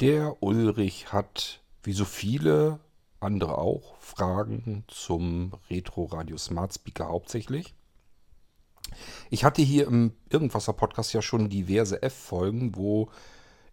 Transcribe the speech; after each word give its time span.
Der 0.00 0.40
Ulrich 0.44 1.12
hat, 1.12 1.60
wie 1.82 1.92
so 1.92 2.04
viele 2.04 2.78
andere 3.18 3.58
auch, 3.58 3.96
Fragen 3.98 4.84
zum 4.86 5.54
Retro 5.68 6.04
Radio 6.04 6.38
Smart 6.38 6.72
Speaker 6.72 7.08
hauptsächlich. 7.08 7.74
Ich 9.28 9.42
hatte 9.42 9.60
hier 9.60 9.88
im 9.88 10.12
Irgendwasser 10.30 10.72
Podcast 10.72 11.12
ja 11.14 11.20
schon 11.20 11.50
diverse 11.50 12.00
F-Folgen, 12.00 12.76
wo 12.76 13.10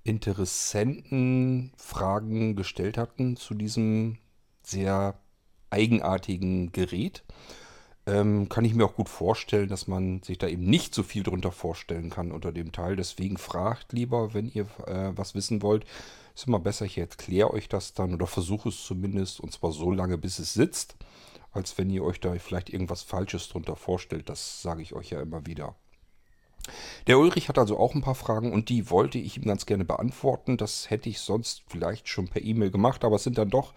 Interessenten 0.03 1.71
Fragen 1.77 2.55
gestellt 2.55 2.97
hatten 2.97 3.37
zu 3.37 3.53
diesem 3.53 4.17
sehr 4.63 5.19
eigenartigen 5.69 6.71
Gerät. 6.71 7.23
Ähm, 8.07 8.49
kann 8.49 8.65
ich 8.65 8.75
mir 8.75 8.85
auch 8.85 8.95
gut 8.95 9.09
vorstellen, 9.09 9.67
dass 9.67 9.87
man 9.87 10.21
sich 10.21 10.37
da 10.37 10.47
eben 10.47 10.65
nicht 10.65 10.93
so 10.93 11.01
viel 11.01 11.23
drunter 11.23 11.51
vorstellen 11.51 12.11
kann 12.11 12.31
unter 12.31 12.51
dem 12.51 12.71
Teil. 12.71 12.95
Deswegen 12.95 13.37
fragt 13.37 13.93
lieber, 13.93 14.33
wenn 14.33 14.47
ihr 14.47 14.67
äh, 14.85 15.11
was 15.15 15.33
wissen 15.33 15.61
wollt. 15.63 15.85
Ist 16.35 16.47
immer 16.47 16.59
besser, 16.59 16.85
ich 16.85 16.97
erkläre 16.97 17.51
euch 17.51 17.69
das 17.69 17.93
dann 17.93 18.13
oder 18.13 18.27
versuche 18.27 18.69
es 18.69 18.83
zumindest 18.83 19.39
und 19.39 19.53
zwar 19.53 19.71
so 19.71 19.89
lange, 19.89 20.17
bis 20.17 20.37
es 20.37 20.53
sitzt, 20.53 20.97
als 21.51 21.77
wenn 21.77 21.89
ihr 21.89 22.03
euch 22.03 22.19
da 22.19 22.33
vielleicht 22.37 22.69
irgendwas 22.69 23.01
Falsches 23.03 23.47
drunter 23.49 23.75
vorstellt. 23.75 24.29
Das 24.29 24.61
sage 24.61 24.81
ich 24.81 24.93
euch 24.93 25.09
ja 25.11 25.21
immer 25.21 25.45
wieder. 25.45 25.75
Der 27.07 27.19
Ulrich 27.19 27.47
hat 27.49 27.57
also 27.57 27.77
auch 27.77 27.95
ein 27.95 28.01
paar 28.01 28.15
Fragen 28.15 28.51
und 28.51 28.69
die 28.69 28.89
wollte 28.89 29.17
ich 29.17 29.37
ihm 29.37 29.45
ganz 29.45 29.65
gerne 29.65 29.85
beantworten. 29.85 30.57
Das 30.57 30.89
hätte 30.89 31.09
ich 31.09 31.19
sonst 31.19 31.63
vielleicht 31.67 32.07
schon 32.07 32.27
per 32.27 32.43
E-Mail 32.43 32.71
gemacht, 32.71 33.03
aber 33.03 33.15
es 33.15 33.23
sind 33.23 33.37
dann 33.37 33.49
doch 33.49 33.73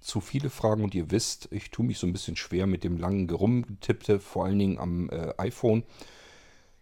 zu 0.00 0.20
viele 0.20 0.50
Fragen 0.50 0.82
und 0.82 0.94
ihr 0.94 1.10
wisst, 1.10 1.48
ich 1.52 1.70
tue 1.70 1.84
mich 1.84 1.98
so 1.98 2.06
ein 2.06 2.12
bisschen 2.12 2.36
schwer 2.36 2.66
mit 2.66 2.84
dem 2.84 2.96
langen 2.96 3.26
Gerumgetippte, 3.26 4.18
vor 4.18 4.46
allen 4.46 4.58
Dingen 4.58 4.78
am 4.78 5.10
äh, 5.10 5.34
iPhone. 5.38 5.84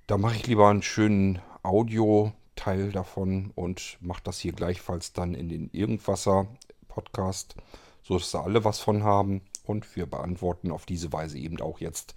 Da 0.06 0.16
mache 0.16 0.36
ich 0.36 0.46
lieber 0.46 0.68
einen 0.68 0.82
schönen 0.82 1.40
Audio-Teil 1.62 2.92
davon 2.92 3.50
und 3.54 3.98
mache 4.00 4.22
das 4.24 4.38
hier 4.38 4.52
gleichfalls 4.52 5.12
dann 5.12 5.34
in 5.34 5.48
den 5.48 5.68
Irgendwasser-Podcast, 5.70 7.56
so 8.02 8.18
dass 8.18 8.30
da 8.30 8.42
alle 8.42 8.64
was 8.64 8.80
von 8.80 9.02
haben. 9.02 9.42
Und 9.64 9.96
wir 9.96 10.06
beantworten 10.06 10.70
auf 10.70 10.86
diese 10.86 11.12
Weise 11.12 11.38
eben 11.38 11.60
auch 11.60 11.80
jetzt 11.80 12.14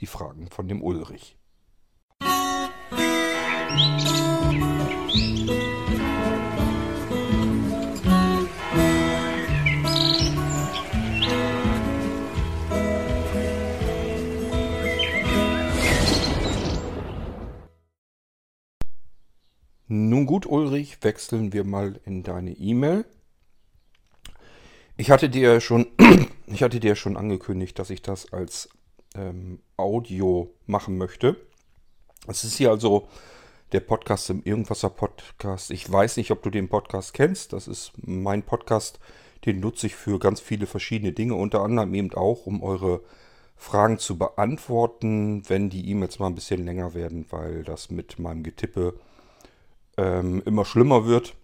die 0.00 0.06
Fragen 0.06 0.48
von 0.50 0.68
dem 0.68 0.82
Ulrich. 0.82 1.36
Nun 5.36 5.69
gut, 20.30 20.46
Ulrich, 20.46 20.98
wechseln 21.02 21.52
wir 21.52 21.64
mal 21.64 21.98
in 22.06 22.22
deine 22.22 22.52
E-Mail. 22.52 23.04
Ich 24.96 25.10
hatte 25.10 25.28
dir 25.28 25.60
schon, 25.60 25.88
ich 26.46 26.62
hatte 26.62 26.78
dir 26.78 26.94
schon 26.94 27.16
angekündigt, 27.16 27.76
dass 27.80 27.90
ich 27.90 28.00
das 28.00 28.32
als 28.32 28.68
ähm, 29.16 29.58
Audio 29.76 30.54
machen 30.66 30.98
möchte. 30.98 31.34
Es 32.28 32.44
ist 32.44 32.58
hier 32.58 32.70
also 32.70 33.08
der 33.72 33.80
Podcast 33.80 34.30
im 34.30 34.44
Irgendwasser 34.44 34.90
Podcast. 34.90 35.72
Ich 35.72 35.90
weiß 35.90 36.16
nicht, 36.16 36.30
ob 36.30 36.44
du 36.44 36.50
den 36.50 36.68
Podcast 36.68 37.12
kennst. 37.12 37.52
Das 37.52 37.66
ist 37.66 37.90
mein 37.96 38.44
Podcast. 38.44 39.00
Den 39.46 39.58
nutze 39.58 39.88
ich 39.88 39.96
für 39.96 40.20
ganz 40.20 40.38
viele 40.38 40.66
verschiedene 40.66 41.10
Dinge, 41.10 41.34
unter 41.34 41.62
anderem 41.62 41.92
eben 41.92 42.14
auch, 42.14 42.46
um 42.46 42.62
eure 42.62 43.00
Fragen 43.56 43.98
zu 43.98 44.16
beantworten, 44.16 45.42
wenn 45.48 45.70
die 45.70 45.90
E-Mails 45.90 46.20
mal 46.20 46.28
ein 46.28 46.36
bisschen 46.36 46.64
länger 46.64 46.94
werden, 46.94 47.26
weil 47.30 47.64
das 47.64 47.90
mit 47.90 48.20
meinem 48.20 48.44
Getippe 48.44 48.94
ähm, 50.00 50.42
immer 50.44 50.64
schlimmer 50.64 51.06
wird. 51.06 51.34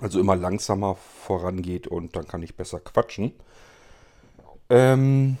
Also 0.00 0.20
immer 0.20 0.36
langsamer 0.36 0.94
vorangeht 0.94 1.86
und 1.86 2.16
dann 2.16 2.26
kann 2.26 2.42
ich 2.42 2.56
besser 2.56 2.80
quatschen. 2.80 3.32
Ähm, 4.68 5.36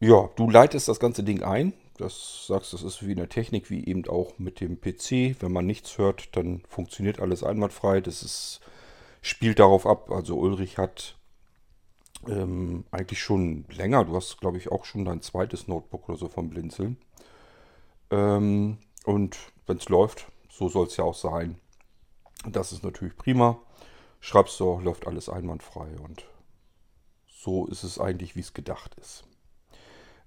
ja, 0.00 0.28
du 0.36 0.50
leitest 0.50 0.88
das 0.88 0.98
ganze 0.98 1.22
Ding 1.22 1.42
ein 1.42 1.74
das 2.02 2.46
sagst, 2.46 2.72
das 2.72 2.82
ist 2.82 3.06
wie 3.06 3.12
in 3.12 3.18
der 3.18 3.28
Technik, 3.28 3.70
wie 3.70 3.84
eben 3.86 4.06
auch 4.08 4.38
mit 4.38 4.60
dem 4.60 4.80
PC. 4.80 5.40
Wenn 5.40 5.52
man 5.52 5.66
nichts 5.66 5.98
hört, 5.98 6.36
dann 6.36 6.62
funktioniert 6.68 7.20
alles 7.20 7.42
einwandfrei. 7.42 8.00
Das 8.00 8.22
ist, 8.22 8.60
spielt 9.20 9.58
darauf 9.58 9.86
ab. 9.86 10.10
Also 10.10 10.36
Ulrich 10.36 10.78
hat 10.78 11.16
ähm, 12.26 12.84
eigentlich 12.90 13.20
schon 13.20 13.64
länger, 13.70 14.04
du 14.04 14.14
hast 14.14 14.38
glaube 14.40 14.58
ich 14.58 14.70
auch 14.70 14.84
schon 14.84 15.04
dein 15.04 15.22
zweites 15.22 15.68
Notebook 15.68 16.08
oder 16.08 16.18
so 16.18 16.28
vom 16.28 16.50
Blinzeln. 16.50 16.96
Ähm, 18.10 18.78
und 19.04 19.36
wenn 19.66 19.78
es 19.78 19.88
läuft, 19.88 20.26
so 20.52 20.68
soll 20.68 20.86
es 20.86 20.96
ja 20.98 21.04
auch 21.04 21.14
sein. 21.14 21.58
Das 22.46 22.72
ist 22.72 22.84
natürlich 22.84 23.16
prima. 23.16 23.58
Schreibst 24.20 24.60
du, 24.60 24.78
läuft 24.80 25.06
alles 25.06 25.28
einwandfrei 25.28 25.98
und 25.98 26.24
so 27.26 27.66
ist 27.66 27.82
es 27.82 27.98
eigentlich, 27.98 28.36
wie 28.36 28.40
es 28.40 28.52
gedacht 28.52 28.94
ist. 28.96 29.24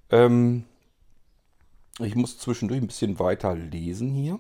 Ähm, 0.09 0.65
ich 1.99 2.15
muss 2.15 2.39
zwischendurch 2.39 2.81
ein 2.81 2.87
bisschen 2.87 3.19
weiter 3.19 3.55
lesen 3.55 4.13
hier. 4.13 4.39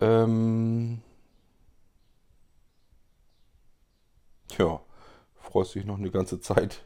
Ähm 0.00 1.02
Tja, 4.48 4.80
freust 5.36 5.74
dich 5.74 5.86
noch 5.86 5.98
eine 5.98 6.10
ganze 6.10 6.38
Zeit 6.38 6.84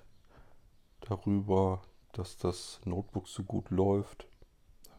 darüber, 1.01 1.83
dass 2.13 2.39
das 2.39 2.81
Notebook 2.85 3.29
so 3.29 3.43
gut 3.43 3.71
läuft. 3.71 4.28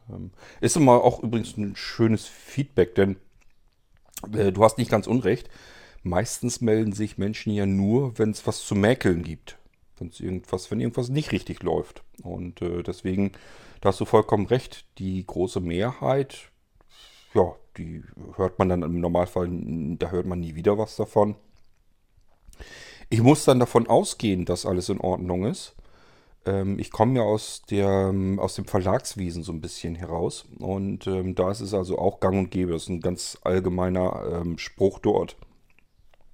Ähm 0.10 0.32
ist 0.62 0.76
immer 0.76 1.04
auch 1.04 1.22
übrigens 1.22 1.58
ein 1.58 1.76
schönes 1.76 2.26
Feedback, 2.26 2.96
denn 2.96 3.18
äh, 4.34 4.52
du 4.52 4.64
hast 4.64 4.78
nicht 4.78 4.92
ganz 4.92 5.08
unrecht. 5.08 5.50
Meistens 6.04 6.62
melden 6.62 6.94
sich 6.94 7.18
Menschen 7.18 7.54
ja 7.54 7.66
nur, 7.66 8.18
wenn 8.18 8.32
es 8.32 8.48
was 8.48 8.66
zu 8.66 8.76
mäkeln 8.76 9.24
gibt 9.24 9.60
wenn 10.00 10.12
irgendwas, 10.18 10.70
wenn 10.72 10.80
irgendwas 10.80 11.10
nicht 11.10 11.32
richtig 11.32 11.64
läuft. 11.64 12.04
Und 12.24 12.62
äh, 12.62 12.84
deswegen, 12.84 13.32
da 13.82 13.90
hast 13.90 14.00
du 14.00 14.06
vollkommen 14.06 14.46
recht, 14.46 14.86
die 14.98 15.26
große 15.26 15.60
Mehrheit, 15.60 16.52
ja, 17.34 17.56
die 17.78 18.04
hört 18.36 18.60
man 18.60 18.70
dann 18.70 18.84
im 18.84 19.00
Normalfall, 19.00 19.50
da 19.98 20.10
hört 20.10 20.26
man 20.26 20.40
nie 20.40 20.56
wieder 20.56 20.78
was 20.78 20.96
davon. 20.96 21.36
Ich 23.10 23.22
muss 23.22 23.46
dann 23.46 23.60
davon 23.60 23.88
ausgehen, 23.88 24.46
dass 24.46 24.66
alles 24.66 24.90
in 24.90 25.00
Ordnung 25.00 25.46
ist. 25.46 25.76
Ähm, 26.50 26.80
ich 26.80 26.92
komme 26.92 27.20
ja 27.20 27.24
aus, 27.24 27.62
der, 27.70 28.14
aus 28.38 28.56
dem 28.56 28.66
Verlagswesen 28.66 29.44
so 29.44 29.52
ein 29.52 29.62
bisschen 29.62 29.96
heraus. 29.96 30.46
Und 30.60 31.08
ähm, 31.08 31.36
da 31.36 31.52
ist 31.52 31.62
es 31.62 31.74
also 31.74 32.00
auch 32.00 32.20
gang 32.20 32.38
und 32.38 32.52
gäbe. 32.52 32.72
Das 32.72 32.84
ist 32.84 32.90
ein 32.90 33.02
ganz 33.02 33.38
allgemeiner 33.44 34.42
ähm, 34.42 34.58
Spruch 34.58 35.00
dort. 35.00 35.38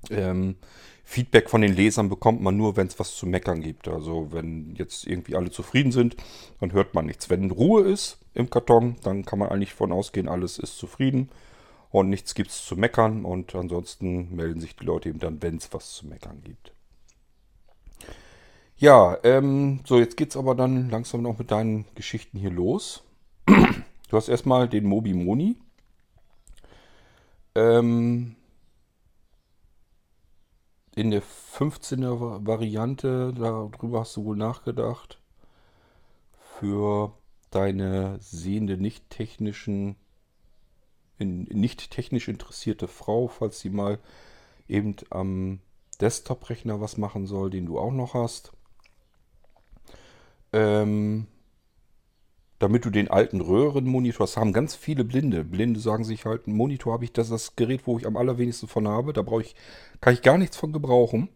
Ähm, 0.09 0.55
Feedback 1.03 1.49
von 1.49 1.61
den 1.61 1.75
Lesern 1.75 2.09
bekommt 2.09 2.41
man 2.41 2.57
nur, 2.57 2.77
wenn 2.77 2.87
es 2.87 2.99
was 2.99 3.15
zu 3.15 3.27
meckern 3.27 3.61
gibt. 3.61 3.87
Also 3.87 4.29
wenn 4.31 4.75
jetzt 4.75 5.05
irgendwie 5.05 5.35
alle 5.35 5.51
zufrieden 5.51 5.91
sind, 5.91 6.15
dann 6.59 6.73
hört 6.73 6.93
man 6.95 7.05
nichts. 7.05 7.29
Wenn 7.29 7.51
Ruhe 7.51 7.83
ist 7.83 8.17
im 8.33 8.49
Karton, 8.49 8.95
dann 9.03 9.23
kann 9.23 9.39
man 9.39 9.49
eigentlich 9.49 9.73
von 9.73 9.91
ausgehen, 9.91 10.27
alles 10.27 10.57
ist 10.57 10.77
zufrieden 10.77 11.29
und 11.91 12.09
nichts 12.09 12.33
gibt 12.33 12.49
es 12.49 12.65
zu 12.65 12.75
meckern. 12.75 13.23
Und 13.23 13.53
ansonsten 13.53 14.35
melden 14.35 14.61
sich 14.61 14.75
die 14.75 14.85
Leute 14.85 15.09
eben 15.09 15.19
dann, 15.19 15.41
wenn 15.41 15.57
es 15.57 15.71
was 15.73 15.93
zu 15.93 16.07
meckern 16.07 16.41
gibt. 16.43 16.74
Ja, 18.77 19.17
ähm, 19.23 19.79
so 19.85 19.99
jetzt 19.99 20.17
geht 20.17 20.31
es 20.31 20.37
aber 20.37 20.53
dann 20.53 20.89
langsam 20.89 21.21
noch 21.21 21.37
mit 21.37 21.49
deinen 21.49 21.85
Geschichten 21.95 22.37
hier 22.37 22.51
los. 22.51 23.03
Du 24.07 24.17
hast 24.17 24.29
erstmal 24.29 24.69
den 24.69 24.85
Mobi 24.85 25.15
Moni. 25.15 25.57
Ähm, 27.55 28.35
in 30.95 31.09
der 31.09 31.23
15er 31.23 32.45
Variante, 32.45 33.33
darüber 33.33 34.01
hast 34.01 34.15
du 34.15 34.25
wohl 34.25 34.37
nachgedacht, 34.37 35.19
für 36.59 37.13
deine 37.49 38.17
sehende, 38.19 38.77
nicht 38.77 39.09
technischen, 39.09 39.95
nicht 41.17 41.89
technisch 41.89 42.27
interessierte 42.27 42.87
Frau, 42.87 43.27
falls 43.27 43.59
sie 43.59 43.71
mal 43.71 43.97
eben 44.67 44.95
am 45.09 45.61
Desktop-Rechner 45.99 46.79
was 46.79 46.97
machen 46.97 47.25
soll, 47.25 47.49
den 47.49 47.65
du 47.65 47.79
auch 47.79 47.91
noch 47.91 48.13
hast. 48.13 48.54
Ähm, 50.55 51.27
damit 52.59 52.85
du 52.85 52.89
den 52.89 53.09
alten 53.09 53.41
Röhrenmonitor 53.41 54.25
hast, 54.25 54.37
haben 54.37 54.53
ganz 54.53 54.75
viele 54.75 55.03
Blinde. 55.03 55.43
Blinde 55.43 55.79
sagen 55.81 56.05
sich 56.05 56.25
halt, 56.25 56.47
ein 56.47 56.55
Monitor 56.55 56.93
habe 56.93 57.03
ich, 57.03 57.11
das 57.11 57.27
ist 57.27 57.31
das 57.31 57.55
Gerät, 57.57 57.81
wo 57.85 57.97
ich 57.97 58.07
am 58.07 58.15
allerwenigsten 58.15 58.69
von 58.69 58.87
habe. 58.87 59.11
Da 59.11 59.21
brauche 59.21 59.41
ich, 59.41 59.55
kann 59.99 60.13
ich 60.13 60.21
gar 60.21 60.37
nichts 60.37 60.55
von 60.55 60.71
gebrauchen. 60.71 61.27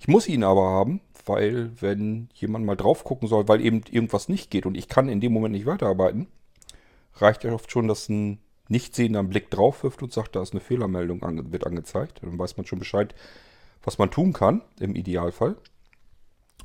Ich 0.00 0.08
muss 0.08 0.26
ihn 0.26 0.42
aber 0.42 0.62
haben, 0.68 1.00
weil 1.24 1.70
wenn 1.80 2.28
jemand 2.34 2.66
mal 2.66 2.76
drauf 2.76 3.04
gucken 3.04 3.28
soll, 3.28 3.46
weil 3.46 3.64
eben 3.64 3.82
irgendwas 3.90 4.28
nicht 4.28 4.50
geht 4.50 4.66
und 4.66 4.76
ich 4.76 4.88
kann 4.88 5.08
in 5.08 5.20
dem 5.20 5.32
Moment 5.32 5.54
nicht 5.54 5.66
weiterarbeiten, 5.66 6.26
reicht 7.14 7.44
ja 7.44 7.52
oft 7.52 7.70
schon, 7.70 7.86
dass 7.86 8.08
ein 8.08 8.38
Nichtsehender 8.68 9.20
einen 9.20 9.30
Blick 9.30 9.48
drauf 9.50 9.84
wirft 9.84 10.02
und 10.02 10.12
sagt, 10.12 10.34
da 10.34 10.42
ist 10.42 10.52
eine 10.52 10.60
Fehlermeldung, 10.60 11.22
ange 11.22 11.52
wird 11.52 11.64
angezeigt. 11.64 12.20
Dann 12.22 12.38
weiß 12.38 12.56
man 12.56 12.66
schon 12.66 12.80
Bescheid, 12.80 13.14
was 13.84 13.98
man 13.98 14.10
tun 14.10 14.32
kann, 14.32 14.62
im 14.80 14.96
Idealfall. 14.96 15.56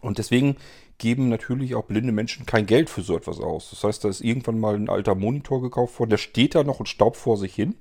Und 0.01 0.18
deswegen 0.18 0.57
geben 1.01 1.30
natürlich 1.30 1.74
auch 1.74 1.86
blinde 1.86 2.12
Menschen 2.12 2.45
kein 2.45 2.68
Geld 2.68 2.88
für 2.88 3.01
so 3.01 3.18
etwas 3.18 3.39
aus. 3.39 3.71
Das 3.71 3.83
heißt, 3.83 4.03
da 4.03 4.09
ist 4.09 4.21
irgendwann 4.21 4.59
mal 4.59 4.75
ein 4.75 4.88
alter 4.88 5.15
Monitor 5.15 5.59
gekauft 5.59 6.00
worden, 6.00 6.12
der 6.12 6.18
steht 6.18 6.53
da 6.53 6.63
noch 6.63 6.80
und 6.80 6.88
staubt 6.88 7.18
vor 7.18 7.38
sich 7.38 7.56
hin. 7.56 7.75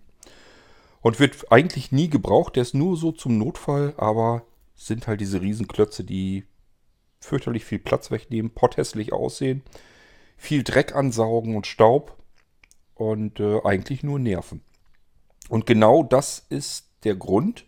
Und 1.02 1.20
wird 1.20 1.52
eigentlich 1.52 1.92
nie 1.92 2.08
gebraucht. 2.08 2.56
Der 2.56 2.62
ist 2.62 2.74
nur 2.74 2.96
so 2.96 3.12
zum 3.12 3.38
Notfall, 3.38 3.94
aber 3.98 4.42
sind 4.74 5.06
halt 5.06 5.20
diese 5.20 5.40
Riesenklötze, 5.40 6.02
die 6.02 6.44
fürchterlich 7.20 7.64
viel 7.64 7.78
Platz 7.78 8.10
wegnehmen, 8.10 8.50
potthässlich 8.50 9.12
aussehen, 9.12 9.62
viel 10.38 10.62
Dreck 10.62 10.94
ansaugen 10.94 11.56
und 11.56 11.66
Staub 11.66 12.16
und 12.94 13.38
äh, 13.38 13.60
eigentlich 13.64 14.02
nur 14.02 14.18
nerven. 14.18 14.62
Und 15.50 15.66
genau 15.66 16.02
das 16.02 16.46
ist 16.48 16.86
der 17.04 17.16
Grund, 17.16 17.66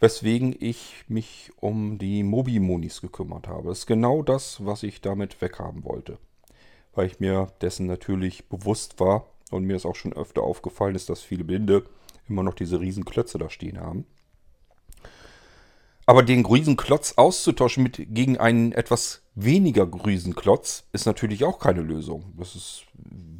weswegen 0.00 0.54
ich 0.58 1.04
mich 1.08 1.50
um 1.56 1.98
die 1.98 2.22
Mobi-Monis 2.22 3.00
gekümmert 3.00 3.48
habe. 3.48 3.68
Das 3.68 3.80
ist 3.80 3.86
genau 3.86 4.22
das, 4.22 4.64
was 4.64 4.82
ich 4.82 5.00
damit 5.00 5.40
weghaben 5.40 5.84
wollte. 5.84 6.18
Weil 6.94 7.06
ich 7.06 7.20
mir 7.20 7.48
dessen 7.60 7.86
natürlich 7.86 8.48
bewusst 8.48 9.00
war 9.00 9.26
und 9.50 9.64
mir 9.64 9.76
ist 9.76 9.86
auch 9.86 9.96
schon 9.96 10.12
öfter 10.12 10.42
aufgefallen 10.42 10.94
ist, 10.94 11.08
dass 11.08 11.20
viele 11.20 11.44
Blinde 11.44 11.84
immer 12.28 12.42
noch 12.42 12.54
diese 12.54 12.80
riesen 12.80 13.04
Klötze 13.04 13.38
da 13.38 13.50
stehen 13.50 13.80
haben. 13.80 14.04
Aber 16.06 16.22
den 16.22 16.42
Grüsenklotz 16.42 17.14
auszutauschen 17.16 17.82
mit 17.82 18.14
gegen 18.14 18.38
einen 18.38 18.72
etwas 18.72 19.22
weniger 19.34 19.86
Grüsenklotz 19.86 20.84
ist 20.92 21.04
natürlich 21.04 21.44
auch 21.44 21.58
keine 21.58 21.82
Lösung. 21.82 22.32
Das 22.38 22.56
ist, 22.56 22.86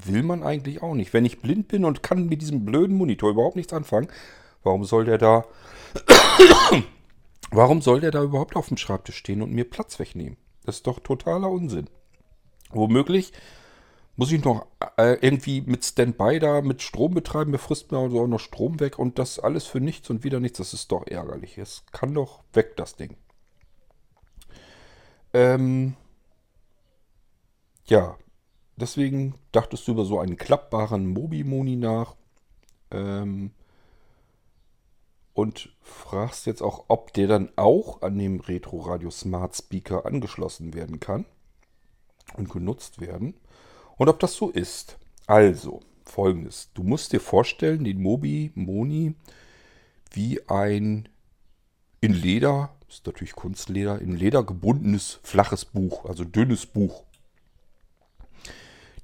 will 0.05 0.23
man 0.23 0.43
eigentlich 0.43 0.83
auch 0.83 0.95
nicht. 0.95 1.15
Wenn 1.15 1.25
ich 1.25 1.41
blind 1.41 1.69
bin 1.69 1.87
und 1.87 2.03
kann 2.03 2.27
mit 2.27 2.43
diesem 2.43 2.67
blöden 2.67 2.95
Monitor 2.95 3.31
überhaupt 3.31 3.57
nichts 3.57 3.73
anfangen, 3.73 4.09
warum 4.65 4.85
soll 4.85 5.07
der 5.07 5.17
da 5.17 5.47
warum 7.51 7.81
soll 7.81 8.01
der 8.01 8.11
da 8.11 8.23
überhaupt 8.23 8.57
auf 8.57 8.69
dem 8.69 8.77
Schreibtisch 8.77 9.17
stehen 9.17 9.43
und 9.43 9.53
mir 9.53 9.69
Platz 9.69 9.99
wegnehmen? 9.99 10.37
Das 10.65 10.77
ist 10.77 10.87
doch 10.87 11.01
totaler 11.01 11.51
Unsinn. 11.51 11.89
Womöglich 12.71 13.33
muss 14.17 14.33
ich 14.33 14.45
noch 14.45 14.67
äh, 14.97 15.17
irgendwie 15.21 15.61
mit 15.61 15.85
Standby 15.85 16.41
da 16.41 16.61
mit 16.61 16.83
Strom 16.83 17.15
betreiben, 17.15 17.53
mir 17.53 17.59
frisst 17.59 17.93
mir 17.93 17.99
also 17.99 18.21
auch 18.21 18.27
noch 18.27 18.41
Strom 18.41 18.81
weg 18.81 18.99
und 18.99 19.19
das 19.19 19.39
alles 19.39 19.65
für 19.65 19.81
nichts 19.81 20.11
und 20.11 20.25
wieder 20.25 20.41
nichts. 20.41 20.59
Das 20.59 20.75
ist 20.75 20.91
doch 20.91 21.07
ärgerlich. 21.07 21.57
Es 21.57 21.85
kann 21.93 22.15
doch 22.15 22.43
weg, 22.53 22.77
das 22.77 22.97
Ding. 22.97 23.17
Ähm, 25.33 25.95
ja, 27.87 28.19
deswegen 28.77 29.37
dachtest 29.53 29.87
du 29.87 29.93
über 29.93 30.05
so 30.05 30.19
einen 30.19 30.37
klappbaren 30.37 31.07
Mobi-Moni 31.07 31.77
nach. 31.77 32.17
Ähm, 32.91 33.53
und 35.39 35.71
fragst 35.83 36.47
jetzt 36.47 36.63
auch, 36.63 36.87
ob 36.89 37.13
der 37.13 37.29
dann 37.29 37.51
auch 37.55 38.03
an 38.03 38.19
dem 38.19 38.41
Retro 38.41 38.81
Radio 38.81 39.09
Smart 39.09 39.55
Speaker 39.55 40.05
angeschlossen 40.05 40.75
werden 40.75 40.99
kann 40.99 41.27
und 42.37 42.51
genutzt 42.51 43.01
werden. 43.01 43.35
Und 43.99 44.09
ob 44.09 44.19
das 44.19 44.35
so 44.35 44.51
ist. 44.51 44.99
Also, 45.29 45.79
folgendes. 46.03 46.71
Du 46.75 46.83
musst 46.83 47.13
dir 47.13 47.21
vorstellen, 47.21 47.85
den 47.85 48.03
Mobi 48.03 48.51
Moni 48.57 49.15
wie 50.11 50.41
ein 50.49 51.09
in 52.01 52.15
Leder, 52.15 52.75
ist 52.89 53.07
natürlich 53.07 53.37
Kunstleder, 53.37 54.01
in 54.01 54.17
Leder 54.17 54.43
gebundenes 54.43 55.21
flaches 55.23 55.65
Buch, 55.65 56.05
also 56.05 56.25
dünnes 56.25 56.67
Buch. 56.67 57.05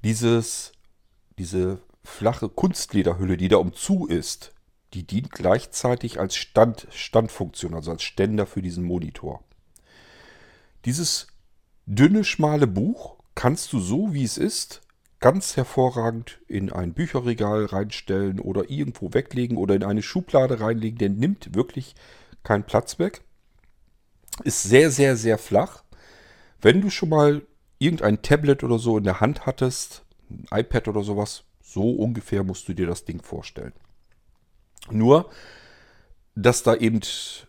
Dieses, 0.03 0.73
diese 1.39 1.79
flache 2.03 2.49
Kunstlederhülle, 2.49 3.37
die 3.37 3.47
da 3.47 3.55
umzu 3.55 4.05
ist, 4.05 4.51
die 4.95 5.05
dient 5.05 5.31
gleichzeitig 5.31 6.19
als 6.21 6.37
Stand, 6.37 6.87
Standfunktion, 6.89 7.73
also 7.73 7.91
als 7.91 8.01
Ständer 8.01 8.45
für 8.45 8.61
diesen 8.61 8.85
Monitor. 8.85 9.43
Dieses 10.85 11.27
dünne, 11.85 12.23
schmale 12.23 12.65
Buch 12.65 13.17
kannst 13.35 13.73
du 13.73 13.79
so, 13.81 14.13
wie 14.13 14.23
es 14.23 14.37
ist, 14.37 14.81
ganz 15.19 15.57
hervorragend 15.57 16.39
in 16.47 16.71
ein 16.71 16.93
Bücherregal 16.93 17.65
reinstellen 17.65 18.39
oder 18.39 18.69
irgendwo 18.69 19.13
weglegen 19.13 19.57
oder 19.57 19.75
in 19.75 19.83
eine 19.83 20.01
Schublade 20.01 20.61
reinlegen. 20.61 20.97
Der 20.97 21.09
nimmt 21.09 21.53
wirklich 21.55 21.95
keinen 22.43 22.63
Platz 22.63 22.97
weg. 22.97 23.21
Ist 24.45 24.63
sehr, 24.63 24.91
sehr, 24.91 25.17
sehr 25.17 25.37
flach. 25.37 25.83
Wenn 26.61 26.79
du 26.79 26.89
schon 26.89 27.09
mal 27.09 27.41
irgendein 27.79 28.21
Tablet 28.21 28.63
oder 28.63 28.79
so 28.79 28.97
in 28.97 29.03
der 29.03 29.19
Hand 29.19 29.45
hattest, 29.45 30.05
ein 30.29 30.45
iPad 30.51 30.87
oder 30.87 31.03
sowas, 31.03 31.43
so 31.61 31.91
ungefähr 31.91 32.43
musst 32.43 32.69
du 32.69 32.73
dir 32.73 32.87
das 32.87 33.03
Ding 33.03 33.21
vorstellen. 33.21 33.73
Nur, 34.91 35.29
dass 36.35 36.63
da 36.63 36.75
eben 36.75 36.99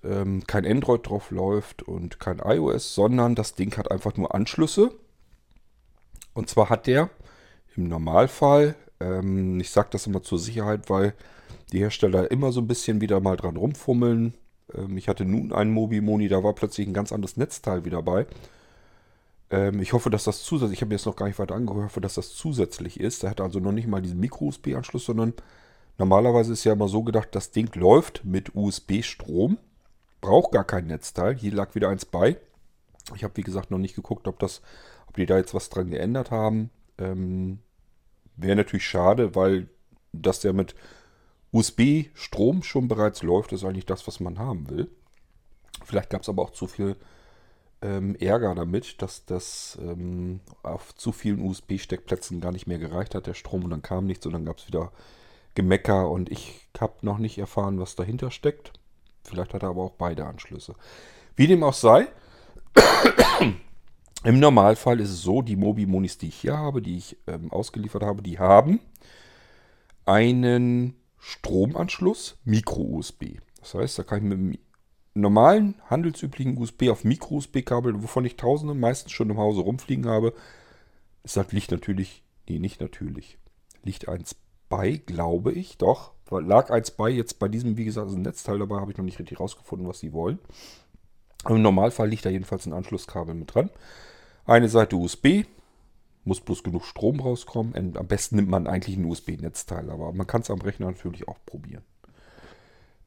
ähm, 0.05 0.47
kein 0.47 0.65
Android 0.65 1.09
drauf 1.09 1.31
läuft 1.31 1.83
und 1.83 2.21
kein 2.21 2.38
iOS, 2.38 2.94
sondern 2.94 3.35
das 3.35 3.55
Ding 3.55 3.77
hat 3.77 3.91
einfach 3.91 4.17
nur 4.17 4.35
Anschlüsse. 4.35 4.93
Und 6.35 6.49
zwar 6.49 6.71
hat 6.71 6.87
der 6.87 7.11
im 7.77 7.88
Normalfall, 7.88 8.77
ähm, 9.00 9.59
ich 9.61 9.71
sage 9.71 9.88
das 9.91 10.06
immer 10.06 10.23
zur 10.23 10.38
Sicherheit, 10.38 10.88
weil 10.88 11.15
die 11.73 11.81
Hersteller 11.81 12.31
immer 12.31 12.53
so 12.53 12.61
ein 12.61 12.69
bisschen 12.69 13.00
wieder 13.00 13.21
mal 13.21 13.37
dran 13.37 13.56
rumfummeln. 13.56 14.35
Ähm, 14.75 14.97
ich 14.97 15.09
hatte 15.09 15.25
nun 15.25 15.53
einen 15.53 15.73
Mobi-Moni, 15.73 16.29
da 16.29 16.44
war 16.44 16.55
plötzlich 16.55 16.87
ein 16.87 16.94
ganz 16.94 17.12
anderes 17.12 17.37
Netzteil 17.37 17.85
wieder 17.85 18.03
bei. 18.03 18.27
Ähm, 19.50 19.81
ich 19.81 19.93
hoffe, 19.93 20.11
dass 20.11 20.25
das 20.25 20.43
zusätzlich, 20.43 20.79
ich 20.79 20.82
habe 20.82 20.91
mir 20.91 20.97
jetzt 20.97 21.06
noch 21.06 21.17
gar 21.17 21.27
nicht 21.27 21.39
weiter 21.39 21.55
angehört, 21.55 21.93
dass 22.03 22.15
das 22.15 22.35
zusätzlich 22.35 23.00
ist. 23.00 23.25
Der 23.25 23.31
hat 23.31 23.41
also 23.41 23.59
noch 23.59 23.73
nicht 23.73 23.89
mal 23.89 24.03
diesen 24.03 24.21
Micro-USB-Anschluss, 24.21 25.05
sondern 25.05 25.35
normalerweise 25.98 26.52
ist 26.52 26.64
ja 26.64 26.72
immer 26.72 26.88
so 26.88 27.02
gedacht, 27.02 27.28
das 27.32 27.50
Ding 27.50 27.75
läuft 27.75 28.25
mit 28.25 28.54
USB-Strom, 28.54 29.58
braucht 30.20 30.52
gar 30.52 30.64
kein 30.64 30.87
Netzteil. 30.87 31.34
Hier 31.37 31.52
lag 31.52 31.75
wieder 31.75 31.88
eins 31.88 32.04
bei. 32.04 32.38
Ich 33.14 33.25
habe 33.25 33.37
wie 33.37 33.43
gesagt 33.43 33.70
noch 33.70 33.78
nicht 33.78 33.94
geguckt, 33.94 34.26
ob 34.26 34.38
das, 34.38 34.62
ob 35.06 35.16
die 35.16 35.26
da 35.26 35.37
jetzt 35.37 35.54
was 35.54 35.69
dran 35.69 35.90
geändert 35.90 36.31
haben. 36.31 36.70
Ähm, 36.98 37.60
Wäre 38.37 38.56
natürlich 38.56 38.87
schade, 38.87 39.34
weil 39.34 39.69
das 40.12 40.43
ja 40.43 40.52
mit 40.52 40.75
USB-Strom 41.52 42.62
schon 42.62 42.88
bereits 42.88 43.22
läuft, 43.22 43.52
ist 43.52 43.64
eigentlich 43.64 43.87
das, 43.87 44.06
was 44.06 44.20
man 44.20 44.38
haben 44.38 44.69
will. 44.69 44.90
Vielleicht 45.84 46.10
gab 46.10 46.22
es 46.22 46.28
aber 46.28 46.43
auch 46.43 46.50
zu 46.50 46.66
viel 46.66 46.96
ähm, 47.81 48.14
Ärger 48.16 48.54
damit, 48.54 49.00
dass 49.00 49.25
das 49.25 49.78
ähm, 49.81 50.40
auf 50.62 50.94
zu 50.94 51.12
vielen 51.12 51.40
USB-Steckplätzen 51.40 52.40
gar 52.40 52.52
nicht 52.52 52.66
mehr 52.66 52.78
gereicht 52.78 53.14
hat, 53.14 53.26
der 53.26 53.34
Strom, 53.34 53.64
und 53.64 53.70
dann 53.70 53.82
kam 53.82 54.06
nichts 54.06 54.26
und 54.26 54.32
dann 54.32 54.44
gab 54.44 54.58
es 54.58 54.66
wieder 54.66 54.93
Gemecker 55.56 56.08
und 56.08 56.31
ich 56.31 56.69
habe 56.79 56.94
noch 57.03 57.19
nicht 57.19 57.38
erfahren, 57.38 57.81
was 57.81 57.97
dahinter 57.97 58.31
steckt. 58.31 58.73
Vielleicht 59.25 59.55
hat 59.55 59.64
er 59.64 59.70
aber 59.70 59.82
auch 59.82 59.94
beide 59.99 60.26
Anschlüsse. 60.26 60.75
Wie 61.35 61.49
dem 61.49 61.64
auch 61.64 61.75
sei, 61.75 62.06
im 64.25 64.38
Normalfall 64.38 65.00
ist 65.00 65.11
es 65.11 65.23
so, 65.23 65.43
die 65.43 65.56
Mobi-Monis, 65.56 66.19
die 66.19 66.29
ich 66.29 66.37
hier 66.37 66.56
habe, 66.56 66.81
die 66.81 66.99
ich 66.99 67.17
ähm, 67.26 67.50
ausgeliefert 67.50 68.05
habe, 68.05 68.23
die 68.23 68.38
haben 68.38 68.79
einen 70.05 70.94
Stromanschluss 71.19 72.38
Micro-USB. 72.44 73.41
Das 73.61 73.75
heißt, 73.75 73.99
da 73.99 74.03
kann 74.05 74.19
ich 74.19 74.25
mit 74.25 74.38
einem 74.38 74.58
normalen, 75.14 75.75
handelsüblichen 75.91 76.56
USB 76.56 76.91
auf 76.91 77.03
Micro-USB-Kabel, 77.03 78.03
wovon 78.03 78.25
ich 78.25 78.36
tausende 78.36 78.75
meistens 78.75 79.13
schon 79.13 79.31
im 79.31 79.39
Hause 79.39 79.63
rumfliegen 79.63 80.06
habe, 80.06 80.34
es 81.25 81.32
sagt 81.32 81.53
Licht 81.53 81.72
natürlich, 81.72 82.22
nee, 82.48 82.60
nicht 82.60 82.81
natürlich. 82.81 83.39
Licht 83.82 84.08
eins 84.08 84.36
bei, 84.69 85.01
glaube 85.05 85.53
ich, 85.53 85.79
doch. 85.79 86.13
Lag 86.31 86.70
eins 86.70 86.91
bei, 86.91 87.08
jetzt 87.08 87.39
bei 87.39 87.49
diesem, 87.49 87.77
wie 87.77 87.85
gesagt, 87.85 88.08
ist 88.08 88.17
ein 88.17 88.23
Netzteil 88.23 88.58
dabei, 88.58 88.81
habe 88.81 88.91
ich 88.91 88.99
noch 88.99 89.05
nicht 89.05 89.19
richtig 89.19 89.39
rausgefunden, 89.39 89.87
was 89.87 90.01
sie 90.01 90.13
wollen. 90.13 90.39
Im 91.49 91.63
Normalfall 91.63 92.08
liegt 92.08 92.25
da 92.25 92.31
jedenfalls 92.31 92.67
ein 92.67 92.73
Anschlusskabel 92.73 93.35
mit 93.35 93.55
dran. 93.55 93.70
Eine 94.44 94.69
Seite 94.69 94.96
USB, 94.96 95.44
muss 96.25 96.41
bloß 96.41 96.65
genug 96.65 96.85
Strom 96.85 97.20
rauskommen. 97.20 97.96
Am 97.96 98.06
besten 98.06 98.37
nimmt 98.37 98.49
man 98.49 98.67
eigentlich 98.67 98.96
ein 98.96 99.05
USB-Netzteil, 99.05 99.91
aber 99.91 100.13
man 100.13 100.27
kann 100.27 100.43
es 100.43 100.51
am 100.51 100.61
Rechner 100.61 100.87
natürlich 100.87 101.29
auch 101.29 101.39
probieren. 101.46 101.85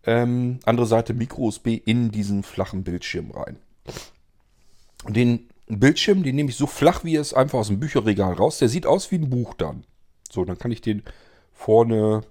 Ähm, 0.05 0.59
andere 0.63 0.85
Seite 0.85 1.13
Micro-USB 1.13 1.67
in 1.85 2.11
diesen 2.11 2.43
flachen 2.43 2.83
Bildschirm 2.83 3.31
rein. 3.31 3.57
Den 5.07 5.49
Bildschirm, 5.67 6.23
den 6.23 6.35
nehme 6.35 6.49
ich 6.49 6.55
so 6.55 6.67
flach 6.67 7.03
wie 7.03 7.17
es 7.17 7.33
einfach 7.33 7.59
aus 7.59 7.67
dem 7.67 7.79
Bücherregal 7.79 8.33
raus. 8.33 8.59
Der 8.59 8.69
sieht 8.69 8.85
aus 8.85 9.11
wie 9.11 9.15
ein 9.17 9.29
Buch 9.29 9.53
dann. 9.53 9.83
So, 10.31 10.45
dann 10.45 10.57
kann 10.57 10.71
ich 10.71 10.81
den 10.81 11.03
vorne 11.59 12.21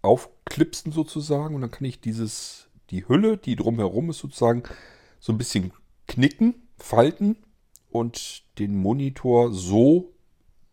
aufklipsen 0.00 0.92
sozusagen 0.92 1.54
und 1.54 1.60
dann 1.60 1.70
kann 1.70 1.84
ich 1.84 2.00
dieses, 2.00 2.70
die 2.88 3.06
Hülle, 3.06 3.36
die 3.36 3.54
drumherum 3.54 4.08
ist 4.08 4.18
sozusagen, 4.18 4.62
so 5.20 5.30
ein 5.30 5.38
bisschen 5.38 5.72
knicken, 6.06 6.54
falten 6.78 7.36
und 7.90 8.44
den 8.58 8.74
Monitor 8.74 9.52
so 9.52 10.14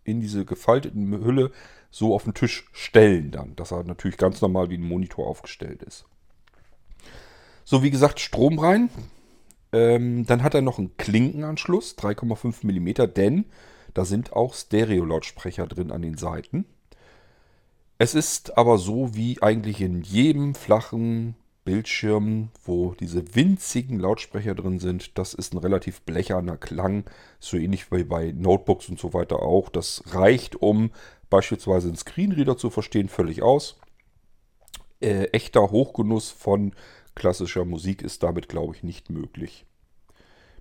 in 0.06 0.22
diese 0.22 0.46
gefalteten 0.46 1.12
Hülle 1.26 1.52
so 1.92 2.16
auf 2.16 2.24
den 2.24 2.34
Tisch 2.34 2.70
stellen 2.72 3.32
dann, 3.32 3.54
dass 3.58 3.72
er 3.72 3.84
natürlich 3.84 4.18
ganz 4.18 4.40
normal 4.40 4.70
wie 4.70 4.78
ein 4.78 4.88
Monitor 4.88 5.28
aufgestellt 5.28 5.84
ist. 5.84 6.06
So, 7.66 7.84
wie 7.84 7.92
gesagt, 7.92 8.22
Strom 8.22 8.60
rein. 8.60 8.90
Ähm, 9.74 10.26
dann 10.26 10.42
hat 10.42 10.54
er 10.54 10.62
noch 10.62 10.80
einen 10.80 10.96
Klinkenanschluss, 10.96 11.98
3,5 11.98 12.66
mm, 12.66 13.14
denn 13.14 13.46
da 13.94 14.06
sind 14.06 14.32
auch 14.32 14.54
Stereo-Lautsprecher 14.54 15.68
drin 15.68 15.92
an 15.92 16.02
den 16.02 16.18
Seiten. 16.18 16.66
Es 17.98 18.16
ist 18.16 18.58
aber 18.58 18.78
so 18.78 19.16
wie 19.16 19.42
eigentlich 19.42 19.82
in 19.82 20.02
jedem 20.02 20.56
flachen 20.56 21.36
Bildschirm, 21.64 22.50
wo 22.64 22.94
diese 22.94 23.36
winzigen 23.36 24.00
Lautsprecher 24.00 24.54
drin 24.56 24.80
sind. 24.80 25.18
Das 25.18 25.34
ist 25.34 25.54
ein 25.54 25.58
relativ 25.58 26.02
blecherner 26.02 26.58
Klang, 26.58 27.06
so 27.40 27.58
ähnlich 27.58 27.92
wie 27.92 28.04
bei 28.04 28.32
Notebooks 28.32 28.90
und 28.90 29.00
so 29.00 29.14
weiter 29.14 29.42
auch. 29.42 29.70
Das 29.70 30.04
reicht, 30.08 30.56
um 30.58 30.92
beispielsweise 31.30 31.88
einen 31.88 31.98
Screenreader 31.98 32.58
zu 32.58 32.70
verstehen, 32.70 33.10
völlig 33.10 33.42
aus. 33.42 33.80
äh, 35.02 35.26
echter 35.32 35.72
Hochgenuss 35.72 36.32
von 36.32 36.74
klassischer 37.16 37.66
Musik 37.66 38.02
ist 38.02 38.24
damit, 38.24 38.50
glaube 38.50 38.76
ich, 38.76 38.84
nicht 38.84 39.10
möglich. 39.10 39.66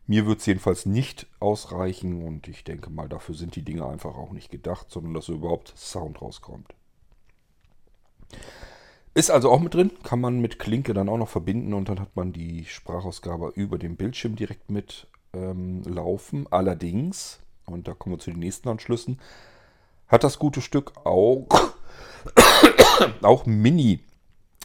Mir 0.07 0.27
wird 0.27 0.41
es 0.41 0.47
jedenfalls 0.47 0.87
nicht 0.87 1.27
ausreichen 1.41 2.23
und 2.23 2.49
ich 2.49 2.65
denke 2.65 2.91
mal, 2.91 3.09
dafür 3.09 3.35
sind 3.35 3.57
die 3.57 3.65
Dinge 3.65 3.87
einfach 3.87 4.17
auch 4.17 4.33
nicht 4.33 4.51
gedacht, 4.51 4.91
sondern 4.91 5.15
dass 5.15 5.29
überhaupt 5.29 5.75
Sound 5.77 6.21
rauskommt. 6.23 6.75
Ist 9.15 9.31
also 9.31 9.51
auch 9.51 9.61
mit 9.61 9.75
drin, 9.75 9.93
kann 10.03 10.21
man 10.21 10.41
mit 10.41 10.59
Klinke 10.59 10.93
dann 10.93 11.09
auch 11.09 11.19
noch 11.19 11.29
verbinden 11.29 11.73
und 11.73 11.89
dann 11.89 12.01
hat 12.01 12.17
man 12.17 12.33
die 12.33 12.65
Sprachausgabe 12.65 13.53
über 13.55 13.79
den 13.79 13.97
Bildschirm 13.97 14.35
direkt 14.35 14.71
mit 14.71 15.07
ähm, 15.33 15.83
laufen. 15.85 16.47
Allerdings, 16.51 17.39
und 17.67 17.87
da 17.87 17.95
kommen 17.95 18.17
wir 18.17 18.21
zu 18.21 18.31
den 18.31 18.41
nächsten 18.41 18.69
Anschlüssen, 18.69 19.21
hat 20.09 20.25
das 20.25 20.39
gute 20.41 20.61
Stück 20.61 20.93
auch, 21.05 21.47
auch 23.23 23.47
Mini 23.47 24.01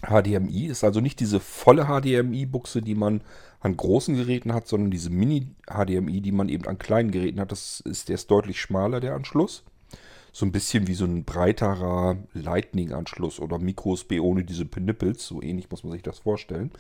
HDMI. 0.01 0.67
Ist 0.67 0.83
also 0.83 0.99
nicht 0.99 1.19
diese 1.19 1.39
volle 1.39 1.85
HDMI-Buchse, 1.85 2.81
die 2.81 2.95
man 2.95 3.21
an 3.59 3.75
großen 3.75 4.15
Geräten 4.15 4.53
hat, 4.53 4.67
sondern 4.67 4.91
diese 4.91 5.09
Mini-HDMI, 5.09 6.21
die 6.21 6.31
man 6.31 6.49
eben 6.49 6.65
an 6.65 6.79
kleinen 6.79 7.11
Geräten 7.11 7.39
hat. 7.39 7.51
Das 7.51 7.81
ist, 7.81 8.09
der 8.09 8.15
ist 8.15 8.31
deutlich 8.31 8.59
schmaler, 8.59 8.99
der 8.99 9.15
Anschluss. 9.15 9.63
So 10.31 10.45
ein 10.45 10.51
bisschen 10.51 10.87
wie 10.87 10.93
so 10.93 11.05
ein 11.05 11.23
breiterer 11.23 12.17
Lightning-Anschluss 12.33 13.39
oder 13.39 13.57
Micro-USB 13.57 14.19
ohne 14.21 14.43
diese 14.43 14.65
Penippels. 14.65 15.25
So 15.25 15.41
ähnlich 15.41 15.69
muss 15.69 15.83
man 15.83 15.93
sich 15.93 16.03
das 16.03 16.19
vorstellen. 16.19 16.71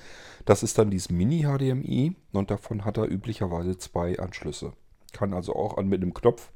Das 0.45 0.63
ist 0.63 0.77
dann 0.77 0.91
dieses 0.91 1.09
Mini-HDMI 1.09 2.15
und 2.31 2.51
davon 2.51 2.85
hat 2.85 2.97
er 2.97 3.09
üblicherweise 3.09 3.77
zwei 3.77 4.19
Anschlüsse. 4.19 4.73
Kann 5.13 5.33
also 5.33 5.55
auch 5.55 5.77
an, 5.77 5.87
mit 5.87 6.01
einem 6.01 6.13
Knopf 6.13 6.51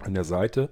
an 0.00 0.14
der 0.14 0.24
Seite 0.24 0.70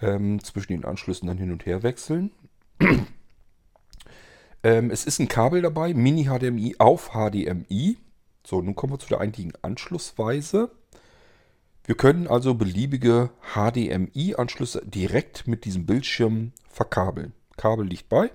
ähm, 0.00 0.42
zwischen 0.42 0.72
den 0.72 0.84
Anschlüssen 0.84 1.26
dann 1.26 1.38
hin 1.38 1.52
und 1.52 1.66
her 1.66 1.82
wechseln. 1.82 2.32
ähm, 4.62 4.90
es 4.90 5.06
ist 5.06 5.18
ein 5.18 5.28
Kabel 5.28 5.62
dabei, 5.62 5.94
Mini-HDMI 5.94 6.76
auf 6.78 7.10
HDMI. 7.12 7.96
So, 8.46 8.60
nun 8.62 8.76
kommen 8.76 8.92
wir 8.92 8.98
zu 8.98 9.08
der 9.08 9.20
eigentlichen 9.20 9.54
Anschlussweise. 9.62 10.70
Wir 11.86 11.96
können 11.96 12.26
also 12.26 12.54
beliebige 12.54 13.30
HDMI-Anschlüsse 13.54 14.82
direkt 14.84 15.46
mit 15.46 15.64
diesem 15.64 15.86
Bildschirm 15.86 16.50
verkabeln. 16.68 17.32
Kabel 17.56 17.86
liegt 17.86 18.08
bei 18.08 18.32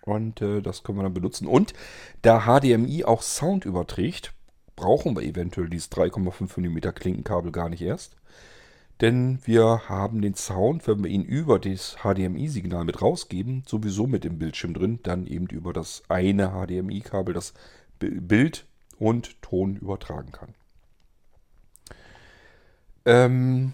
und 0.00 0.40
äh, 0.40 0.62
das 0.62 0.82
können 0.82 0.96
wir 0.96 1.02
dann 1.02 1.12
benutzen. 1.12 1.46
Und 1.46 1.74
da 2.22 2.46
HDMI 2.46 3.04
auch 3.04 3.20
Sound 3.20 3.66
überträgt, 3.66 4.32
brauchen 4.74 5.14
wir 5.14 5.22
eventuell 5.22 5.68
dieses 5.68 5.92
3,5 5.92 6.58
mm 6.58 6.94
Klinkenkabel 6.94 7.52
gar 7.52 7.68
nicht 7.68 7.82
erst. 7.82 8.16
Denn 9.02 9.38
wir 9.44 9.82
haben 9.90 10.22
den 10.22 10.34
Sound, 10.34 10.88
wenn 10.88 11.04
wir 11.04 11.10
ihn 11.10 11.24
über 11.24 11.58
das 11.58 11.98
HDMI-Signal 12.02 12.84
mit 12.84 13.02
rausgeben, 13.02 13.64
sowieso 13.66 14.06
mit 14.06 14.24
dem 14.24 14.38
Bildschirm 14.38 14.72
drin, 14.72 14.98
dann 15.02 15.26
eben 15.26 15.46
über 15.48 15.74
das 15.74 16.04
eine 16.08 16.52
HDMI-Kabel, 16.52 17.34
das 17.34 17.52
Bild 17.98 18.64
und 18.98 19.42
Ton 19.42 19.76
übertragen 19.76 20.32
kann. 20.32 20.54
Ähm, 23.04 23.72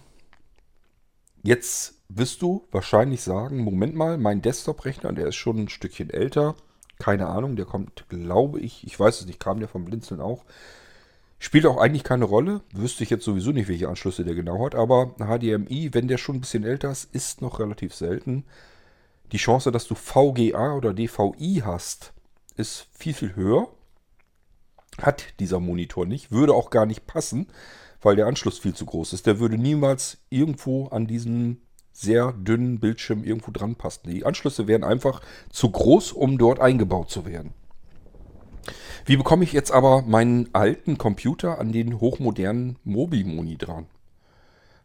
jetzt 1.42 1.94
wirst 2.08 2.42
du 2.42 2.66
wahrscheinlich 2.70 3.22
sagen, 3.22 3.58
Moment 3.58 3.94
mal, 3.94 4.18
mein 4.18 4.42
Desktop-Rechner, 4.42 5.12
der 5.12 5.28
ist 5.28 5.36
schon 5.36 5.58
ein 5.58 5.68
Stückchen 5.68 6.10
älter. 6.10 6.54
Keine 6.98 7.26
Ahnung, 7.26 7.56
der 7.56 7.66
kommt, 7.66 8.08
glaube 8.08 8.60
ich, 8.60 8.84
ich 8.86 8.98
weiß 8.98 9.20
es 9.20 9.26
nicht, 9.26 9.40
kam 9.40 9.58
der 9.58 9.68
vom 9.68 9.84
Blinzeln 9.84 10.20
auch. 10.20 10.44
Spielt 11.38 11.66
auch 11.66 11.76
eigentlich 11.76 12.04
keine 12.04 12.24
Rolle. 12.24 12.62
Wüsste 12.72 13.02
ich 13.02 13.10
jetzt 13.10 13.24
sowieso 13.24 13.50
nicht, 13.50 13.68
welche 13.68 13.88
Anschlüsse 13.88 14.24
der 14.24 14.34
genau 14.34 14.64
hat. 14.64 14.74
Aber 14.74 15.14
HDMI, 15.18 15.92
wenn 15.92 16.08
der 16.08 16.16
schon 16.16 16.36
ein 16.36 16.40
bisschen 16.40 16.64
älter 16.64 16.90
ist, 16.90 17.14
ist 17.14 17.42
noch 17.42 17.58
relativ 17.60 17.94
selten. 17.94 18.44
Die 19.32 19.36
Chance, 19.36 19.72
dass 19.72 19.86
du 19.86 19.94
VGA 19.94 20.74
oder 20.74 20.94
DVI 20.94 21.62
hast, 21.64 22.12
ist 22.56 22.86
viel, 22.92 23.12
viel 23.12 23.34
höher. 23.34 23.68
Hat 25.02 25.38
dieser 25.40 25.60
Monitor 25.60 26.06
nicht. 26.06 26.30
Würde 26.30 26.54
auch 26.54 26.70
gar 26.70 26.86
nicht 26.86 27.06
passen 27.06 27.48
weil 28.04 28.16
der 28.16 28.26
Anschluss 28.26 28.58
viel 28.58 28.74
zu 28.74 28.86
groß 28.86 29.12
ist. 29.14 29.26
Der 29.26 29.40
würde 29.40 29.58
niemals 29.58 30.18
irgendwo 30.30 30.86
an 30.88 31.06
diesem 31.06 31.58
sehr 31.92 32.32
dünnen 32.32 32.80
Bildschirm 32.80 33.24
irgendwo 33.24 33.50
dran 33.50 33.76
passen. 33.76 34.10
Die 34.10 34.26
Anschlüsse 34.26 34.66
wären 34.66 34.84
einfach 34.84 35.22
zu 35.50 35.70
groß, 35.70 36.12
um 36.12 36.38
dort 36.38 36.60
eingebaut 36.60 37.10
zu 37.10 37.24
werden. 37.24 37.54
Wie 39.06 39.16
bekomme 39.16 39.44
ich 39.44 39.52
jetzt 39.52 39.70
aber 39.70 40.02
meinen 40.02 40.48
alten 40.54 40.98
Computer 40.98 41.58
an 41.58 41.72
den 41.72 42.00
hochmodernen 42.00 42.78
Mobilmoni 42.84 43.56
dran? 43.56 43.86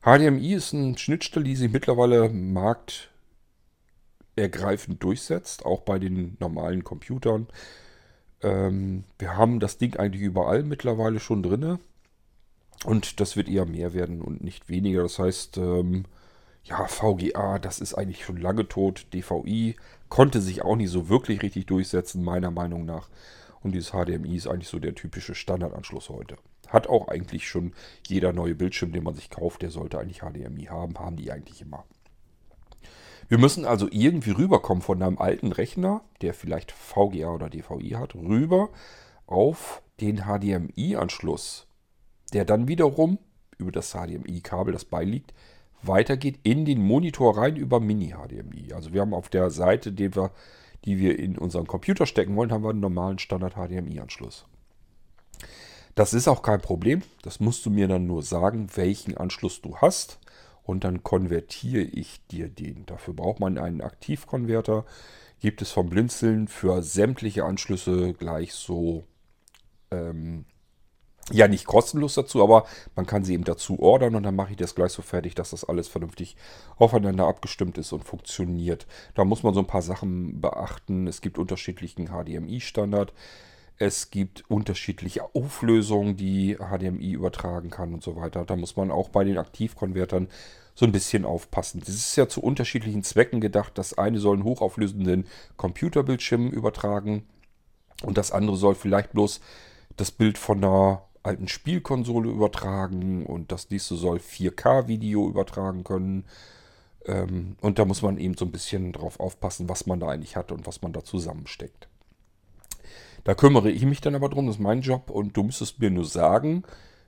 HDMI 0.02 0.54
ist 0.54 0.74
eine 0.74 0.98
Schnittstelle, 0.98 1.46
die 1.46 1.56
sich 1.56 1.72
mittlerweile 1.72 2.30
marktergreifend 2.30 5.04
durchsetzt, 5.04 5.66
auch 5.66 5.82
bei 5.82 6.00
den 6.00 6.38
normalen 6.40 6.84
Computern. 6.84 7.48
Ähm, 8.42 9.04
wir 9.18 9.36
haben 9.36 9.60
das 9.60 9.78
Ding 9.78 9.98
eigentlich 9.98 10.22
überall 10.22 10.64
mittlerweile 10.64 11.20
schon 11.20 11.44
drin. 11.44 11.80
Und 12.86 13.20
das 13.20 13.36
wird 13.36 13.50
eher 13.50 13.66
mehr 13.66 13.94
werden 13.94 14.22
und 14.22 14.44
nicht 14.44 14.70
weniger. 14.70 15.04
Das 15.04 15.20
heißt, 15.20 15.58
ähm, 15.58 16.06
ja, 16.64 16.88
VGA, 16.88 17.60
das 17.60 17.80
ist 17.80 17.94
eigentlich 17.94 18.24
schon 18.24 18.38
lange 18.38 18.68
tot. 18.68 19.08
DVI 19.14 19.76
konnte 20.08 20.42
sich 20.42 20.62
auch 20.62 20.76
nicht 20.76 20.90
so 20.90 21.10
wirklich 21.10 21.42
richtig 21.42 21.66
durchsetzen, 21.66 22.24
meiner 22.24 22.52
Meinung 22.52 22.86
nach. 22.86 23.10
Und 23.62 23.74
dieses 23.74 23.92
HDMI 23.92 24.38
ist 24.38 24.48
eigentlich 24.48 24.70
so 24.70 24.80
der 24.80 24.96
typische 24.96 25.36
Standardanschluss 25.36 26.10
heute. 26.10 26.38
Hat 26.68 26.88
auch 26.88 27.08
eigentlich 27.08 27.48
schon 27.48 27.74
jeder 28.08 28.32
neue 28.32 28.56
Bildschirm, 28.56 28.92
den 28.94 29.04
man 29.04 29.16
sich 29.16 29.30
kauft, 29.30 29.62
der 29.62 29.72
sollte 29.72 30.00
eigentlich 30.00 30.22
HDMI 30.22 30.66
haben. 30.66 30.98
Haben 30.98 31.18
die 31.18 31.32
eigentlich 31.32 31.62
immer. 31.62 31.84
Wir 33.28 33.38
müssen 33.38 33.66
also 33.66 33.88
irgendwie 33.92 34.32
rüberkommen 34.32 34.82
von 34.82 35.04
einem 35.04 35.20
alten 35.20 35.52
Rechner, 35.52 36.02
der 36.22 36.34
vielleicht 36.34 36.72
VGA 36.72 37.30
oder 37.30 37.50
DVI 37.50 37.92
hat, 37.92 38.16
rüber 38.16 38.70
auf 39.28 39.82
den 40.00 40.24
HDMI-Anschluss 40.24 41.68
der 42.34 42.46
dann 42.46 42.68
wiederum 42.68 43.18
über 43.58 43.72
das 43.72 43.92
HDMI-Kabel, 43.92 44.74
das 44.74 44.86
beiliegt, 44.86 45.34
weitergeht 45.82 46.40
in 46.44 46.66
den 46.66 46.82
Monitor 46.82 47.38
rein 47.38 47.56
über 47.56 47.80
Mini-HDMI. 47.80 48.74
Also 48.74 48.94
wir 48.94 49.02
haben 49.02 49.14
auf 49.14 49.30
der 49.30 49.50
Seite, 49.50 49.92
die 49.92 50.16
wir, 50.16 50.32
die 50.86 50.98
wir 51.00 51.20
in 51.20 51.38
unseren 51.38 51.68
Computer 51.68 52.06
stecken 52.06 52.36
wollen, 52.36 52.52
haben 52.52 52.64
wir 52.64 52.70
einen 52.70 52.80
normalen 52.80 53.20
Standard-HDMI-Anschluss. 53.20 54.46
Das 55.96 56.14
ist 56.14 56.28
auch 56.28 56.42
kein 56.42 56.62
Problem. 56.62 57.02
Das 57.24 57.40
musst 57.40 57.66
du 57.66 57.70
mir 57.70 57.88
dann 57.88 58.08
nur 58.08 58.24
sagen, 58.24 58.70
welchen 58.76 59.18
Anschluss 59.18 59.62
du 59.62 59.78
hast. 59.78 60.20
Und 60.64 60.84
dann 60.84 61.04
konvertiere 61.04 61.82
ich 61.82 62.26
dir 62.28 62.48
den. 62.48 62.86
Dafür 62.86 63.14
braucht 63.14 63.40
man 63.40 63.58
einen 63.58 63.82
Aktivkonverter. 63.82 64.86
Gibt 65.40 65.62
es 65.62 65.72
vom 65.72 65.90
Blinzeln 65.90 66.48
für 66.48 66.84
sämtliche 66.84 67.44
Anschlüsse 67.44 68.14
gleich 68.14 68.54
so 68.54 69.04
ähm, 69.90 70.46
ja 71.32 71.48
nicht 71.48 71.66
kostenlos 71.66 72.16
dazu, 72.16 72.44
aber 72.44 72.66
man 72.96 73.06
kann 73.06 73.24
sie 73.24 73.34
eben 73.34 73.44
dazu 73.44 73.80
ordern 73.80 74.16
und 74.16 74.24
dann 74.24 74.36
mache 74.36 74.52
ich 74.52 74.58
das 74.58 74.76
gleich 74.76 74.92
so 74.92 75.02
fertig, 75.02 75.36
dass 75.36 75.52
das 75.52 75.64
alles 75.64 75.88
vernünftig 75.88 76.36
aufeinander 76.78 77.28
abgestimmt 77.28 77.78
ist 77.78 77.92
und 77.92 78.04
funktioniert. 78.04 78.88
Da 79.16 79.26
muss 79.26 79.44
man 79.44 79.54
so 79.54 79.60
ein 79.60 79.68
paar 79.68 79.82
Sachen 79.82 80.42
beachten. 80.42 81.08
Es 81.08 81.22
gibt 81.22 81.38
unterschiedlichen 81.38 82.08
HDMI-Standard. 82.08 83.14
Es 83.78 84.12
gibt 84.12 84.44
unterschiedliche 84.50 85.24
Auflösungen, 85.34 86.18
die 86.18 86.58
HDMI 86.58 87.14
übertragen 87.14 87.70
kann 87.70 87.94
und 87.94 88.04
so 88.04 88.16
weiter. 88.18 88.44
Da 88.44 88.56
muss 88.58 88.76
man 88.76 88.92
auch 88.92 89.10
bei 89.10 89.24
den 89.24 89.38
Aktivkonvertern 89.38 90.28
so 90.76 90.86
ein 90.86 90.92
bisschen 90.92 91.26
aufpassen. 91.26 91.80
Das 91.80 91.90
ist 91.90 92.16
ja 92.16 92.28
zu 92.28 92.42
unterschiedlichen 92.42 93.04
Zwecken 93.04 93.42
gedacht. 93.42 93.78
Das 93.78 93.98
eine 93.98 94.20
soll 94.20 94.36
einen 94.36 94.46
hochauflösenden 94.46 95.28
Computerbildschirm 95.58 96.50
übertragen 96.50 97.28
und 98.04 98.18
das 98.18 98.32
andere 98.32 98.58
soll 98.58 98.76
vielleicht 98.76 99.12
bloß 99.12 99.42
das 99.98 100.12
Bild 100.12 100.38
von 100.38 100.64
einer 100.64 101.04
alten 101.24 101.48
Spielkonsole 101.48 102.30
übertragen 102.30 103.26
und 103.26 103.52
das 103.52 103.70
nächste 103.70 103.96
soll 103.96 104.18
4K-Video 104.18 105.28
übertragen 105.28 105.84
können. 105.84 106.26
Ähm, 107.06 107.56
und 107.62 107.80
da 107.80 107.86
muss 107.86 108.02
man 108.02 108.18
eben 108.18 108.38
so 108.38 108.46
ein 108.46 108.52
bisschen 108.52 108.94
drauf 108.94 109.20
aufpassen, 109.20 109.70
was 109.70 109.86
man 109.86 110.00
da 110.00 110.08
eigentlich 110.08 110.36
hat 110.36 110.52
und 110.52 110.66
was 110.66 110.82
man 110.82 110.94
da 110.94 111.04
zusammensteckt. 111.04 111.88
Da 113.24 113.36
kümmere 113.36 113.70
ich 113.70 113.84
mich 113.84 114.02
dann 114.02 114.16
aber 114.16 114.30
drum, 114.30 114.48
das 114.48 114.56
ist 114.56 114.62
mein 114.62 114.82
Job 114.82 115.10
und 115.10 115.36
du 115.36 115.44
müsstest 115.44 115.80
mir 115.80 115.92
nur 115.92 116.06
sagen, 116.06 116.64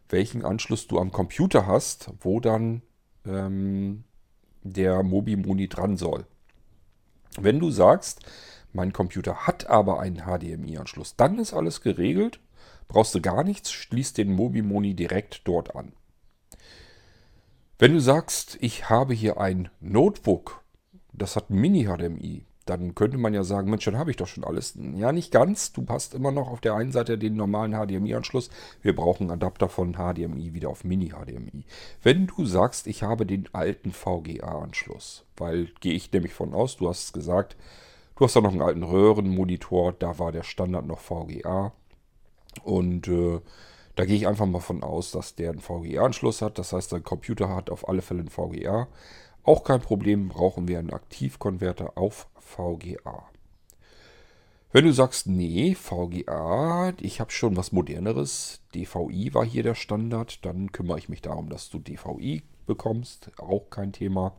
welchen 0.09 0.43
Anschluss 0.43 0.87
du 0.87 0.99
am 0.99 1.11
Computer 1.11 1.67
hast, 1.67 2.11
wo 2.19 2.39
dann 2.39 2.81
ähm, 3.25 4.03
der 4.63 5.03
Mobi-Moni 5.03 5.69
dran 5.69 5.95
soll. 5.95 6.25
Wenn 7.39 7.59
du 7.59 7.71
sagst, 7.71 8.19
mein 8.73 8.91
Computer 8.91 9.47
hat 9.47 9.67
aber 9.67 10.01
einen 10.01 10.23
HDMI-Anschluss, 10.25 11.15
dann 11.15 11.39
ist 11.39 11.53
alles 11.53 11.81
geregelt 11.81 12.39
Brauchst 12.91 13.15
du 13.15 13.21
gar 13.21 13.45
nichts, 13.45 13.71
schließt 13.71 14.17
den 14.17 14.33
Mobimoni 14.33 14.93
direkt 14.93 15.47
dort 15.47 15.77
an. 15.77 15.93
Wenn 17.79 17.93
du 17.93 18.01
sagst, 18.01 18.57
ich 18.59 18.89
habe 18.89 19.13
hier 19.13 19.39
ein 19.39 19.69
Notebook, 19.79 20.61
das 21.13 21.37
hat 21.37 21.49
Mini-HDMI, 21.49 22.43
dann 22.65 22.93
könnte 22.93 23.17
man 23.17 23.33
ja 23.33 23.43
sagen, 23.43 23.69
Mensch, 23.69 23.85
dann 23.85 23.97
habe 23.97 24.11
ich 24.11 24.17
doch 24.17 24.27
schon 24.27 24.43
alles. 24.43 24.77
Ja, 24.95 25.13
nicht 25.13 25.31
ganz. 25.31 25.71
Du 25.71 25.85
hast 25.87 26.13
immer 26.13 26.31
noch 26.31 26.49
auf 26.49 26.59
der 26.59 26.75
einen 26.75 26.91
Seite 26.91 27.17
den 27.17 27.37
normalen 27.37 27.71
HDMI-Anschluss. 27.71 28.49
Wir 28.81 28.93
brauchen 28.93 29.23
einen 29.23 29.41
Adapter 29.41 29.69
von 29.69 29.93
HDMI 29.93 30.53
wieder 30.53 30.67
auf 30.67 30.83
Mini-HDMI. 30.83 31.63
Wenn 32.03 32.27
du 32.27 32.45
sagst, 32.45 32.87
ich 32.87 33.03
habe 33.03 33.25
den 33.25 33.47
alten 33.53 33.93
VGA-Anschluss, 33.93 35.23
weil 35.37 35.69
gehe 35.79 35.93
ich 35.93 36.11
nämlich 36.11 36.33
von 36.33 36.53
aus, 36.53 36.75
du 36.75 36.89
hast 36.89 37.05
es 37.05 37.13
gesagt, 37.13 37.55
Du 38.21 38.25
hast 38.25 38.35
da 38.35 38.41
noch 38.41 38.51
einen 38.51 38.61
alten 38.61 38.83
Röhrenmonitor, 38.83 39.93
da 39.93 40.19
war 40.19 40.31
der 40.31 40.43
Standard 40.43 40.85
noch 40.85 40.99
VGA. 40.99 41.73
Und 42.63 43.07
äh, 43.07 43.39
da 43.95 44.05
gehe 44.05 44.15
ich 44.15 44.27
einfach 44.27 44.45
mal 44.45 44.59
von 44.59 44.83
aus, 44.83 45.11
dass 45.11 45.35
der 45.35 45.51
einen 45.51 45.59
VGA-Anschluss 45.59 46.41
hat. 46.41 46.57
Das 46.57 46.73
heißt, 46.73 46.91
dein 46.91 47.03
Computer 47.03 47.49
hat 47.55 47.69
auf 47.69 47.87
alle 47.87 48.01
Fälle 48.01 48.21
einen 48.21 48.29
VGA. 48.29 48.87
Auch 49.43 49.63
kein 49.63 49.81
Problem, 49.81 50.29
brauchen 50.29 50.67
wir 50.67 50.79
einen 50.79 50.93
Aktivkonverter 50.93 51.97
auf 51.97 52.27
VGA. 52.39 53.31
Wenn 54.73 54.85
du 54.85 54.93
sagst, 54.93 55.27
nee, 55.27 55.75
VGA, 55.75 56.93
ich 57.01 57.19
habe 57.19 57.31
schon 57.31 57.57
was 57.57 57.73
moderneres, 57.73 58.61
DVI 58.73 59.33
war 59.33 59.45
hier 59.45 59.63
der 59.63 59.75
Standard, 59.75 60.45
dann 60.45 60.71
kümmere 60.71 60.97
ich 60.97 61.09
mich 61.09 61.21
darum, 61.21 61.49
dass 61.49 61.69
du 61.69 61.79
DVI 61.79 62.43
bekommst, 62.67 63.31
auch 63.37 63.69
kein 63.69 63.91
Thema. 63.91 64.33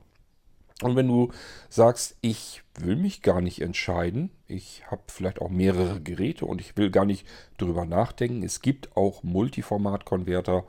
Und 0.82 0.96
wenn 0.96 1.08
du 1.08 1.30
sagst, 1.68 2.16
ich 2.20 2.62
will 2.78 2.96
mich 2.96 3.22
gar 3.22 3.40
nicht 3.40 3.60
entscheiden, 3.60 4.30
ich 4.46 4.82
habe 4.90 5.02
vielleicht 5.06 5.40
auch 5.40 5.50
mehrere 5.50 6.00
Geräte 6.00 6.46
und 6.46 6.60
ich 6.60 6.76
will 6.76 6.90
gar 6.90 7.04
nicht 7.04 7.26
drüber 7.58 7.84
nachdenken, 7.84 8.42
es 8.42 8.60
gibt 8.60 8.96
auch 8.96 9.22
Multiformat-Konverter, 9.22 10.64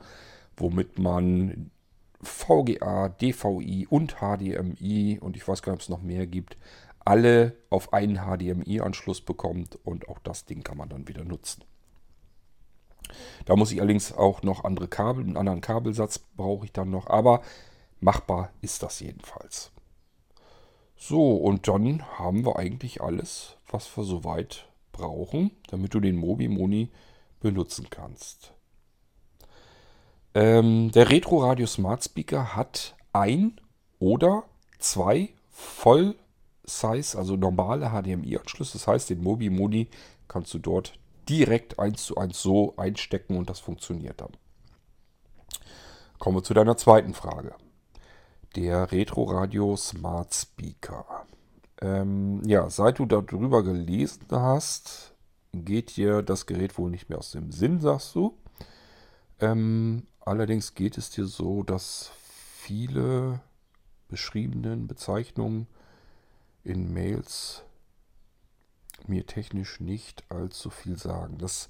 womit 0.56 0.98
man 0.98 1.70
VGA, 2.22 3.08
DVI 3.08 3.86
und 3.88 4.16
HDMI 4.16 5.18
und 5.20 5.36
ich 5.36 5.46
weiß 5.46 5.62
gar 5.62 5.72
nicht, 5.72 5.78
ob 5.78 5.82
es 5.82 5.88
noch 5.88 6.02
mehr 6.02 6.26
gibt, 6.26 6.56
alle 7.04 7.54
auf 7.70 7.92
einen 7.92 8.18
HDMI-Anschluss 8.18 9.20
bekommt 9.20 9.78
und 9.84 10.08
auch 10.08 10.18
das 10.20 10.46
Ding 10.46 10.62
kann 10.62 10.78
man 10.78 10.88
dann 10.88 11.06
wieder 11.08 11.24
nutzen. 11.24 11.64
Da 13.44 13.56
muss 13.56 13.72
ich 13.72 13.80
allerdings 13.80 14.12
auch 14.12 14.42
noch 14.42 14.64
andere 14.64 14.88
Kabel, 14.88 15.24
einen 15.24 15.36
anderen 15.36 15.60
Kabelsatz 15.60 16.18
brauche 16.18 16.64
ich 16.64 16.72
dann 16.72 16.90
noch, 16.90 17.08
aber 17.08 17.42
machbar 18.00 18.50
ist 18.62 18.82
das 18.82 19.00
jedenfalls. 19.00 19.73
So, 21.06 21.36
und 21.36 21.68
dann 21.68 22.02
haben 22.18 22.46
wir 22.46 22.56
eigentlich 22.56 23.02
alles, 23.02 23.58
was 23.68 23.94
wir 23.94 24.04
soweit 24.04 24.66
brauchen, 24.90 25.50
damit 25.68 25.92
du 25.92 26.00
den 26.00 26.16
Mobi 26.16 26.48
Moni 26.48 26.88
benutzen 27.40 27.88
kannst. 27.90 28.54
Ähm, 30.32 30.92
der 30.92 31.10
Retro 31.10 31.44
Radio 31.44 31.66
Smart 31.66 32.02
Speaker 32.02 32.56
hat 32.56 32.96
ein 33.12 33.60
oder 33.98 34.44
zwei 34.78 35.34
voll 35.50 36.14
Size, 36.64 37.18
also 37.18 37.36
normale 37.36 37.90
HDMI-Anschlüsse. 37.90 38.78
Das 38.78 38.86
heißt, 38.86 39.10
den 39.10 39.22
Mobi 39.22 39.50
Moni 39.50 39.88
kannst 40.26 40.54
du 40.54 40.58
dort 40.58 40.98
direkt 41.28 41.78
eins 41.78 42.06
zu 42.06 42.16
eins 42.16 42.40
so 42.40 42.78
einstecken 42.78 43.36
und 43.36 43.50
das 43.50 43.60
funktioniert 43.60 44.22
dann. 44.22 44.32
Kommen 46.18 46.38
wir 46.38 46.42
zu 46.42 46.54
deiner 46.54 46.78
zweiten 46.78 47.12
Frage. 47.12 47.54
Der 48.56 48.92
Retro 48.92 49.24
Radio 49.24 49.76
Smart 49.76 50.32
Speaker. 50.32 51.26
Ähm, 51.80 52.40
ja, 52.44 52.70
seit 52.70 53.00
du 53.00 53.06
darüber 53.06 53.64
gelesen 53.64 54.26
hast, 54.30 55.12
geht 55.52 55.96
dir 55.96 56.22
das 56.22 56.46
Gerät 56.46 56.78
wohl 56.78 56.88
nicht 56.88 57.08
mehr 57.08 57.18
aus 57.18 57.32
dem 57.32 57.50
Sinn, 57.50 57.80
sagst 57.80 58.14
du. 58.14 58.38
Ähm, 59.40 60.06
allerdings 60.20 60.74
geht 60.74 60.98
es 60.98 61.10
dir 61.10 61.26
so, 61.26 61.64
dass 61.64 62.12
viele 62.16 63.40
beschriebenen 64.08 64.86
Bezeichnungen 64.86 65.66
in 66.62 66.92
Mails 66.92 67.64
mir 69.08 69.26
technisch 69.26 69.80
nicht 69.80 70.22
allzu 70.30 70.70
viel 70.70 70.96
sagen. 70.96 71.38
Das 71.38 71.68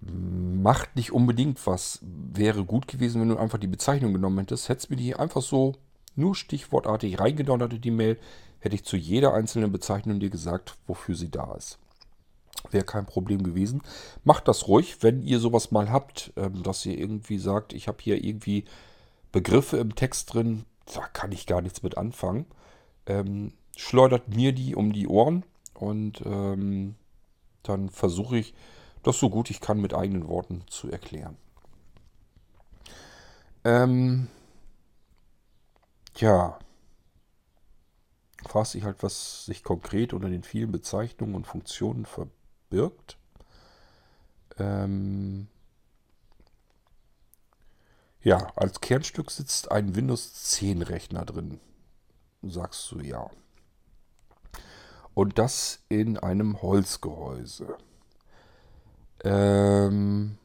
macht 0.00 0.96
nicht 0.96 1.12
unbedingt 1.12 1.66
was. 1.66 2.00
Wäre 2.02 2.64
gut 2.64 2.88
gewesen, 2.88 3.20
wenn 3.20 3.28
du 3.28 3.36
einfach 3.36 3.58
die 3.58 3.66
Bezeichnung 3.66 4.12
genommen 4.12 4.38
hättest. 4.38 4.68
Hättest 4.68 4.90
mir 4.90 4.96
die 4.96 5.14
einfach 5.14 5.42
so 5.42 5.74
nur 6.16 6.34
stichwortartig 6.34 7.18
reingedonnert 7.18 7.84
die 7.84 7.90
Mail, 7.90 8.18
hätte 8.58 8.74
ich 8.74 8.84
zu 8.84 8.96
jeder 8.96 9.34
einzelnen 9.34 9.72
Bezeichnung 9.72 10.20
dir 10.20 10.30
gesagt, 10.30 10.76
wofür 10.86 11.14
sie 11.14 11.30
da 11.30 11.54
ist. 11.54 11.78
Wäre 12.70 12.84
kein 12.84 13.06
Problem 13.06 13.42
gewesen. 13.42 13.82
Macht 14.24 14.48
das 14.48 14.68
ruhig, 14.68 15.02
wenn 15.02 15.22
ihr 15.22 15.38
sowas 15.38 15.70
mal 15.70 15.90
habt, 15.90 16.32
ähm, 16.36 16.62
dass 16.62 16.84
ihr 16.84 16.98
irgendwie 16.98 17.38
sagt, 17.38 17.72
ich 17.72 17.88
habe 17.88 17.98
hier 18.00 18.22
irgendwie 18.22 18.64
Begriffe 19.32 19.78
im 19.78 19.94
Text 19.94 20.34
drin, 20.34 20.64
da 20.92 21.06
kann 21.12 21.32
ich 21.32 21.46
gar 21.46 21.62
nichts 21.62 21.82
mit 21.82 21.96
anfangen. 21.96 22.46
Ähm, 23.06 23.52
schleudert 23.76 24.34
mir 24.34 24.52
die 24.52 24.74
um 24.74 24.92
die 24.92 25.08
Ohren 25.08 25.44
und 25.74 26.22
ähm, 26.26 26.96
dann 27.62 27.88
versuche 27.88 28.38
ich, 28.38 28.54
das 29.02 29.18
so 29.18 29.30
gut 29.30 29.50
ich 29.50 29.60
kann 29.60 29.80
mit 29.80 29.94
eigenen 29.94 30.28
Worten 30.28 30.64
zu 30.68 30.90
erklären. 30.90 31.36
Ähm, 33.64 34.28
ja, 36.16 36.58
fragt 38.46 38.68
sich 38.68 38.84
halt, 38.84 39.02
was 39.02 39.44
sich 39.44 39.62
konkret 39.62 40.12
unter 40.12 40.28
den 40.28 40.42
vielen 40.42 40.72
Bezeichnungen 40.72 41.34
und 41.34 41.46
Funktionen 41.46 42.06
verbirgt. 42.06 43.18
Ähm, 44.58 45.48
ja, 48.22 48.48
als 48.56 48.80
Kernstück 48.80 49.30
sitzt 49.30 49.70
ein 49.70 49.94
Windows 49.94 50.34
10 50.34 50.82
Rechner 50.82 51.24
drin. 51.24 51.60
Sagst 52.42 52.90
du 52.92 53.00
ja 53.00 53.30
und 55.14 55.38
das 55.38 55.80
in 55.88 56.18
einem 56.18 56.62
Holzgehäuse. 56.62 57.76
Ähm, 59.24 60.36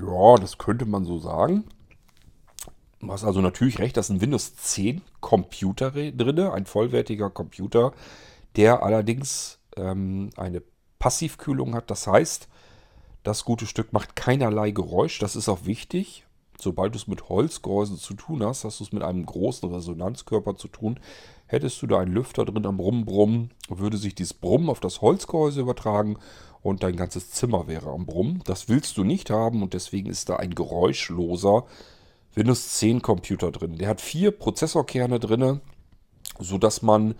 ja, 0.00 0.36
das 0.36 0.58
könnte 0.58 0.86
man 0.86 1.04
so 1.04 1.18
sagen. 1.18 1.64
Du 3.00 3.12
hast 3.12 3.24
also 3.24 3.40
natürlich 3.40 3.78
recht, 3.78 3.96
das 3.96 4.06
ist 4.06 4.16
ein 4.16 4.20
Windows 4.20 4.56
10 4.56 5.02
Computer 5.20 5.90
drin, 5.90 6.40
ein 6.40 6.66
vollwertiger 6.66 7.30
Computer, 7.30 7.92
der 8.56 8.82
allerdings 8.82 9.58
ähm, 9.76 10.30
eine 10.36 10.62
Passivkühlung 10.98 11.74
hat. 11.74 11.90
Das 11.90 12.06
heißt, 12.06 12.48
das 13.22 13.44
gute 13.44 13.66
Stück 13.66 13.92
macht 13.92 14.16
keinerlei 14.16 14.70
Geräusch. 14.70 15.18
Das 15.18 15.36
ist 15.36 15.48
auch 15.48 15.64
wichtig. 15.64 16.26
Sobald 16.58 16.94
du 16.94 16.98
es 16.98 17.06
mit 17.06 17.28
Holzgehäusen 17.28 17.98
zu 17.98 18.14
tun 18.14 18.42
hast, 18.42 18.64
hast 18.64 18.80
du 18.80 18.84
es 18.84 18.92
mit 18.92 19.02
einem 19.02 19.26
großen 19.26 19.70
Resonanzkörper 19.70 20.56
zu 20.56 20.68
tun, 20.68 20.98
Hättest 21.46 21.80
du 21.80 21.86
da 21.86 21.98
einen 21.98 22.12
Lüfter 22.12 22.44
drin 22.44 22.66
am 22.66 22.76
Brummen, 22.76 23.50
würde 23.68 23.98
sich 23.98 24.14
dieses 24.14 24.34
Brummen 24.34 24.68
auf 24.68 24.80
das 24.80 25.00
Holzgehäuse 25.00 25.60
übertragen 25.60 26.18
und 26.60 26.82
dein 26.82 26.96
ganzes 26.96 27.30
Zimmer 27.30 27.68
wäre 27.68 27.90
am 27.90 28.06
Brummen. 28.06 28.42
Das 28.46 28.68
willst 28.68 28.96
du 28.96 29.04
nicht 29.04 29.30
haben 29.30 29.62
und 29.62 29.72
deswegen 29.72 30.10
ist 30.10 30.28
da 30.28 30.36
ein 30.36 30.54
geräuschloser 30.54 31.64
Windows 32.34 32.74
10 32.74 33.00
Computer 33.00 33.52
drin. 33.52 33.78
Der 33.78 33.88
hat 33.88 34.00
vier 34.00 34.32
Prozessorkerne 34.32 35.20
drin, 35.20 35.60
sodass 36.40 36.82
man 36.82 37.14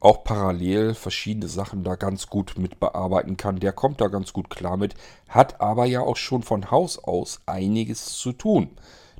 auch 0.00 0.24
parallel 0.24 0.94
verschiedene 0.94 1.48
Sachen 1.48 1.84
da 1.84 1.96
ganz 1.96 2.28
gut 2.28 2.54
mit 2.56 2.80
bearbeiten 2.80 3.36
kann. 3.36 3.60
Der 3.60 3.72
kommt 3.72 4.00
da 4.00 4.08
ganz 4.08 4.32
gut 4.32 4.48
klar 4.48 4.76
mit, 4.76 4.94
hat 5.28 5.60
aber 5.60 5.84
ja 5.84 6.00
auch 6.00 6.16
schon 6.16 6.42
von 6.42 6.70
Haus 6.70 6.98
aus 6.98 7.40
einiges 7.46 8.16
zu 8.16 8.32
tun. 8.32 8.70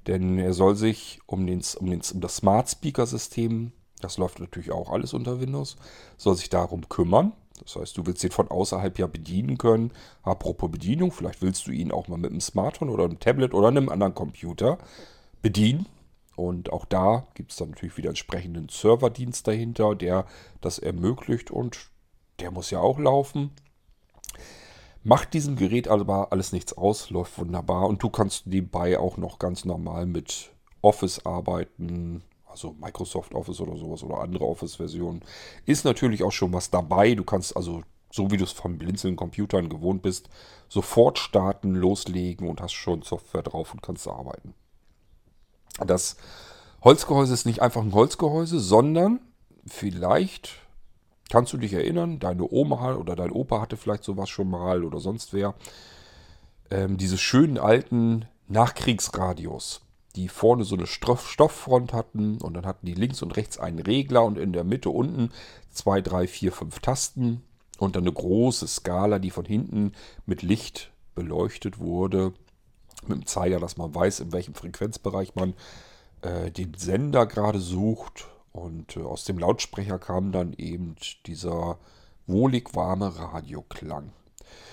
Denn 0.07 0.39
er 0.39 0.55
soll 0.55 0.75
sich 0.75 1.21
um, 1.27 1.47
den, 1.47 1.63
um, 1.79 1.91
den, 1.91 2.01
um 2.13 2.21
das 2.21 2.37
Smart 2.37 2.71
Speaker 2.71 3.07
System 3.07 3.73
das 4.01 4.19
läuft 4.19 4.41
natürlich 4.41 4.71
auch 4.71 4.91
alles 4.91 5.15
unter 5.15 5.41
Windows. 5.41 5.77
Soll 6.17 6.37
sich 6.37 6.51
darum 6.51 6.89
kümmern. 6.89 7.33
Das 7.61 7.77
heißt, 7.77 7.97
du 7.97 8.07
willst 8.07 8.23
ihn 8.23 8.31
von 8.31 8.49
außerhalb 8.49 8.99
ja 8.99 9.07
bedienen 9.07 9.59
können. 9.59 9.93
Apropos 10.23 10.71
Bedienung, 10.71 11.11
vielleicht 11.11 11.43
willst 11.43 11.67
du 11.67 11.73
ihn 11.73 11.91
auch 11.91 12.09
mal 12.09 12.19
mit 12.19 12.31
einem 12.31 12.41
Smartphone 12.41 12.89
oder 12.91 13.05
einem 13.05 13.19
Tablet 13.19 13.55
oder 13.55 13.69
einem 13.69 13.89
anderen 13.89 14.15
Computer 14.15 14.79
bedienen. 15.43 15.87
Und 16.37 16.71
auch 16.73 16.85
da 16.85 17.27
gibt 17.35 17.51
es 17.51 17.57
dann 17.57 17.71
natürlich 17.71 17.97
wieder 17.97 18.11
entsprechenden 18.11 18.69
Serverdienst 18.69 19.49
dahinter, 19.49 19.97
der 19.97 20.25
das 20.61 20.79
ermöglicht 20.79 21.51
und 21.51 21.91
der 22.39 22.53
muss 22.53 22.71
ja 22.71 22.79
auch 22.79 22.99
laufen. 23.01 23.51
Macht 25.03 25.35
diesem 25.35 25.57
Gerät 25.57 25.89
aber 25.89 26.33
alles 26.33 26.53
nichts 26.53 26.77
aus, 26.77 27.11
läuft 27.11 27.39
wunderbar 27.39 27.89
und 27.89 28.03
du 28.03 28.11
kannst 28.11 28.47
nebenbei 28.47 28.99
auch 28.99 29.17
noch 29.17 29.39
ganz 29.39 29.65
normal 29.65 30.07
mit 30.07 30.53
Office 30.81 31.25
arbeiten, 31.27 32.23
also 32.51 32.75
Microsoft 32.81 33.35
Office 33.35 33.61
oder 33.61 33.77
sowas 33.77 34.03
oder 34.03 34.19
andere 34.19 34.45
Office-Versionen, 34.45 35.23
ist 35.67 35.85
natürlich 35.85 36.23
auch 36.23 36.33
schon 36.33 36.53
was 36.53 36.71
dabei. 36.71 37.15
Du 37.15 37.25
kannst 37.25 37.57
also, 37.57 37.83
so 38.11 38.31
wie 38.31 38.37
du 38.37 38.45
es 38.45 38.53
von 38.53 38.79
blinzelnden 38.79 39.17
Computern 39.17 39.69
gewohnt 39.69 40.03
bist, 40.03 40.29
sofort 40.69 41.19
starten, 41.19 41.75
loslegen 41.75 42.49
und 42.49 42.61
hast 42.61 42.73
schon 42.73 43.03
Software 43.03 43.43
drauf 43.43 43.73
und 43.73 43.83
kannst 43.83 44.07
arbeiten. 44.09 44.55
Das 45.87 46.17
Holzgehäuse 46.83 47.35
ist 47.35 47.47
nicht 47.47 47.63
einfach 47.63 47.83
ein 47.83 47.93
Holzgehäuse, 47.93 48.61
sondern 48.61 49.21
vielleicht 49.67 50.55
kannst 51.31 51.53
du 51.53 51.59
dich 51.59 51.73
erinnern, 51.73 52.19
deine 52.19 52.51
Oma 52.51 52.95
oder 52.95 53.15
dein 53.15 53.31
Opa 53.31 53.61
hatte 53.61 53.77
vielleicht 53.77 54.05
sowas 54.05 54.29
schon 54.29 54.51
mal 54.51 54.85
oder 54.85 55.01
sonst 55.01 55.33
wer. 55.33 55.55
Ähm, 56.71 56.97
diese 56.97 57.19
schönen 57.19 57.59
alten 57.59 58.27
Nachkriegsradios 58.49 59.83
die 60.19 60.29
vorne 60.29 60.65
so 60.65 60.75
eine 60.75 60.87
Stofffront 60.87 61.93
hatten 61.93 62.39
und 62.39 62.55
dann 62.55 62.67
hatten 62.67 62.87
die 62.87 62.95
links 62.95 63.23
und 63.23 63.37
rechts 63.37 63.57
einen 63.59 63.79
Regler 63.79 64.25
und 64.25 64.37
in 64.37 64.53
der 64.53 64.65
Mitte 64.65 64.91
unten 64.91 65.31
zwei, 65.71 66.01
drei, 66.01 66.27
vier, 66.27 66.51
fünf 66.51 66.81
Tasten 66.81 67.43
und 67.79 67.95
dann 67.95 68.03
eine 68.03 68.13
große 68.13 68.67
Skala, 68.67 69.21
die 69.21 69.31
von 69.31 69.45
hinten 69.45 69.93
mit 70.27 70.43
Licht 70.43 70.91
beleuchtet 71.15 71.79
wurde, 71.79 72.33
mit 73.07 73.19
dem 73.19 73.27
Zeiger, 73.27 73.61
dass 73.61 73.77
man 73.77 73.95
weiß, 73.95 74.19
in 74.21 74.33
welchem 74.33 74.55
Frequenzbereich 74.55 75.37
man 75.37 75.55
äh, 76.23 76.51
den 76.51 76.75
Sender 76.75 77.27
gerade 77.27 77.61
sucht. 77.61 78.27
Und 78.51 78.97
äh, 78.97 79.03
aus 79.03 79.25
dem 79.25 79.39
Lautsprecher 79.39 80.01
kam 80.01 80.33
dann 80.33 80.53
eben 80.55 80.97
dieser 81.27 81.79
wohlig 82.27 82.75
warme 82.75 83.17
Radioklang. 83.17 84.11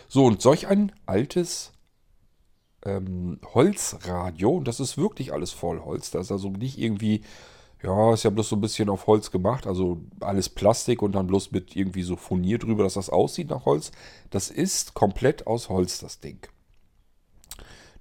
So, 0.08 0.26
und 0.26 0.42
solch 0.42 0.68
ein 0.68 0.92
altes 1.06 1.72
ähm, 2.86 3.40
Holzradio, 3.54 4.52
und 4.52 4.68
das 4.68 4.80
ist 4.80 4.98
wirklich 4.98 5.34
alles 5.34 5.52
voll 5.52 5.82
Holz, 5.82 6.12
da 6.12 6.20
ist 6.20 6.32
also 6.32 6.50
nicht 6.50 6.78
irgendwie, 6.78 7.22
ja, 7.84 8.14
ist 8.14 8.24
ja 8.24 8.30
bloß 8.30 8.50
so 8.50 8.56
ein 8.56 8.62
bisschen 8.62 8.90
auf 8.90 9.08
Holz 9.08 9.32
gemacht, 9.32 9.68
also 9.68 10.02
alles 10.22 10.50
Plastik 10.50 11.02
und 11.02 11.14
dann 11.14 11.28
bloß 11.28 11.52
mit 11.52 11.76
irgendwie 11.76 12.04
so 12.04 12.16
Furnier 12.16 12.60
drüber, 12.60 12.84
dass 12.84 12.94
das 12.94 13.10
aussieht 13.10 13.50
nach 13.50 13.66
Holz. 13.66 13.92
Das 14.30 14.50
ist 14.50 14.94
komplett 14.94 15.48
aus 15.48 15.70
Holz, 15.70 16.00
das 16.00 16.20
Ding. 16.20 16.48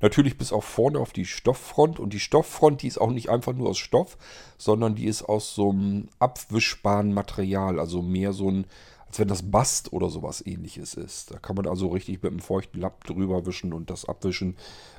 Natürlich 0.00 0.36
bis 0.36 0.52
auch 0.52 0.62
vorne 0.62 0.98
auf 0.98 1.12
die 1.12 1.24
Stofffront. 1.24 1.98
Und 1.98 2.12
die 2.12 2.20
Stofffront, 2.20 2.82
die 2.82 2.88
ist 2.88 3.00
auch 3.00 3.10
nicht 3.10 3.30
einfach 3.30 3.54
nur 3.54 3.70
aus 3.70 3.78
Stoff, 3.78 4.18
sondern 4.58 4.94
die 4.94 5.06
ist 5.06 5.22
aus 5.22 5.54
so 5.54 5.70
einem 5.70 6.08
abwischbaren 6.18 7.14
Material. 7.14 7.80
Also 7.80 8.02
mehr 8.02 8.34
so 8.34 8.50
ein, 8.50 8.66
als 9.14 9.20
wenn 9.20 9.28
das 9.28 9.48
Bast 9.48 9.92
oder 9.92 10.10
sowas 10.10 10.44
ähnliches 10.44 10.94
ist. 10.94 11.30
Da 11.30 11.38
kann 11.38 11.54
man 11.54 11.68
also 11.68 11.86
richtig 11.86 12.20
mit 12.24 12.32
einem 12.32 12.40
feuchten 12.40 12.80
Lapp 12.80 13.04
drüber 13.04 13.46
wischen 13.46 13.72
und 13.72 13.88
das 13.88 14.06
abwischen. 14.06 14.56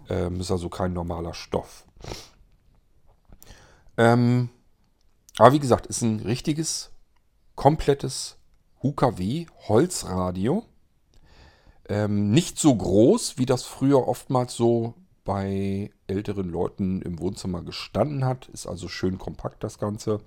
Ähm, 0.09 0.39
ist 0.39 0.51
also 0.51 0.69
kein 0.69 0.93
normaler 0.93 1.33
Stoff. 1.33 1.85
Ähm, 3.97 4.49
aber 5.37 5.51
wie 5.51 5.59
gesagt, 5.59 5.87
ist 5.87 6.01
ein 6.01 6.21
richtiges, 6.21 6.91
komplettes 7.55 8.37
UKW 8.81 9.47
Holzradio. 9.67 10.63
Ähm, 11.89 12.31
nicht 12.31 12.57
so 12.57 12.73
groß, 12.73 13.37
wie 13.37 13.45
das 13.45 13.63
früher 13.63 14.07
oftmals 14.07 14.55
so 14.55 14.93
bei 15.25 15.91
älteren 16.07 16.47
Leuten 16.47 17.01
im 17.01 17.19
Wohnzimmer 17.19 17.63
gestanden 17.63 18.23
hat. 18.23 18.47
Ist 18.47 18.65
also 18.65 18.87
schön 18.87 19.17
kompakt 19.17 19.61
das 19.61 19.77
Ganze. 19.77 20.21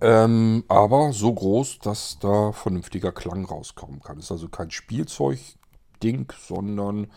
Ähm, 0.00 0.64
aber 0.68 1.12
so 1.12 1.32
groß, 1.32 1.78
dass 1.78 2.18
da 2.18 2.52
vernünftiger 2.52 3.12
Klang 3.12 3.44
rauskommen 3.44 4.00
kann. 4.00 4.18
Ist 4.18 4.32
also 4.32 4.48
kein 4.48 4.70
Spielzeugding, 4.70 6.32
sondern 6.38 7.10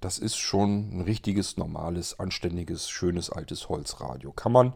das 0.00 0.18
ist 0.18 0.36
schon 0.36 0.96
ein 0.96 1.00
richtiges, 1.02 1.56
normales, 1.56 2.18
anständiges, 2.18 2.88
schönes 2.88 3.30
altes 3.30 3.68
Holzradio. 3.68 4.32
Kann 4.32 4.52
man 4.52 4.72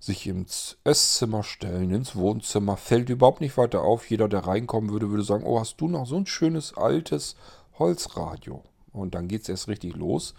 sich 0.00 0.26
ins 0.26 0.78
Esszimmer 0.84 1.42
stellen, 1.42 1.90
ins 1.90 2.16
Wohnzimmer, 2.16 2.76
fällt 2.76 3.10
überhaupt 3.10 3.40
nicht 3.40 3.56
weiter 3.56 3.82
auf. 3.82 4.08
Jeder, 4.08 4.28
der 4.28 4.46
reinkommen 4.46 4.90
würde, 4.90 5.10
würde 5.10 5.24
sagen, 5.24 5.44
oh, 5.44 5.58
hast 5.60 5.80
du 5.80 5.88
noch 5.88 6.06
so 6.06 6.16
ein 6.16 6.26
schönes 6.26 6.76
altes 6.76 7.36
Holzradio? 7.78 8.62
Und 8.92 9.14
dann 9.14 9.28
geht 9.28 9.42
es 9.42 9.48
erst 9.48 9.68
richtig 9.68 9.96
los, 9.96 10.34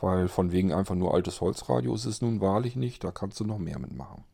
weil 0.00 0.28
von 0.28 0.52
wegen 0.52 0.72
einfach 0.72 0.94
nur 0.94 1.14
altes 1.14 1.40
Holzradio 1.40 1.94
ist 1.94 2.06
es 2.06 2.22
nun 2.22 2.40
wahrlich 2.40 2.76
nicht, 2.76 3.04
da 3.04 3.10
kannst 3.10 3.40
du 3.40 3.44
noch 3.44 3.58
mehr 3.58 3.78
mitmachen. 3.78 4.24